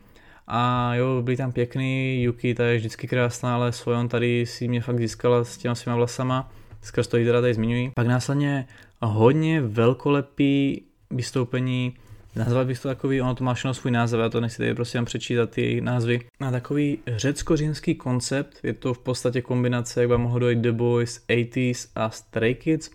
[0.48, 4.82] A jo, byli tam pěkný, Yuki, ta je vždycky krásná, ale Sojon tady si mě
[4.82, 6.52] fakt získala s těma svýma vlasama,
[6.82, 7.92] skrz to teda tady zmiňuji.
[7.96, 8.68] Pak následně
[9.02, 10.82] hodně velkolepý
[11.12, 11.94] vystoupení
[12.38, 15.02] Nazval bych to takový, ono to má všechno svůj název, já to nechci tady prostě
[15.02, 16.22] přečítat ty názvy.
[16.40, 21.26] Na takový řecko-římský koncept, je to v podstatě kombinace, jak vám mohlo dojít The Boys,
[21.30, 22.90] 80s a Stray Kids,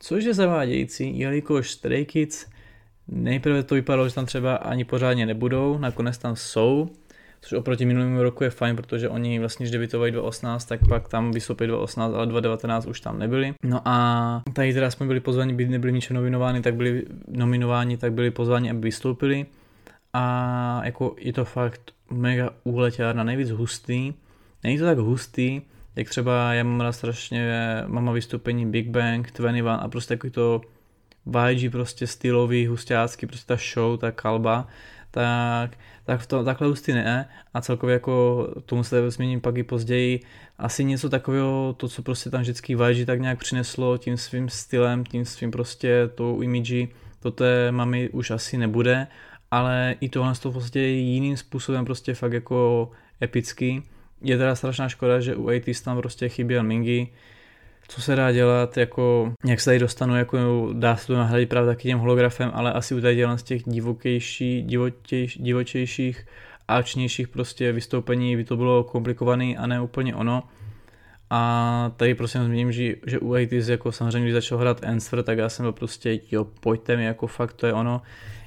[0.00, 2.46] což je zavádějící, jelikož Stray Kids
[3.08, 6.88] nejprve to vypadalo, že tam třeba ani pořádně nebudou, nakonec tam jsou,
[7.42, 11.32] což oproti minulému roku je fajn, protože oni vlastně, když debitovali 2018, tak pak tam
[11.32, 13.54] vystoupili 2018, ale 2019 už tam nebyli.
[13.64, 18.12] No a tady teda jsme byli pozváni, by nebyli ničeho nominováni, tak byli nominováni, tak
[18.12, 19.46] byli pozváni, aby vystoupili.
[20.12, 24.12] A jako je to fakt mega úletěrna, nejvíc hustý.
[24.64, 25.62] Není to tak hustý,
[25.96, 27.52] jak třeba já mám rád strašně,
[27.86, 30.60] mám vystoupení Big Bang, 21 a prostě takový to
[31.26, 34.68] YG prostě stylový, hustácký, prostě ta show, ta kalba,
[35.10, 39.62] tak, tak v to, takhle hustý ne a celkově jako tomu se změním pak i
[39.62, 40.20] později
[40.58, 45.04] asi něco takového, to co prostě tam vždycky YG tak nějak přineslo tím svým stylem,
[45.04, 46.88] tím svým prostě tou imidži,
[47.20, 49.06] to té mami už asi nebude,
[49.50, 52.90] ale i tohle to prostě jiným způsobem prostě fakt jako
[53.22, 53.82] epický.
[54.22, 57.08] Je teda strašná škoda, že u 80 tam prostě chyběl Mingy,
[57.94, 60.38] co se dá dělat, jako jak se tady dostanu, jako
[60.72, 64.62] dá se to nahradit právě taky těm holografem, ale asi u tady z těch divokéjší,
[64.62, 66.26] divotějš, divočejších
[66.68, 70.42] a akčnějších prostě vystoupení by to bylo komplikovaný a ne úplně ono.
[71.30, 75.38] A tady prostě zmíním, že, že u 80 jako samozřejmě, když začal hrát Answer, tak
[75.38, 78.02] já jsem byl prostě, jo, pojďte mi, jako fakt to je ono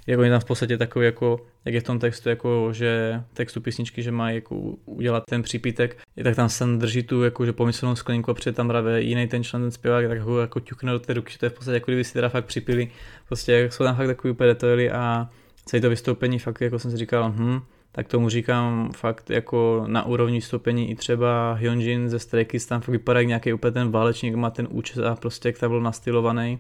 [0.08, 3.62] jako je tam v podstatě takový jako, jak je v tom textu, jako že textu
[3.62, 4.56] písničky, že má jako
[4.86, 8.56] udělat ten přípitek, je tak tam sen drží tu jako, že pomyslnou sklenku a přijde
[8.56, 11.40] tam právě jiný ten člen, ten zpěvák, tak ho jako ťukne do té ruky, že
[11.40, 12.92] to je v podstatě jako kdyby si teda fakt připili,
[13.28, 15.30] prostě jsou tam fakt takový úplně detaily a
[15.66, 17.60] celé to vystoupení fakt, jako jsem si říkal, hm,
[17.92, 22.82] tak tomu říkám fakt jako na úrovni vystoupení i třeba Hyunjin ze Stray Kids tam
[22.82, 25.82] fakt vypadá jak nějaký úplně ten válečník, má ten účes a prostě jak tam byl
[25.82, 26.60] nastylovaný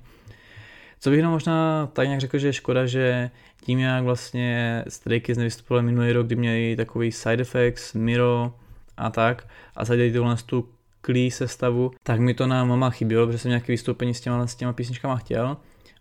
[0.99, 3.29] co bych možná tak nějak řekl, že je škoda, že
[3.61, 8.53] tím, jak vlastně Stray Kids nevystupovali minulý rok, kdy měli takový side effects, Miro
[8.97, 10.69] a tak, a zadali tuhle tu
[11.01, 14.55] klí sestavu, tak mi to na mama chybělo, protože jsem nějaké vystoupení s těma, s
[14.55, 15.57] těma písničkama chtěl.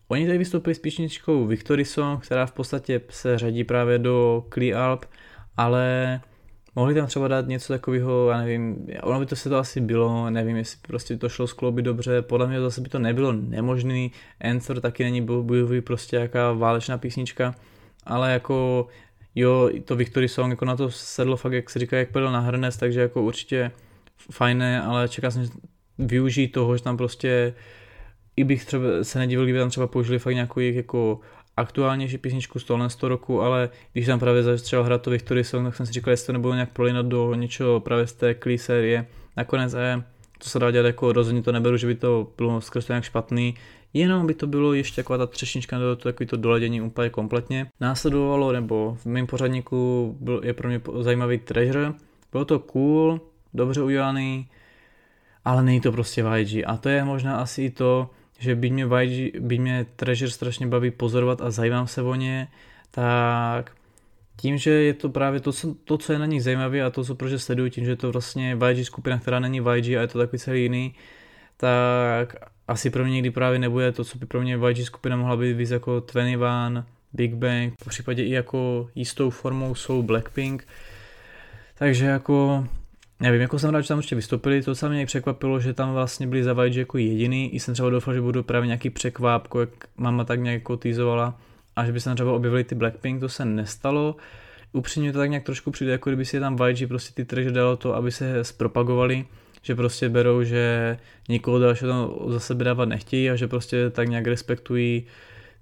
[0.09, 4.75] Oni tady vystoupili s písničkou Victory Song, která v podstatě se řadí právě do Klee
[4.75, 5.05] Alp,
[5.57, 6.21] ale
[6.77, 10.31] Mohli tam třeba dát něco takového, já nevím, ono by to se to asi bylo,
[10.31, 14.81] nevím, jestli prostě to šlo skloubit dobře, podle mě zase by to nebylo nemožný, Answer
[14.81, 17.55] taky není bojový, prostě jaká válečná písnička,
[18.07, 18.87] ale jako
[19.35, 22.41] jo, to Victory Song, jako na to sedlo fakt, jak se říká, jak pedal na
[22.41, 23.71] hrnec, takže jako určitě
[24.31, 25.49] fajné, ale čekal jsem
[25.99, 27.55] využít toho, že tam prostě
[28.37, 31.21] i bych třeba se nedivil, kdyby tam třeba použili fakt nějakou jako
[31.57, 35.67] aktuálnější písničku z tohle 100 roku, ale když tam právě začal hrát to Victory Song,
[35.67, 38.59] tak jsem si říkal, jestli to nebude nějak prolinat do něčeho právě z té klí
[38.59, 39.07] série.
[39.37, 40.03] Nakonec je,
[40.39, 43.55] to se dá dělat jako rozhodně to neberu, že by to bylo skrz nějak špatný,
[43.93, 47.67] jenom by to bylo ještě jako ta třešnička do to takový to doledění úplně kompletně.
[47.81, 51.93] Následovalo, nebo v mém pořadníku byl, je pro mě zajímavý Treasure,
[52.33, 53.21] bylo to cool,
[53.55, 54.49] dobře udělaný,
[55.45, 58.11] ale není to prostě YG a to je možná asi i to,
[58.45, 62.49] že by mě, YG, by mě Treasure strašně baví pozorovat a zajímám se o ně,
[62.91, 63.73] tak
[64.37, 67.05] tím, že je to právě to, co, to, co je na nich zajímavé a to,
[67.05, 70.07] co proč sleduju, tím, že je to vlastně YG skupina, která není YG a je
[70.07, 70.95] to takový celý jiný,
[71.57, 72.37] tak
[72.69, 75.53] asi pro mě někdy právě nebude to, co by pro mě YG skupina mohla být
[75.53, 80.67] víc jako 21, Big Bang, v případě i jako jistou formou jsou Blackpink.
[81.79, 82.67] Takže jako
[83.25, 86.27] Nevím, jako jsem rád, že tam ještě vystoupili, to se mě překvapilo, že tam vlastně
[86.27, 89.69] byli za YG jako jediný, i jsem třeba doufal, že budou právě nějaký překvápko, jak
[89.97, 91.41] mama tak nějak jako týzovala,
[91.77, 94.17] a že by se třeba objevili ty Blackpink, to se nestalo.
[94.73, 97.53] Upřímně to tak nějak trošku přijde, jako kdyby si je tam YG prostě ty trhy
[97.53, 99.27] dalo to, aby se zpropagovali,
[99.63, 100.97] že prostě berou, že
[101.29, 105.07] nikoho dalšího tam za sebe dávat nechtějí a že prostě tak nějak respektují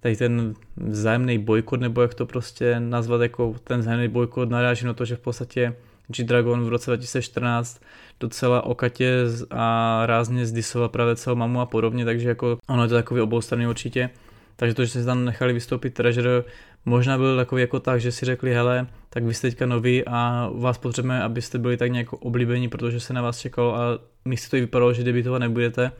[0.01, 4.95] tady ten vzájemný bojkot, nebo jak to prostě nazvat, jako ten vzájemný bojkot naráží na
[4.95, 5.75] to, že v podstatě
[6.17, 7.83] G-Dragon v roce 2014
[8.21, 9.15] docela okatě
[9.51, 13.67] a rázně zdisoval právě celou mamu a podobně, takže jako ono je to takový oboustranný
[13.67, 14.11] určitě.
[14.57, 16.45] Takže to, že se tam nechali vystoupit Treasure,
[16.85, 20.51] možná byl takový jako tak, že si řekli, hele, tak vy jste teďka noví a
[20.55, 24.57] vás potřebujeme, abyste byli tak nějak oblíbení, protože se na vás čekalo a místo to
[24.57, 25.93] i vypadalo, že debitovat nebudete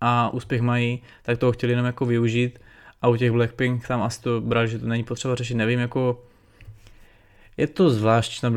[0.00, 2.58] a úspěch mají, tak toho chtěli jenom jako využít
[3.02, 6.22] a u těch Blackpink tam asi to brali, že to není potřeba řešit, nevím, jako
[7.58, 8.50] je to zvlášť na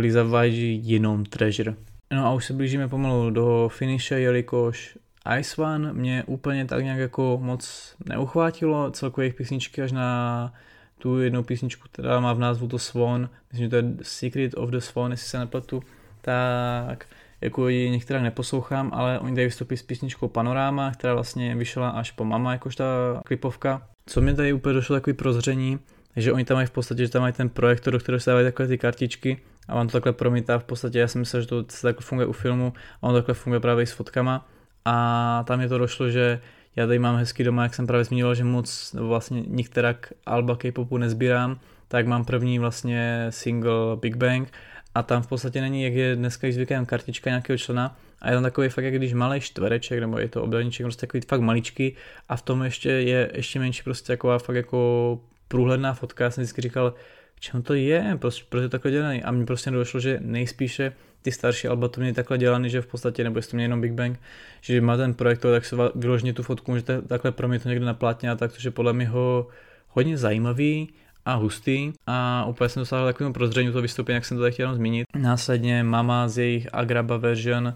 [0.45, 1.73] YG jenom Treasure.
[2.13, 4.97] No a už se blížíme pomalu do finiše, jelikož
[5.39, 10.53] Ice One mě úplně tak nějak jako moc neuchvátilo, celkově jejich písničky až na
[10.97, 14.69] tu jednu písničku, která má v názvu to Swan, myslím, že to je Secret of
[14.69, 15.83] the Swan, jestli se nepletu,
[16.21, 17.05] tak
[17.41, 22.11] jako ji některá neposlouchám, ale oni tady vystoupí s písničkou Panorama, která vlastně vyšla až
[22.11, 22.85] po Mama, jakož ta
[23.25, 23.87] klipovka.
[24.05, 25.79] Co mi tady úplně došlo takový prozření,
[26.15, 28.47] že oni tam mají v podstatě, že tam mají ten projektor, do kterého se dávají
[28.47, 31.63] takové ty kartičky a on to takhle promítá v podstatě, já si myslel, že to
[31.63, 34.47] takhle funguje u filmu a on takhle funguje právě i s fotkama.
[34.85, 36.41] A tam je to došlo, že
[36.75, 40.97] já tady mám hezky doma, jak jsem právě zmínil, že moc vlastně některak alba K-popu
[40.97, 44.53] nezbírám, tak mám první vlastně single Big Bang
[44.95, 48.43] a tam v podstatě není, jak je dneska zvykem, kartička nějakého člena a je tam
[48.43, 51.95] takový fakt, jak když malý čtvereček, nebo je to obdelníček, prostě takový fakt maličký
[52.29, 55.19] a v tom ještě je ještě menší prostě taková fakt jako
[55.51, 56.93] průhledná fotka, já jsem vždycky říkal,
[57.39, 61.31] čem to je, proč, proč je takhle dělaný a mně prostě došlo, že nejspíše ty
[61.31, 63.91] starší alba to měly takhle dělaný, že v podstatě, nebo jestli to měl jenom Big
[63.91, 64.19] Bang,
[64.61, 68.31] že má ten projektor, tak se vyloženě tu fotku můžete takhle promít někde na plátně
[68.31, 69.47] a tak, což je podle mě ho
[69.87, 70.89] hodně zajímavý
[71.25, 74.75] a hustý a úplně jsem dostal takovému prozření to vystoupení, jak jsem to tady chtěl
[74.75, 75.07] zmínit.
[75.17, 77.73] Následně Mama z jejich Agraba version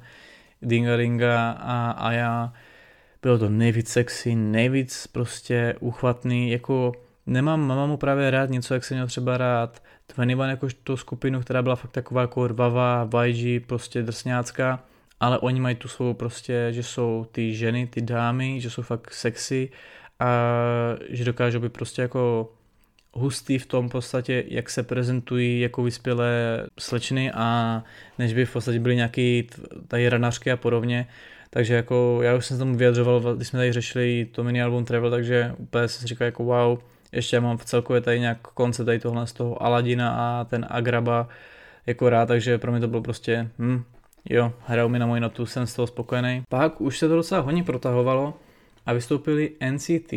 [0.62, 2.54] Dingaringa a Aya
[3.22, 6.92] bylo to nejvíc sexy, nejvíc prostě uchvatný, jako
[7.26, 9.84] nemám, mám mu právě rád něco, jak jsem měl třeba rád
[10.16, 14.84] 21 jakož tu skupinu, která byla fakt taková jako rvavá, YG, prostě drsňácká,
[15.20, 19.14] ale oni mají tu svou prostě, že jsou ty ženy, ty dámy, že jsou fakt
[19.14, 19.70] sexy
[20.20, 20.52] a
[21.10, 22.54] že dokážou být prostě jako
[23.14, 27.84] hustý v tom podstatě, jak se prezentují jako vyspělé slečny a
[28.20, 29.48] než by v podstatě byly nějaký
[29.88, 31.08] tady ranařky a podobně.
[31.50, 34.86] Takže jako já už jsem se tomu vyjadřoval, když jsme tady řešili to mini album
[34.86, 36.80] Travel, takže úplně jsem si říkal jako wow,
[37.16, 41.28] ještě mám v celkově tady nějak konce tady tohle z toho Aladina a ten Agraba
[41.86, 43.84] jako rád, takže pro mě to bylo prostě, hm,
[44.30, 46.44] jo, hrajou mi na moji notu, jsem z toho spokojený.
[46.50, 48.34] Pak už se to docela hodně protahovalo
[48.86, 50.14] a vystoupili NCT,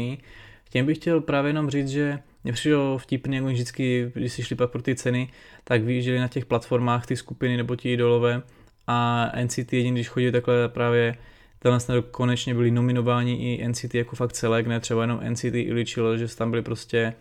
[0.71, 4.57] těm bych chtěl právě jenom říct, že mě přišlo vtipný, jak vždycky, když si šli
[4.57, 5.29] pak pro ty ceny,
[5.65, 8.43] tak vyjížděli na těch platformách ty skupiny nebo ti idolové
[8.87, 11.17] a NCT jediný, když chodí takhle právě
[11.59, 15.85] tenhle snad konečně byli nominováni i NCT jako fakt celek, ne třeba jenom NCT ili
[15.87, 17.15] Chill, že tam byli prostě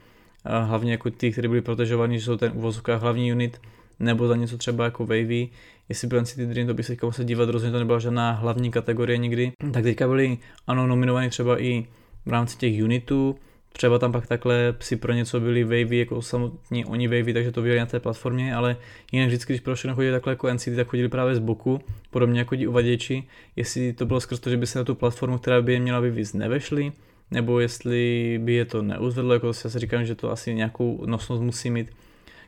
[0.46, 3.62] uh, hlavně jako ty, kteří byli protežovaní, že jsou ten uvozovka hlavní unit,
[4.00, 5.50] nebo za něco třeba jako Wavy,
[5.90, 9.18] jestli byl NCT Dream, to by se musel dívat, rozhodně to nebyla žádná hlavní kategorie
[9.18, 10.38] nikdy, tak teďka byli
[10.68, 11.86] ano nominovaní třeba i
[12.26, 13.36] v rámci těch unitů,
[13.78, 17.62] třeba tam pak takhle si pro něco byli wavy, jako samotní oni wavy, takže to
[17.62, 18.78] byli na té platformě, ale
[19.12, 21.82] jinak vždycky, když pro všechno chodili takhle jako NCT, tak chodili právě z boku,
[22.12, 23.24] podobně jako ti uvaděči,
[23.56, 26.00] jestli to bylo skrz to, že by se na tu platformu, která by je měla
[26.00, 26.92] vyvízt, nevešli,
[27.32, 31.44] nebo jestli by je to neuzvedlo, jako já si říkám, že to asi nějakou nosnost
[31.44, 31.88] musí mít.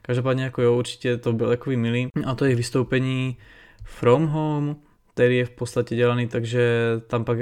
[0.01, 2.07] Každopádně jako jo, určitě to byl takový milý.
[2.25, 3.37] A to je vystoupení
[3.83, 4.75] From Home,
[5.13, 6.61] který je v podstatě dělaný, takže
[7.07, 7.37] tam pak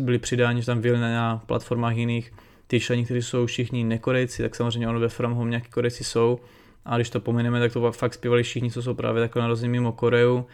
[0.00, 2.32] byli přidáni, že tam byli na platformách jiných
[2.66, 6.40] ty členi, kteří jsou všichni nekorejci, tak samozřejmě ono ve From Home nějaký korejci jsou,
[6.84, 9.92] a když to pomineme, tak to fakt zpívali všichni, co jsou právě takové narození mimo
[9.92, 10.44] Koreu.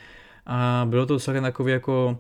[0.47, 2.19] A bylo to celkem takový jako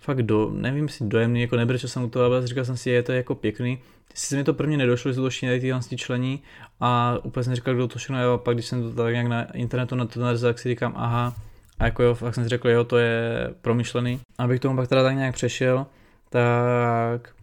[0.00, 3.02] fakt do, nevím si dojemný, jako nebrečel jsem u toho, ale říkal jsem si, je
[3.02, 3.78] to jako pěkný.
[4.14, 6.42] Se mi to prvně nedošlo, že to šínají ty ty člení
[6.80, 9.26] a úplně jsem říkal, kdo to všechno je a pak když jsem to tak nějak
[9.26, 11.34] na internetu na to narazil, tak si říkám, aha,
[11.78, 14.20] a jako jo, fakt jsem si řekl, jo, to je promyšlený.
[14.38, 15.86] Abych tomu pak teda tak nějak přešel,
[16.30, 17.33] tak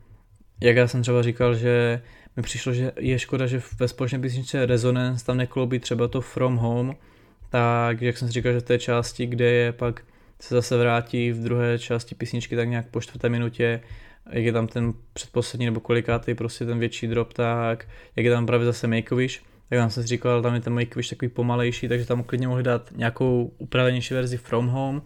[0.61, 2.01] jak já jsem třeba říkal, že
[2.37, 6.55] mi přišlo, že je škoda, že ve společné písničce Resonance tam nekloubí třeba to From
[6.55, 6.95] Home,
[7.49, 10.01] tak jak jsem si říkal, že v té části, kde je pak
[10.39, 13.81] se zase vrátí v druhé části písničky tak nějak po čtvrté minutě,
[14.29, 18.45] jak je tam ten předposlední nebo kolikátý prostě ten větší drop, tak jak je tam
[18.45, 22.05] právě zase Make-A-Wish, tak tam jsem si říkal, tam je ten Make-A-Wish takový pomalejší, takže
[22.05, 25.01] tam klidně mohli dát nějakou upravenější verzi From Home.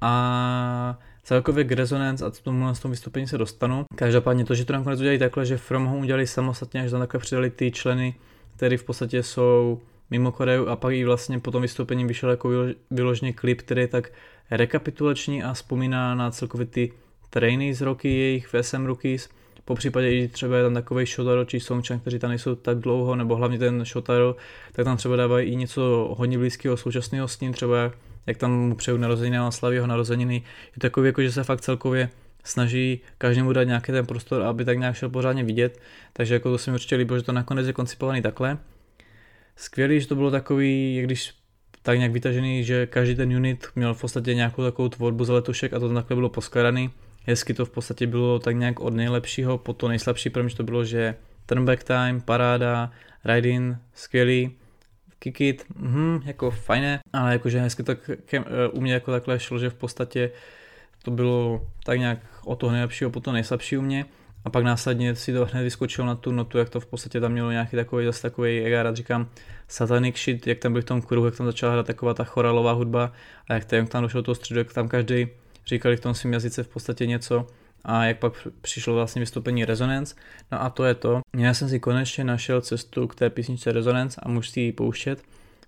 [0.00, 0.98] A
[1.28, 3.84] celkově k Resonance a tomu na tom vystoupení se dostanu.
[3.94, 7.20] Každopádně to, že to nakonec udělali takhle, že From Home udělali samostatně, že tam takhle
[7.20, 8.14] přidali ty členy,
[8.56, 9.80] které v podstatě jsou
[10.10, 12.50] mimo Koreu a pak i vlastně po tom vystoupení vyšel jako
[12.90, 14.12] vyloženě klip, který je tak
[14.50, 16.92] rekapitulační a vzpomíná na celkově ty
[17.30, 19.28] trainy z roky jejich VSM Rookies,
[19.64, 23.16] po případě i třeba je tam takový Shotaro či Songchan, kteří tam nejsou tak dlouho,
[23.16, 24.36] nebo hlavně ten Shotaro,
[24.72, 27.92] tak tam třeba dávají i něco hodně blízkého současného s ním, třeba
[28.28, 30.34] jak tam mu přeju narozeniny a slaví jeho narozeniny.
[30.76, 32.08] Je takový, jako, že se fakt celkově
[32.44, 35.80] snaží každému dát nějaký ten prostor, aby tak nějak šel pořádně vidět,
[36.12, 38.58] takže jako to se mi určitě líbilo, že to nakonec je koncipovaný takhle.
[39.56, 41.34] Skvělý, že to bylo takový, jak když
[41.82, 45.72] tak nějak vytažený, že každý ten unit měl v podstatě nějakou takovou tvorbu z letušek
[45.72, 46.90] a to takhle bylo poskladaný.
[47.24, 50.62] Hezky to v podstatě bylo tak nějak od nejlepšího po to nejslabší, pro mě to
[50.62, 51.14] bylo, že
[51.46, 52.90] turnback time, paráda,
[53.24, 54.56] ride-in, skvělý,
[55.18, 58.10] kick it, mhm, jako fajné, ale jakože hezky tak
[58.72, 60.30] u mě jako takhle šlo, že v podstatě
[61.02, 64.04] to bylo tak nějak od toho nejlepšího po to nejslabší u mě.
[64.44, 67.32] A pak následně si to hned vyskočil na tu notu, jak to v podstatě tam
[67.32, 69.28] mělo nějaký takový, zase takový, jak já rád říkám,
[69.68, 72.72] satanic shit, jak tam byl v tom kruhu, jak tam začala hrát taková ta choralová
[72.72, 73.12] hudba
[73.48, 75.28] a jak, tam, došlo do toho středu, jak tam každý
[75.66, 77.46] říkali v tom svém jazyce v podstatě něco
[77.88, 80.14] a jak pak přišlo vlastně vystoupení Resonance.
[80.52, 81.20] No a to je to.
[81.36, 85.22] Já jsem si konečně našel cestu k té písničce Resonance a můžu si ji pouštět.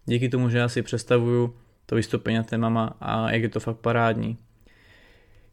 [0.07, 1.55] Díky tomu, že já si představuju
[1.87, 4.39] to vystoupení na té mama a jak je to fakt parádní.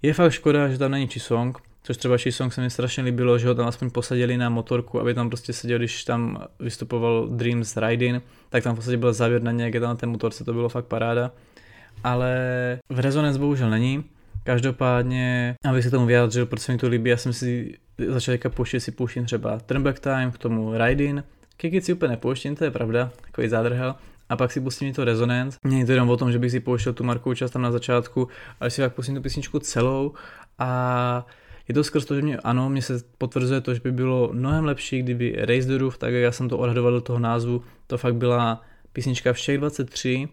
[0.01, 3.47] Je fakt škoda, že tam není Chisong, což třeba Chisong se mi strašně líbilo, že
[3.47, 8.23] ho tam aspoň posadili na motorku, aby tam prostě seděl, když tam vystupoval Dreams Riding,
[8.49, 10.53] tak tam v podstatě byl závěr na něj, jak je tam na té motorce, to
[10.53, 11.31] bylo fakt paráda.
[12.03, 12.39] Ale
[12.89, 14.03] v Resonance bohužel není,
[14.47, 18.49] Každopádně, abych se tomu vyjádřil, proč se mi to líbí, já jsem si začal teďka
[18.49, 21.23] pouštět, si pouštím třeba Turnback Time, k tomu Riding,
[21.57, 23.95] Kikit si úplně nepouštím, to je pravda, takový zádrhel,
[24.29, 25.57] a pak si pustím to Resonance.
[25.63, 28.27] Není to jenom o tom, že bych si pouštěl tu markovou část tam na začátku,
[28.59, 30.13] ale si pak pustím tu písničku celou.
[30.59, 31.25] A
[31.67, 34.65] je to skrz to, že mě, ano, mě se potvrzuje to, že by bylo mnohem
[34.65, 37.97] lepší, kdyby Raise the Roof, tak jak já jsem to odhadoval do toho názvu, to
[37.97, 38.61] fakt byla
[38.93, 40.27] písnička všech 23,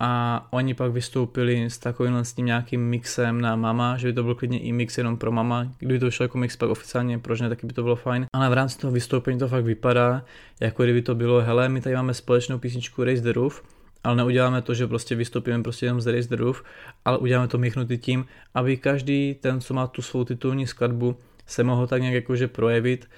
[0.00, 4.22] a oni pak vystoupili s takovým s tím nějakým mixem na mama, že by to
[4.22, 7.40] byl klidně i mix jenom pro mama, kdyby to šlo jako mix pak oficiálně, proč
[7.40, 8.26] ne, taky by to bylo fajn.
[8.32, 10.24] Ale v rámci toho vystoupení to fakt vypadá,
[10.60, 13.62] jako kdyby to bylo, hele, my tady máme společnou písničku Raise the Roof,
[14.04, 16.62] ale neuděláme to, že prostě vystoupíme prostě jenom z Raise the Roof,
[17.04, 21.16] ale uděláme to míchnutý tím, aby každý ten, co má tu svou titulní skladbu,
[21.46, 23.08] se mohl tak nějak jakože projevit,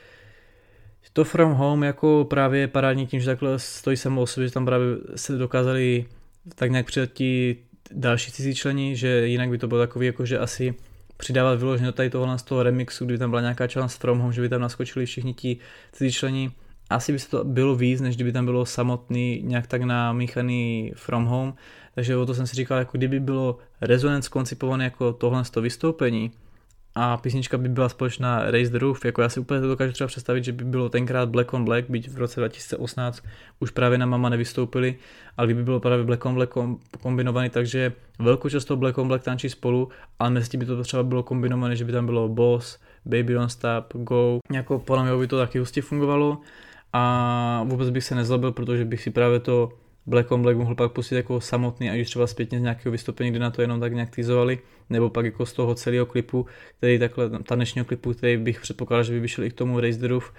[1.12, 4.66] to From Home jako právě parádní tím, že takhle stojí samo o sobě, že tam
[4.66, 4.86] právě
[5.16, 6.06] se dokázali
[6.54, 7.56] tak nějak přidat ti
[7.92, 10.74] další cizí členi, že jinak by to bylo takový, jako že asi
[11.16, 14.32] přidávat vyloženě do tady tohohle z toho remixu, kdyby tam byla nějaká challenge from home,
[14.32, 15.56] že by tam naskočili všichni ti
[15.92, 16.50] cizí členi.
[16.90, 21.24] Asi by se to bylo víc, než kdyby tam bylo samotný nějak tak namíchaný from
[21.24, 21.54] home,
[21.94, 25.62] takže o to jsem si říkal, jako kdyby bylo Resonance koncipované jako tohle z toho
[25.62, 26.30] vystoupení,
[26.94, 30.08] a písnička by byla společná Raise the Roof, jako já si úplně to dokážu třeba
[30.08, 33.22] představit, že by bylo tenkrát Black on Black, byť v roce 2018
[33.60, 34.96] už právě na Mama nevystoupili,
[35.36, 36.54] ale kdyby bylo právě Black on Black
[37.00, 39.88] kombinovaný, takže velkou část toho Black on Black tančí spolu,
[40.18, 43.50] ale mezi tím by to třeba bylo kombinované, že by tam bylo Boss, Baby Don't
[43.50, 46.38] Stop, Go, jako podle mě by to taky hustě fungovalo.
[46.92, 49.72] A vůbec bych se nezlobil, protože bych si právě to
[50.06, 53.30] Black on Black mohl pak pustit jako samotný, ať už třeba zpětně z nějakého vystoupení,
[53.30, 54.58] kdy na to jenom tak nějak týzovali,
[54.90, 56.46] nebo pak jako z toho celého klipu,
[56.78, 60.32] který takhle tanečního klipu, který bych předpokládal, že by vyšel i k tomu the Roof.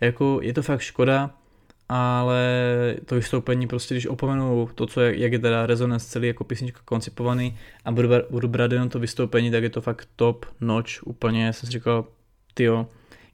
[0.00, 1.30] Jako je to fakt škoda,
[1.88, 2.44] ale
[3.04, 6.80] to vystoupení prostě, když opomenu to, co je, jak je teda rezonance celý jako písnička
[6.84, 11.52] koncipovaný a budu, budu brát jenom to vystoupení, tak je to fakt top, noč, úplně
[11.52, 12.04] jsem si říkal,
[12.54, 12.86] tyjo,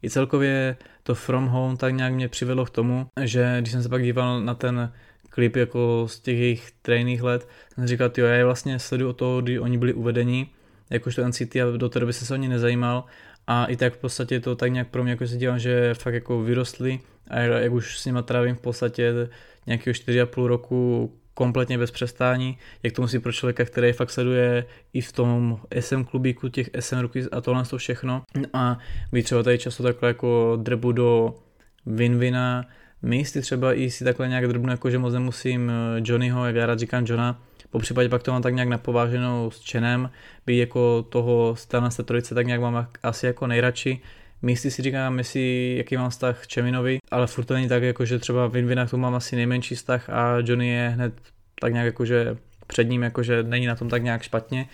[0.03, 3.89] i celkově to From Home tak nějak mě přivedlo k tomu, že když jsem se
[3.89, 4.93] pak díval na ten
[5.37, 9.17] klip jako z těch jejich trejných let, jsem říkal, jo, já je vlastně sleduju od
[9.17, 10.51] toho, kdy oni byli uvedení,
[10.91, 13.05] jakožto NCT a do té doby jsem se o ně nezajímal
[13.47, 16.15] a i tak v podstatě to tak nějak pro mě jako se dívám, že fakt
[16.15, 19.13] jako vyrostli a jak už s nima trávím v podstatě
[19.67, 25.01] nějakého 4,5 roku kompletně bez přestání, jak to musí pro člověka, který fakt sleduje i
[25.01, 28.23] v tom SM klubíku těch SM ruky a tohle to všechno.
[28.53, 28.79] A
[29.13, 31.35] být třeba tady často takhle jako drbu do
[31.87, 32.65] Winvina,
[33.03, 36.67] místy třeba i si takhle nějak drobno, jako že moc nemusím eh, Johnnyho, jak já
[36.67, 37.41] rád říkám Johna,
[37.71, 40.11] po případě pak to mám tak nějak napováženou s Čenem,
[40.47, 44.01] by jako toho stana z trojice tak nějak mám asi jako nejradši.
[44.43, 48.05] Místy si říkám, jestli, jaký mám vztah k Čeminovi, ale furt to není tak, jako
[48.05, 51.13] že třeba Winwina tu mám asi nejmenší vztah a Johnny je hned
[51.61, 52.37] tak nějak jako, že
[52.67, 54.67] před ním, jako že není na tom tak nějak špatně.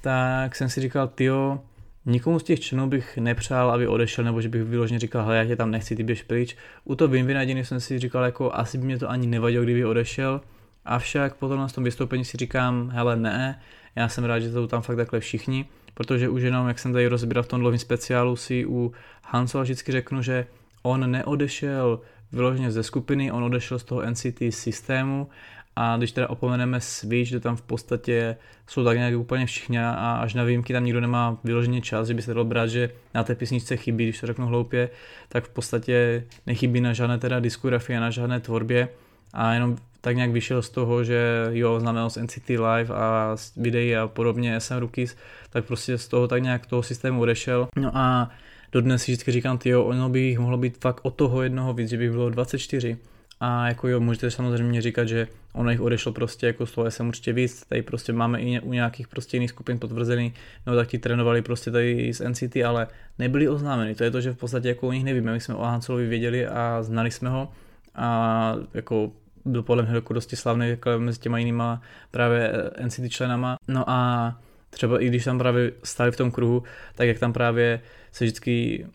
[0.00, 1.60] Tak jsem si říkal, tyjo,
[2.06, 5.44] Nikomu z těch členů bych nepřál, aby odešel, nebo že bych vyloženě říkal, hele, já
[5.44, 6.56] tě tam nechci, ty běž pryč.
[6.84, 7.30] U toho Win
[7.64, 10.40] jsem si říkal, jako asi by mě to ani nevadilo, kdyby odešel.
[10.84, 13.60] Avšak potom na tom vystoupení si říkám, hele, ne,
[13.96, 17.06] já jsem rád, že to tam fakt takhle všichni, protože už jenom, jak jsem tady
[17.06, 18.92] rozbíral v tom dlouhém speciálu, si u
[19.24, 20.46] Hansova vždycky řeknu, že
[20.82, 22.00] on neodešel
[22.32, 25.28] vyloženě ze skupiny, on odešel z toho NCT systému
[25.76, 28.36] a když teda opomeneme Switch, kde tam v podstatě
[28.66, 32.14] jsou tak nějak úplně všichni a až na výjimky tam nikdo nemá vyloženě čas, že
[32.14, 34.90] by se dalo brát, že na té písničce chybí, když to řeknu hloupě,
[35.28, 38.88] tak v podstatě nechybí na žádné teda diskografii na žádné tvorbě.
[39.32, 43.56] a jenom tak nějak vyšel z toho, že jo, znamenal z NCT Live a z
[43.56, 45.16] videí a podobně SM Rookies,
[45.50, 47.68] tak prostě z toho tak nějak toho systému odešel.
[47.76, 48.30] No a
[48.72, 51.90] dodnes si vždycky říkám, jo, ono by jich mohlo být fakt o toho jednoho víc,
[51.90, 52.96] že by bylo 24.
[53.40, 57.32] A jako jo, můžete samozřejmě říkat, že ono jich odešlo prostě jako toho jsem určitě
[57.32, 60.34] víc, tady prostě máme i u nějakých prostě jiných skupin potvrzený,
[60.66, 62.86] no tak ti trénovali prostě tady z NCT, ale
[63.18, 65.62] nebyli oznámeni, to je to, že v podstatě jako o nich nevíme, my jsme o
[65.62, 67.48] Hancelovi věděli a znali jsme ho.
[67.94, 69.12] A jako
[69.44, 72.52] byl podle mě jako dosti slavný jako mezi těma jinýma právě
[72.84, 74.40] NCT členama, no a
[74.70, 76.62] třeba i když tam právě stáli v tom kruhu,
[76.94, 77.80] tak jak tam právě
[78.12, 78.86] se vždycky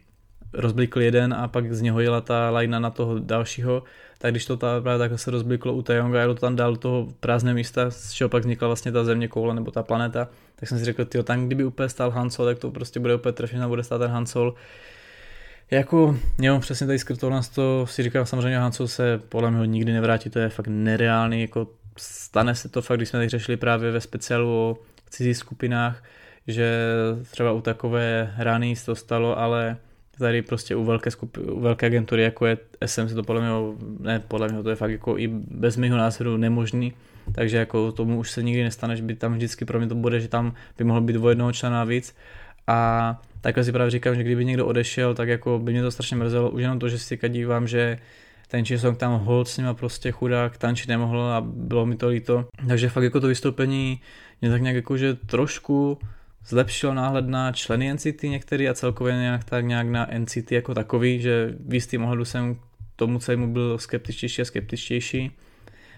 [0.54, 3.84] rozblikl jeden a pak z něho jela ta lajna na toho dalšího,
[4.22, 7.54] tak když to ta, právě takhle se rozbliklo u Taeyonga to tam dal toho prázdné
[7.54, 10.86] místa, z čeho pak vznikla vlastně ta země koule nebo ta planeta, tak jsem si
[10.86, 13.98] řekl, tyjo, tam kdyby úplně stál Hansol, tak to prostě bude úplně trefně, bude stát
[13.98, 14.56] ten Hansol.
[15.72, 19.94] Jako, jo, přesně tady skryto nás to si říkám, samozřejmě Hansol se podle mě nikdy
[19.94, 21.68] nevrátí, to je fakt nereálný, jako
[21.98, 24.78] stane se to fakt, když jsme tady řešili právě ve speciálu o
[25.10, 26.04] cizích skupinách,
[26.48, 26.78] že
[27.32, 29.78] třeba u takové rány se to stalo, ale
[30.22, 33.50] tady prostě u velké, skupi, u velké agentury, jako je SM, se to podle mě,
[34.00, 36.94] ne podle mě, to je fakt jako i bez mého názoru nemožný,
[37.32, 40.20] takže jako tomu už se nikdy nestane, že by tam vždycky pro mě to bude,
[40.20, 42.16] že tam by mohl být o jednoho člena víc
[42.68, 46.18] a takhle si právě říkám, že kdyby někdo odešel, tak jako by mě to strašně
[46.18, 47.98] mrzelo, už jenom to, že si dívám, že
[48.48, 52.46] ten Chisong tam hold s nima prostě chudák, tančit nemohl a bylo mi to líto.
[52.68, 54.02] Takže fakt jako to vystoupení
[54.42, 55.98] mě tak nějak jako, že trošku
[56.46, 61.22] zlepšil náhled na členy NCT některý a celkově nějak tak nějak na NCT jako takový,
[61.22, 62.60] že v jistým ohledu jsem
[62.96, 65.32] tomu celému byl skeptičtější a skeptičtější.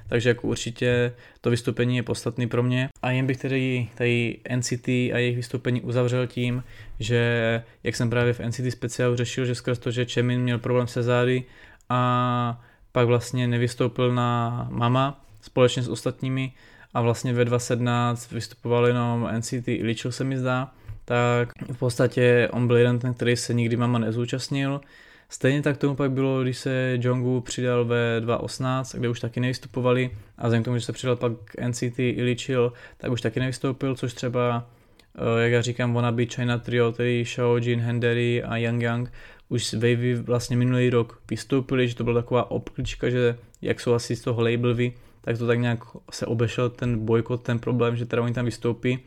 [0.08, 2.90] Takže jako určitě to vystoupení je podstatný pro mě.
[3.02, 6.64] A jen bych tedy tady NCT a jejich vystoupení uzavřel tím,
[7.00, 10.88] že jak jsem právě v NCT speciálu řešil, že skrz to, že Chemin měl problém
[10.88, 11.44] se zády
[11.90, 12.62] a
[12.92, 16.52] pak vlastně nevystoupil na Mama společně s ostatními,
[16.94, 20.72] a vlastně ve 2017 vystupoval jenom NCT Iličil se mi zdá,
[21.06, 24.82] tak v podstatě on byl jeden ten, který se nikdy mama nezúčastnil.
[25.30, 30.12] Stejně tak tomu pak bylo, když se Jongu přidal ve 2018, kde už taky nevystupovali
[30.38, 31.32] a vzhledem k tomu, že se přidal pak
[31.68, 34.70] NCT Iličil, tak už taky nevystoupil, což třeba
[35.16, 39.12] eh, jak já říkám, wannabe China Trio, tedy Shao Jin, Hendery a Yang Yang,
[39.50, 43.94] už z Wavy vlastně minulý rok vystoupili, že to byla taková obklička, že jak jsou
[43.94, 44.94] asi z toho labelvy,
[45.26, 45.80] tak to tak nějak
[46.12, 49.00] se obešel ten bojkot, ten problém, že teda oni tam vystoupí.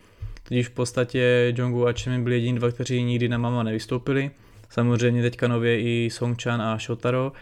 [0.43, 4.31] Tudíž v podstatě Jongu a Chemin byli jediní dva, kteří nikdy na Mama nevystoupili.
[4.71, 7.33] Samozřejmě teďka nově i Songchan a Shotaro.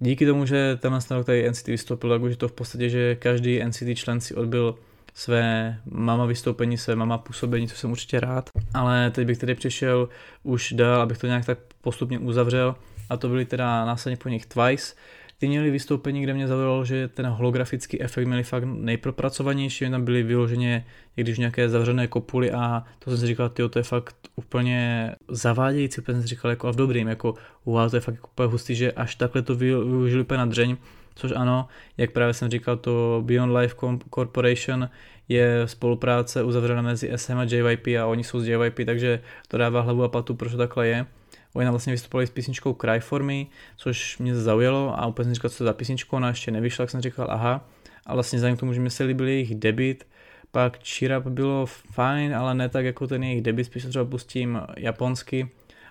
[0.00, 3.14] Díky tomu, že tenhle rok tady NCT vystoupil, tak už je to v podstatě, že
[3.14, 4.74] každý NCT člen si odbil
[5.14, 8.50] své mama vystoupení, své mama působení, co jsem určitě rád.
[8.74, 10.08] Ale teď bych tedy přišel
[10.42, 12.74] už dál, abych to nějak tak postupně uzavřel.
[13.10, 14.94] A to byly teda následně po nich Twice,
[15.40, 20.22] ty měli vystoupení, kde mě zaujalo, že ten holografický efekt měli fakt nejpropracovanější, tam byly
[20.22, 25.10] vyloženě, když nějaké zavřené kopuly a to jsem si říkal, tyjo, to je fakt úplně
[25.28, 27.34] zavádějící, úplně jsem si říkal, jako a v dobrým, jako
[27.64, 30.76] wow, to je fakt úplně hustý, že až takhle to využili úplně na dřeň,
[31.14, 33.76] což ano, jak právě jsem říkal, to Beyond Life
[34.14, 34.88] Corporation
[35.28, 39.80] je spolupráce uzavřena mezi SM a JYP a oni jsou z JYP, takže to dává
[39.80, 41.06] hlavu a patu, proč to takhle je.
[41.54, 43.44] Oni vlastně vystupovali s písničkou Cry For Me,
[43.76, 46.90] což mě zaujalo a úplně jsem říkal, co to za písničku, ona ještě nevyšla, tak
[46.90, 47.68] jsem říkal aha.
[48.06, 50.06] A vlastně vzhledem k tomu, že mi se líbil jejich debit,
[50.50, 54.60] pak Cheer Up bylo fajn, ale ne tak jako ten jejich debit, spíš třeba pustím
[54.76, 55.48] japonsky.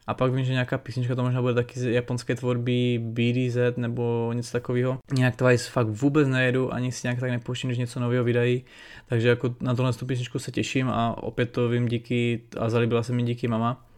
[0.07, 4.31] A pak vím, že nějaká písnička to možná bude taky z japonské tvorby BDZ nebo
[4.33, 4.97] něco takového.
[5.13, 8.63] Nějak Twice fakt vůbec nejedu, ani si nějak tak nepouštím, když něco nového vydají.
[9.05, 13.03] Takže jako na tohle tu písničku se těším a opět to vím díky, a zalíbila
[13.03, 13.88] se mi díky mama.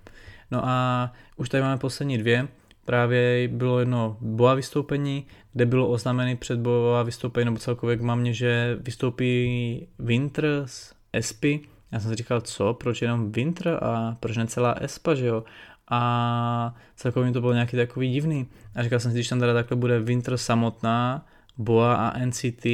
[0.51, 2.47] No a už tady máme poslední dvě.
[2.85, 8.33] Právě bylo jedno boa vystoupení, kde bylo oznámený před boa vystoupení, nebo celkově k mamě,
[8.33, 11.59] že vystoupí Winter z Espy.
[11.91, 15.43] Já jsem si říkal, co, proč jenom Winter a proč ne celá Espa, že jo?
[15.89, 18.47] A celkově to bylo nějaký takový divný.
[18.75, 21.25] A říkal jsem si, když tam teda takhle bude Winter samotná,
[21.57, 22.65] Boa a NCT,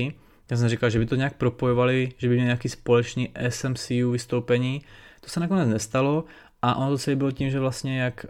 [0.52, 4.82] já jsem říkal, že by to nějak propojovali, že by měli nějaký společný SMCU vystoupení.
[5.22, 6.26] To se nakonec nestalo
[6.62, 8.26] a ono to celé bylo tím, že vlastně jak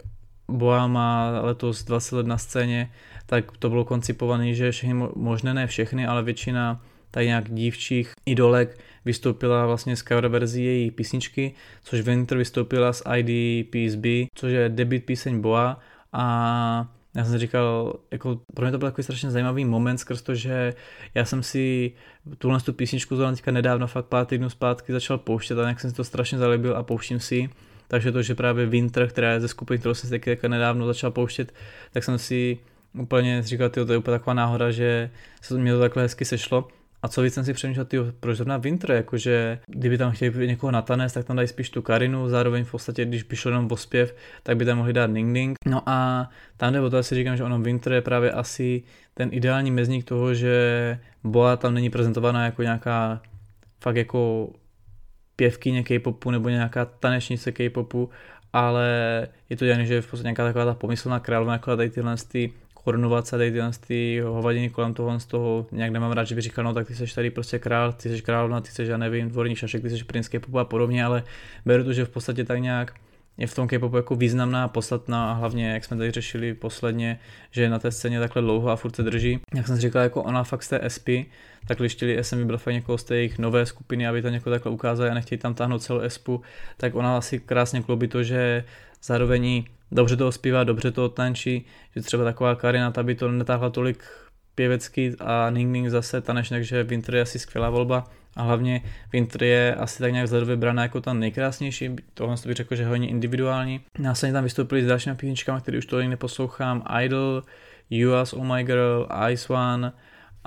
[0.48, 2.92] Boa má letos 20 let na scéně,
[3.26, 8.78] tak to bylo koncipované, že všechny možné, ne všechny, ale většina tady nějak dívčích idolek
[9.04, 14.68] vystoupila vlastně z cover verzí její písničky, což Winter vystoupila z ID PSB, což je
[14.68, 15.80] debut píseň Boa
[16.12, 20.34] a já jsem říkal, jako pro mě to byl takový strašně zajímavý moment skrz to,
[20.34, 20.74] že
[21.14, 21.92] já jsem si
[22.38, 25.90] tuhle tu písničku zrovna teďka nedávno, fakt pár týdnů zpátky začal pouštět a jak jsem
[25.90, 27.48] si to strašně zalíbil a pouštím si
[27.88, 31.10] takže to, že právě Winter, která je ze skupiny, kterou jsem si taky nedávno začal
[31.10, 31.52] pouštět,
[31.92, 32.58] tak jsem si
[32.98, 35.10] úplně říkal, to je úplně taková náhoda, že
[35.42, 36.68] se mě to takhle hezky sešlo.
[37.02, 40.70] A co víc jsem si přemýšlel, tyjo, proč zrovna Winter, jakože kdyby tam chtěli někoho
[40.70, 43.68] na tanec, tak tam dají spíš tu Karinu, zároveň v podstatě, když by šlo jenom
[43.70, 45.56] o zpěv, tak by tam mohli dát Ning Ning.
[45.66, 48.82] No a tam nebo to asi říkám, že ono Winter je právě asi
[49.14, 53.22] ten ideální mezník toho, že Boa tam není prezentovaná jako nějaká
[53.80, 54.50] fakt jako
[55.38, 58.10] pěvkyně K-popu nebo nějaká tanečnice K-popu,
[58.52, 58.88] ale
[59.50, 62.16] je to dělané, že je v podstatě nějaká taková ta pomyslná královna, jako tady tyhle
[62.28, 66.40] ty korunovace, tady tyhle ty hovadiny kolem toho, z toho nějak nemám rád, že by
[66.40, 69.28] říkal, no tak ty jsi tady prostě král, ty jsi královna, ty jsi, já nevím,
[69.28, 71.22] dvorní šašek, ty jsi princ K-popu a podobně, ale
[71.64, 72.94] beru to, že v podstatě tak nějak
[73.38, 77.18] je v tom K-popu jako významná podstatná a hlavně, jak jsme tady řešili posledně,
[77.50, 79.40] že je na té scéně takhle dlouho a furt se drží.
[79.54, 81.08] Jak jsem říkal, jako ona fakt z té SP,
[81.68, 84.72] tak chtěli SM vybrat fakt někoho z té jejich nové skupiny, aby to někoho takhle
[84.72, 86.42] ukázali a nechtěli tam táhnout celou ESPu,
[86.76, 88.64] tak ona asi krásně kloubí to, že
[89.02, 91.66] zároveň dobře to zpívá, dobře to tančí,
[91.96, 94.04] že třeba taková Karina, ta by to netáhla tolik
[94.54, 98.04] pěvecký a Ning Ning zase tanečně, takže Winter je asi skvělá volba.
[98.36, 98.82] A hlavně
[99.12, 103.08] Winter je asi tak nějak vzhledu vybraná jako ta nejkrásnější, tohle bych řekl, že hodně
[103.08, 103.80] individuální.
[103.98, 107.42] Následně tam vystoupili s dalšími písničkami, které už tolik neposlouchám, Idol,
[107.90, 109.92] You As Oh My Girl, Ice One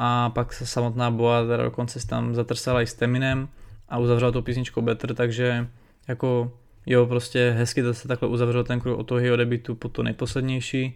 [0.03, 3.47] a pak se samotná Boa teda dokonce tam zatrsala i s Teminem
[3.89, 5.67] a uzavřela to písničkou Better, takže
[6.07, 6.51] jako
[6.85, 10.03] jo, prostě hezky to se takhle uzavřel ten kruh od toho jeho debitu po to
[10.03, 10.95] nejposlednější.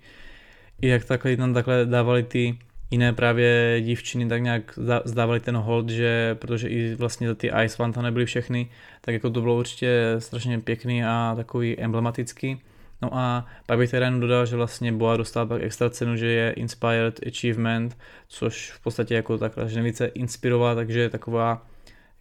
[0.81, 2.57] I jak takhle tam takhle dávali ty
[2.91, 7.93] jiné právě dívčiny tak nějak zdávali ten hold, že protože i vlastně ty Ice One
[7.93, 8.69] tam nebyly všechny,
[9.01, 12.61] tak jako to bylo určitě strašně pěkný a takový emblematický.
[13.05, 16.27] No a pak bych teda jenom dodal, že vlastně Boa dostal pak extra cenu, že
[16.27, 21.65] je Inspired Achievement, což v podstatě jako takhle, že nejvíce inspirovala, takže je taková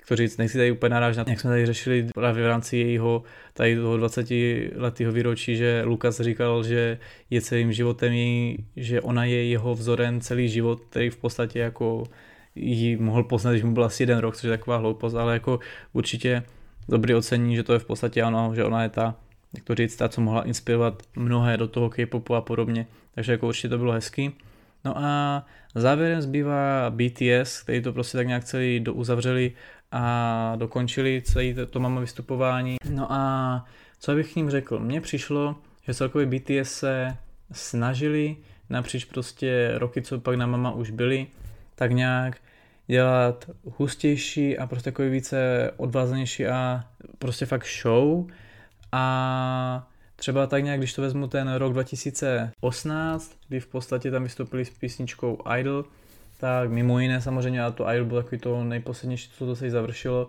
[0.09, 3.77] to říct, nechci tady úplně narážet, jak jsme tady řešili právě v rámci jejího tady
[3.77, 4.27] toho 20
[4.77, 6.99] letého výročí, že Lukas říkal, že
[7.31, 12.05] je celým životem její, že ona je jeho vzorem celý život, který v podstatě jako
[12.55, 15.59] ji mohl poznat, když mu byl asi jeden rok, což je taková hloupost, ale jako
[15.93, 16.43] určitě
[16.89, 19.15] dobrý ocení, že to je v podstatě ono, že ona je ta,
[19.55, 23.49] jak to říct, ta, co mohla inspirovat mnohé do toho K-popu a podobně, takže jako
[23.49, 24.33] určitě to bylo hezký.
[24.85, 29.53] No a závěrem zbývá BTS, který to prostě tak nějak celý douzavřeli
[29.93, 32.77] a dokončili celé to, to máme vystupování.
[32.91, 33.65] No a
[33.99, 34.79] co bych k ním řekl?
[34.79, 35.57] Mně přišlo,
[35.87, 37.17] že celkově BTS se
[37.53, 38.37] snažili
[38.71, 41.27] napříč prostě roky, co pak na Mama už byli,
[41.75, 42.41] tak nějak
[42.87, 46.85] dělat hustější a prostě takový více odvázanější a
[47.19, 48.27] prostě fakt show
[48.97, 54.65] a třeba tak nějak, když to vezmu ten rok 2018, kdy v podstatě tam vystoupili
[54.65, 55.85] s písničkou Idol,
[56.41, 60.29] tak mimo jiné samozřejmě, a to Idol bylo takový to nejposlednější, co to se završilo,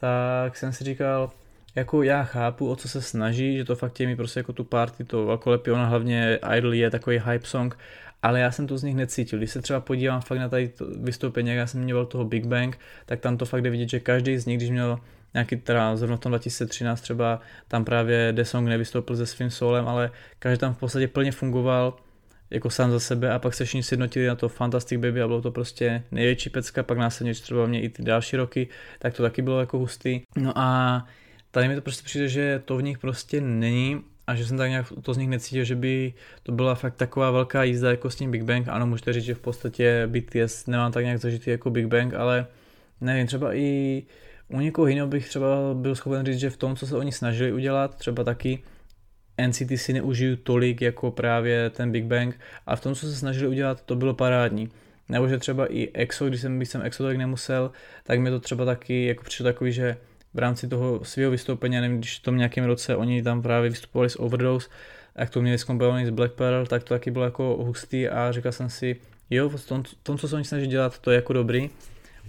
[0.00, 1.30] tak jsem si říkal,
[1.74, 4.64] jako já chápu, o co se snaží, že to fakt je mi prostě jako tu
[4.64, 7.78] party, to velkolepý, ona hlavně Idol je takový hype song,
[8.22, 9.38] ale já jsem to z nich necítil.
[9.38, 12.46] Když se třeba podívám fakt na tady to vystoupení, jak já jsem měl toho Big
[12.46, 14.98] Bang, tak tam to fakt jde vidět, že každý z nich, když měl
[15.34, 19.88] nějaký, teda zrovna v tom 2013 třeba tam právě The Song nevystoupil se svým solem,
[19.88, 21.96] ale každý tam v podstatě plně fungoval,
[22.50, 25.42] jako sám za sebe a pak se všichni sjednotili na to Fantastic Baby a bylo
[25.42, 29.42] to prostě největší pecka, pak následně třeba mě i ty další roky, tak to taky
[29.42, 30.20] bylo jako hustý.
[30.36, 31.06] No a
[31.50, 34.70] tady mi to prostě přijde, že to v nich prostě není a že jsem tak
[34.70, 38.16] nějak to z nich necítil, že by to byla fakt taková velká jízda jako s
[38.16, 38.68] tím Big Bang.
[38.68, 42.46] Ano, můžete říct, že v podstatě BTS nemám tak nějak zažitý jako Big Bang, ale
[43.00, 44.02] nevím, třeba i
[44.48, 47.52] u někoho jiného bych třeba byl schopen říct, že v tom, co se oni snažili
[47.52, 48.62] udělat, třeba taky
[49.46, 53.48] NCT si neužiju tolik jako právě ten Big Bang a v tom, co se snažili
[53.48, 54.68] udělat, to bylo parádní.
[55.08, 57.70] Nebo že třeba i EXO, když jsem, když jsem EXO tak nemusel,
[58.04, 59.96] tak mi to třeba taky jako přišlo takový, že
[60.34, 64.10] v rámci toho svého vystoupení, nevím, když v tom nějakém roce oni tam právě vystupovali
[64.10, 64.68] s Overdose,
[65.16, 68.52] jak to měli zkombinovaný s Black Pearl, tak to taky bylo jako hustý a říkal
[68.52, 68.96] jsem si,
[69.30, 71.70] jo, v tom, tom co se oni snaží dělat, to je jako dobrý.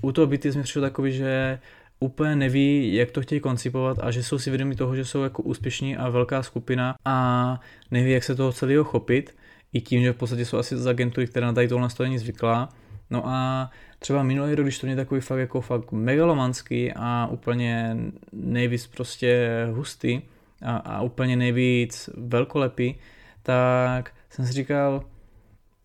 [0.02, 1.60] U toho BTS mi přišlo takový, že
[1.99, 5.43] úplně neví, jak to chtějí koncipovat a že jsou si vědomi toho, že jsou jako
[5.43, 7.59] úspěšní a velká skupina a
[7.91, 9.35] neví, jak se toho celého chopit,
[9.73, 12.69] i tím, že v podstatě jsou asi z agentury, která na tady tohle není zvyklá.
[13.09, 13.69] No a
[13.99, 17.97] třeba minulý rok, když to mě takový fakt jako fakt megalomanský a úplně
[18.34, 20.22] nejvíc prostě hustý
[20.61, 22.95] a, a úplně nejvíc velkolepý,
[23.43, 25.03] tak jsem si říkal,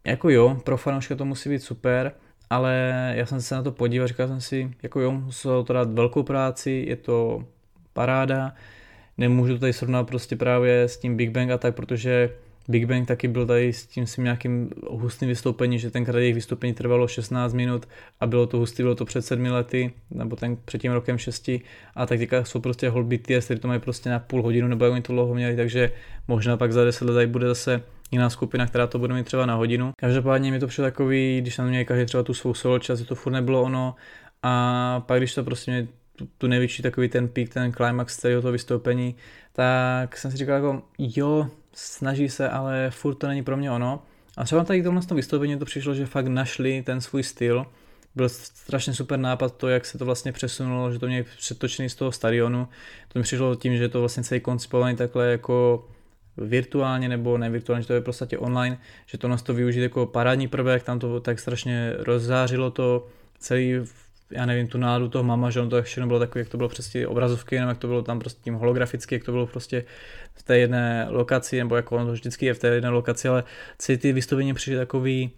[0.04, 2.12] jako jo, pro fanouška to musí být super,
[2.50, 5.92] ale já jsem se na to podíval, říkal jsem si, jako jo, musel to dát
[5.92, 7.44] velkou práci, je to
[7.92, 8.54] paráda,
[9.18, 12.30] nemůžu to tady srovnat prostě právě s tím Big Bang a tak, protože
[12.68, 16.74] Big Bang taky byl tady s tím svým nějakým hustým vystoupením, že tenkrát jejich vystoupení
[16.74, 17.88] trvalo 16 minut
[18.20, 21.48] a bylo to hustý, bylo to před sedmi lety, nebo ten před tím rokem 6
[21.94, 24.92] a tak teďka jsou prostě hold BTS, to mají prostě na půl hodinu, nebo jak
[24.92, 25.92] oni to dlouho měli, takže
[26.28, 29.46] možná pak za 10 let tady bude zase jiná skupina, která to bude mít třeba
[29.46, 29.92] na hodinu.
[29.96, 33.14] Každopádně mi to přišlo takový, když tam měli každý třeba tu svou solo čas, to
[33.14, 33.94] furt nebylo ono
[34.42, 35.88] a pak když to prostě mě
[36.38, 39.14] tu, největší takový ten pík, ten climax celého toho vystoupení,
[39.52, 44.02] tak jsem si říkal jako jo, snaží se, ale furt to není pro mě ono.
[44.36, 47.66] A třeba tady k tomu vystoupení to přišlo, že fakt našli ten svůj styl,
[48.14, 51.94] byl strašně super nápad to, jak se to vlastně přesunulo, že to měli přetočený z
[51.94, 52.68] toho stadionu.
[53.08, 55.88] To mi přišlo tím, že to vlastně celý koncipovaný takhle jako
[56.40, 60.06] virtuálně nebo ne virtuálně, že to je prostě online, že to nás to využít jako
[60.06, 63.06] parádní prvek, tam to tak strašně rozzářilo to
[63.38, 63.80] celý
[64.30, 66.68] já nevím, tu nádu toho mama, že on to všechno bylo takové, jak to bylo
[66.68, 69.84] přesně obrazovky, jenom jak to bylo tam prostě tím holograficky, jak to bylo prostě
[70.34, 73.44] v té jedné lokaci, nebo jako ono to vždycky je v té jedné lokaci, ale
[73.78, 75.30] celý ty vystoupení přišly takový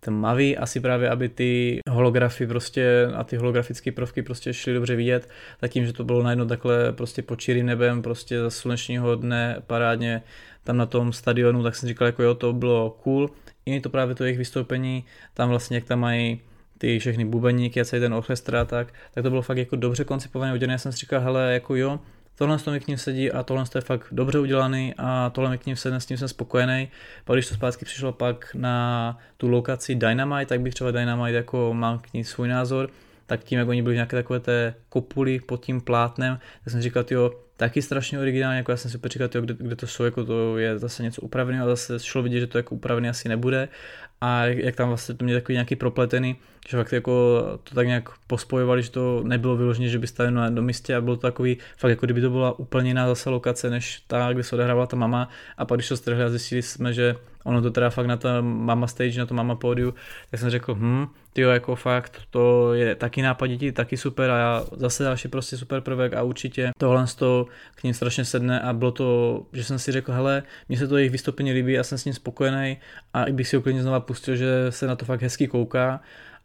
[0.00, 5.28] tmavý, asi právě, aby ty holografy prostě a ty holografické prvky prostě šly dobře vidět,
[5.60, 9.62] tak tím, že to bylo najednou takhle prostě pod čirým nebem, prostě za slunečního dne
[9.66, 10.22] parádně
[10.64, 13.30] tam na tom stadionu, tak jsem říkal, jako jo, to bylo cool.
[13.66, 15.04] I to právě to jejich vystoupení,
[15.34, 16.40] tam vlastně, jak tam mají
[16.78, 20.04] ty všechny bubeníky a celý ten orchestr a tak, tak to bylo fakt jako dobře
[20.04, 20.74] koncipované, udělané.
[20.74, 22.00] Já jsem si říkal, hele, jako jo,
[22.34, 25.58] tohle to mi k ním sedí a tohle je fakt dobře udělaný a tohle mi
[25.58, 26.88] k ním sedne, s tím jsem spokojený.
[27.24, 31.74] Pak když to zpátky přišlo pak na tu lokaci Dynamite, tak bych třeba Dynamite jako
[31.74, 32.90] mám k ní svůj názor,
[33.30, 37.04] tak tím, jak oni byli nějaké takové té kopuly pod tím plátnem, tak jsem říkal,
[37.10, 40.04] jo, taky strašně originální, jako já jsem si úplně říkal, tyjo, kde, kde, to jsou,
[40.04, 43.28] jako to je zase něco upraveného, a zase šlo vidět, že to jako upravené asi
[43.28, 43.68] nebude.
[44.20, 46.36] A jak, jak tam vlastně to mě takový nějaký propletený,
[46.68, 50.50] že fakt jako to tak nějak pospojovali, že to nebylo vyloženě, že by stali na
[50.50, 53.70] do místě a bylo to takový, fakt jako kdyby to byla úplně jiná zase lokace,
[53.70, 55.28] než ta, kde se odehrávala ta mama.
[55.56, 58.40] A pak když to strhli a zjistili jsme, že ono to teda fakt na ta
[58.40, 59.94] mama stage, na to mama pódiu,
[60.30, 64.38] tak jsem řekl, hm, ty jako fakt, to je taky nápad dětí, taky super a
[64.38, 68.60] já zase další prostě super prvek a určitě tohle z toho k ním strašně sedne
[68.60, 71.84] a bylo to, že jsem si řekl, hele, mně se to jejich vystoupení líbí a
[71.84, 72.76] jsem s ním spokojený
[73.14, 76.00] a i bych si ho klidně znova pustil, že se na to fakt hezky kouká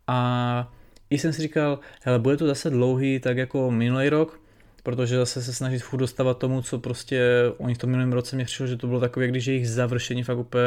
[0.08, 0.72] a
[1.10, 4.40] i jsem si říkal, hele, bude to zase dlouhý, tak jako minulý rok,
[4.86, 7.22] protože zase se snaží furt dostávat tomu, co prostě
[7.58, 10.24] oni v tom minulém roce mě přišlo, že to bylo takové, když je jejich završení
[10.24, 10.64] fakt úplně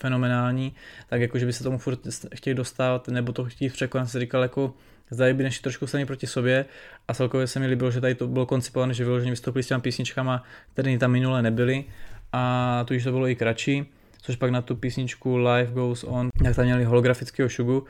[0.00, 0.74] fenomenální,
[1.08, 2.00] tak jako, že by se tomu furt
[2.34, 4.74] chtěli dostat, nebo to chtějí překonat, se říkal jako,
[5.10, 6.64] zdají by než trošku straně proti sobě.
[7.08, 9.80] A celkově se mi líbilo, že tady to bylo koncipované, že vyloženě vystoupili s těmi
[9.80, 11.84] písničkama, které tam minule nebyly.
[12.32, 13.84] A tu to bylo i kratší,
[14.22, 17.84] což pak na tu písničku Life Goes On, jak tam měli holografického šugu,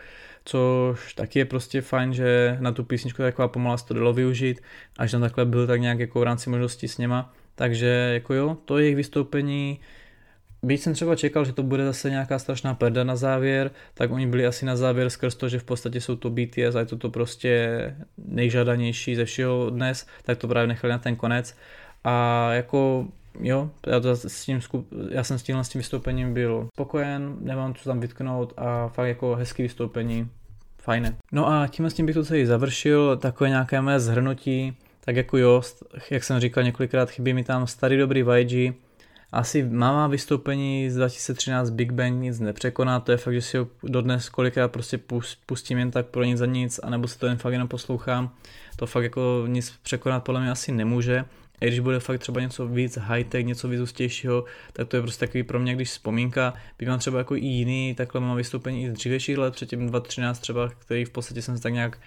[0.45, 4.61] což taky je prostě fajn, že na tu písničku taková pomalá to dalo využít
[4.99, 7.33] a že tam takhle byl tak nějak jako v rámci možností s něma.
[7.55, 9.81] Takže jako jo, to je jejich vystoupení.
[10.63, 14.27] Byť jsem třeba čekal, že to bude zase nějaká strašná perda na závěr, tak oni
[14.27, 16.97] byli asi na závěr skrz to, že v podstatě jsou to BTS a je to,
[16.97, 17.81] to prostě
[18.19, 21.57] nejžádanější ze všeho dnes, tak to právě nechali na ten konec.
[22.05, 23.09] A jako
[23.41, 24.61] jo, já, to s tím,
[25.11, 29.09] já jsem s tímhle s tím vystoupením byl spokojen, nemám co tam vytknout a fakt
[29.09, 30.31] jako hezký vystoupení,
[30.79, 31.17] fajné.
[31.33, 35.39] No a tím s tím bych to celý završil, takové nějaké mé zhrnutí, tak jako
[35.39, 35.63] jo,
[36.11, 38.75] jak jsem říkal několikrát, chybí mi tam starý dobrý YG,
[39.33, 43.69] asi máma vystoupení z 2013 Big Bang nic nepřekoná, to je fakt, že si ho
[43.83, 45.01] dodnes kolikrát prostě
[45.47, 48.35] pustím jen tak pro nic za nic, anebo si to jen fakt jenom poslouchám,
[48.77, 51.25] to fakt jako nic překonat podle mě asi nemůže.
[51.63, 55.27] A když bude fakt třeba něco víc high-tech, něco víc hustějšího, tak to je prostě
[55.27, 56.55] takový pro mě, když vzpomínka.
[56.79, 60.39] Bych mám třeba jako i jiný, takhle mám vystoupení i z dřívějších let, předtím 2013
[60.39, 61.99] třeba, který v podstatě jsem se tak nějak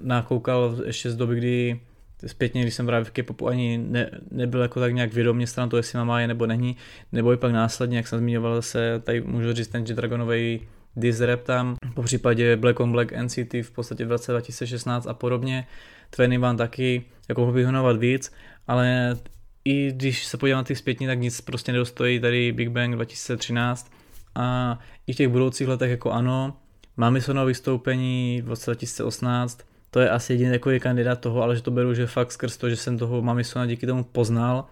[0.00, 1.80] nakoukal ještě z doby, kdy
[2.26, 5.76] zpětně, když jsem právě v K-popu ani ne, nebyl jako tak nějak vědomě stran to,
[5.76, 6.76] jestli má je nebo není,
[7.12, 10.60] nebo i pak následně, jak jsem zmiňoval se, tady můžu říct ten Dragonový
[10.96, 15.66] Disrap tam, po případě Black on Black NCT v podstatě v roce 2016 a podobně,
[16.10, 18.32] Twenty One taky, jako ho vyhonovat víc,
[18.66, 19.16] ale
[19.64, 23.92] i když se podívám na ty zpětní, tak nic prostě nedostojí tady Big Bang 2013
[24.34, 26.56] a i v těch budoucích letech jako ano,
[26.96, 29.60] máme nové vystoupení v roce 2018,
[29.90, 32.70] to je asi jediný takový kandidát toho, ale že to beru, že fakt skrz to,
[32.70, 34.66] že jsem toho Mamisona díky tomu poznal.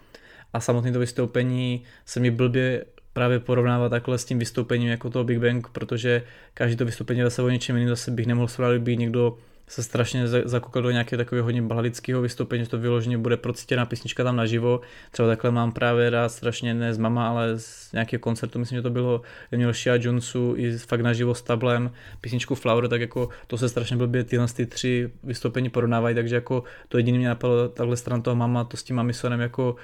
[0.52, 5.24] A samotné to vystoupení se mi blbě právě porovnávat takhle s tím vystoupením jako toho
[5.24, 6.22] Big Bang, protože
[6.54, 9.38] každý to vystoupení zase o něčem jiným, zase bych nemohl srovnat, být někdo
[9.72, 14.24] se strašně zakoukal do nějakého takového hodně baladického vystoupení, že to vyloženě bude procítěná písnička
[14.24, 14.80] tam naživo.
[15.10, 18.82] Třeba takhle mám právě rád strašně ne z mama, ale z nějakého koncertu, myslím, že
[18.82, 21.90] to bylo, měl Shia Jonesu i fakt naživo s tablem,
[22.20, 26.64] písničku Flower, tak jako to se strašně blbě tyhle ty tři vystoupení porovnávají, takže jako
[26.88, 29.76] to jediný mě napadlo takhle stran toho mama, to s tím Mamisonem jako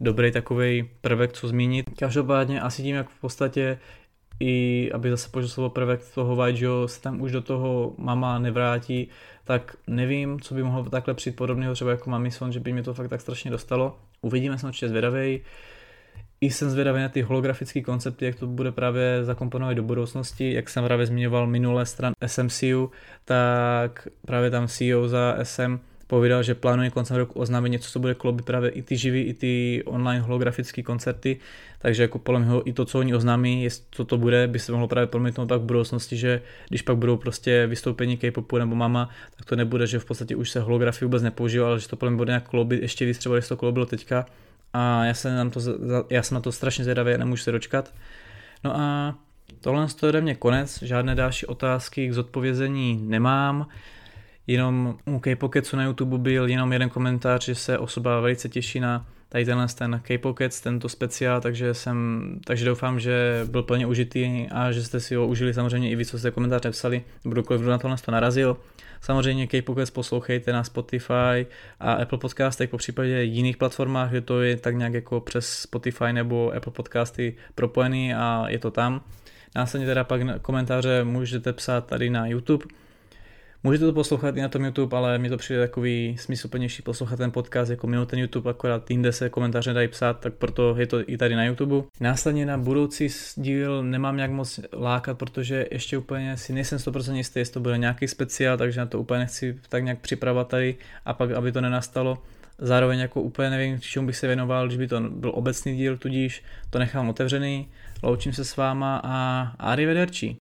[0.00, 1.86] dobrý takový prvek, co zmínit.
[1.98, 3.78] Každopádně asi tím, jak v podstatě
[4.40, 9.08] i aby zase slovo prvek toho Vajjo se tam už do toho mama nevrátí,
[9.44, 12.82] tak nevím, co by mohlo takhle přijít podobného třeba jako Mami Son, že by mě
[12.82, 13.98] to fakt tak strašně dostalo.
[14.22, 15.40] Uvidíme, jsem určitě zvědavej.
[16.40, 20.52] i jsem zvědavý na ty holografické koncepty, jak to bude právě zakomponovat do budoucnosti.
[20.52, 22.90] Jak jsem právě zmiňoval minulé stran SMCU,
[23.24, 25.78] tak právě tam CEO za SM
[26.10, 29.34] povídal, že plánuje koncem roku oznámit něco, co bude klobit právě i ty živý, i
[29.34, 31.38] ty online holografické koncerty,
[31.78, 34.72] takže jako podle mě i to, co oni oznámí, jest, co to bude, by se
[34.72, 39.08] mohlo právě promítnout tak v budoucnosti, že když pak budou prostě vystoupení K-popu nebo mama,
[39.36, 42.10] tak to nebude, že v podstatě už se holografii vůbec nepoužívá, ale že to podle
[42.10, 44.26] mě bude nějak klobit ještě víc třeba, když to klobilo teďka.
[44.72, 45.60] A já jsem, na to,
[46.10, 47.94] já jsem na to strašně zvědavý, nemůžu se dočkat.
[48.64, 49.14] No a
[49.60, 53.66] tohle je ode mě konec, žádné další otázky k zodpovězení nemám
[54.52, 59.06] jenom u K-Pocketsu na YouTube byl jenom jeden komentář, že se osoba velice těší na
[59.28, 64.72] tady tenhle ten K-Pockets, tento speciál, takže jsem, takže doufám, že byl plně užitý a
[64.72, 67.78] že jste si ho užili samozřejmě i vy, co jste komentáře psali, kdokoliv kdo na
[67.78, 68.56] tohle to narazil.
[69.00, 71.46] Samozřejmě K-Pockets poslouchejte na Spotify
[71.80, 76.12] a Apple Podcastech, po případě jiných platformách, že to je tak nějak jako přes Spotify
[76.12, 79.00] nebo Apple Podcasty propojený a je to tam.
[79.54, 82.64] Následně teda pak komentáře můžete psát tady na YouTube,
[83.62, 87.30] Můžete to poslouchat i na tom YouTube, ale mi to přijde takový smysluplnější poslouchat ten
[87.30, 91.10] podcast jako mimo ten YouTube, akorát jinde se komentáře dají psát, tak proto je to
[91.10, 91.76] i tady na YouTube.
[92.00, 97.38] Následně na budoucí díl nemám nějak moc lákat, protože ještě úplně si nejsem 100% jistý,
[97.38, 101.12] jestli to bude nějaký speciál, takže na to úplně nechci tak nějak připravovat tady a
[101.12, 102.22] pak, aby to nenastalo.
[102.58, 106.42] Zároveň jako úplně nevím, čemu bych se věnoval, když by to byl obecný díl, tudíž
[106.70, 107.68] to nechám otevřený.
[108.02, 110.36] Loučím se s váma a arrivederci.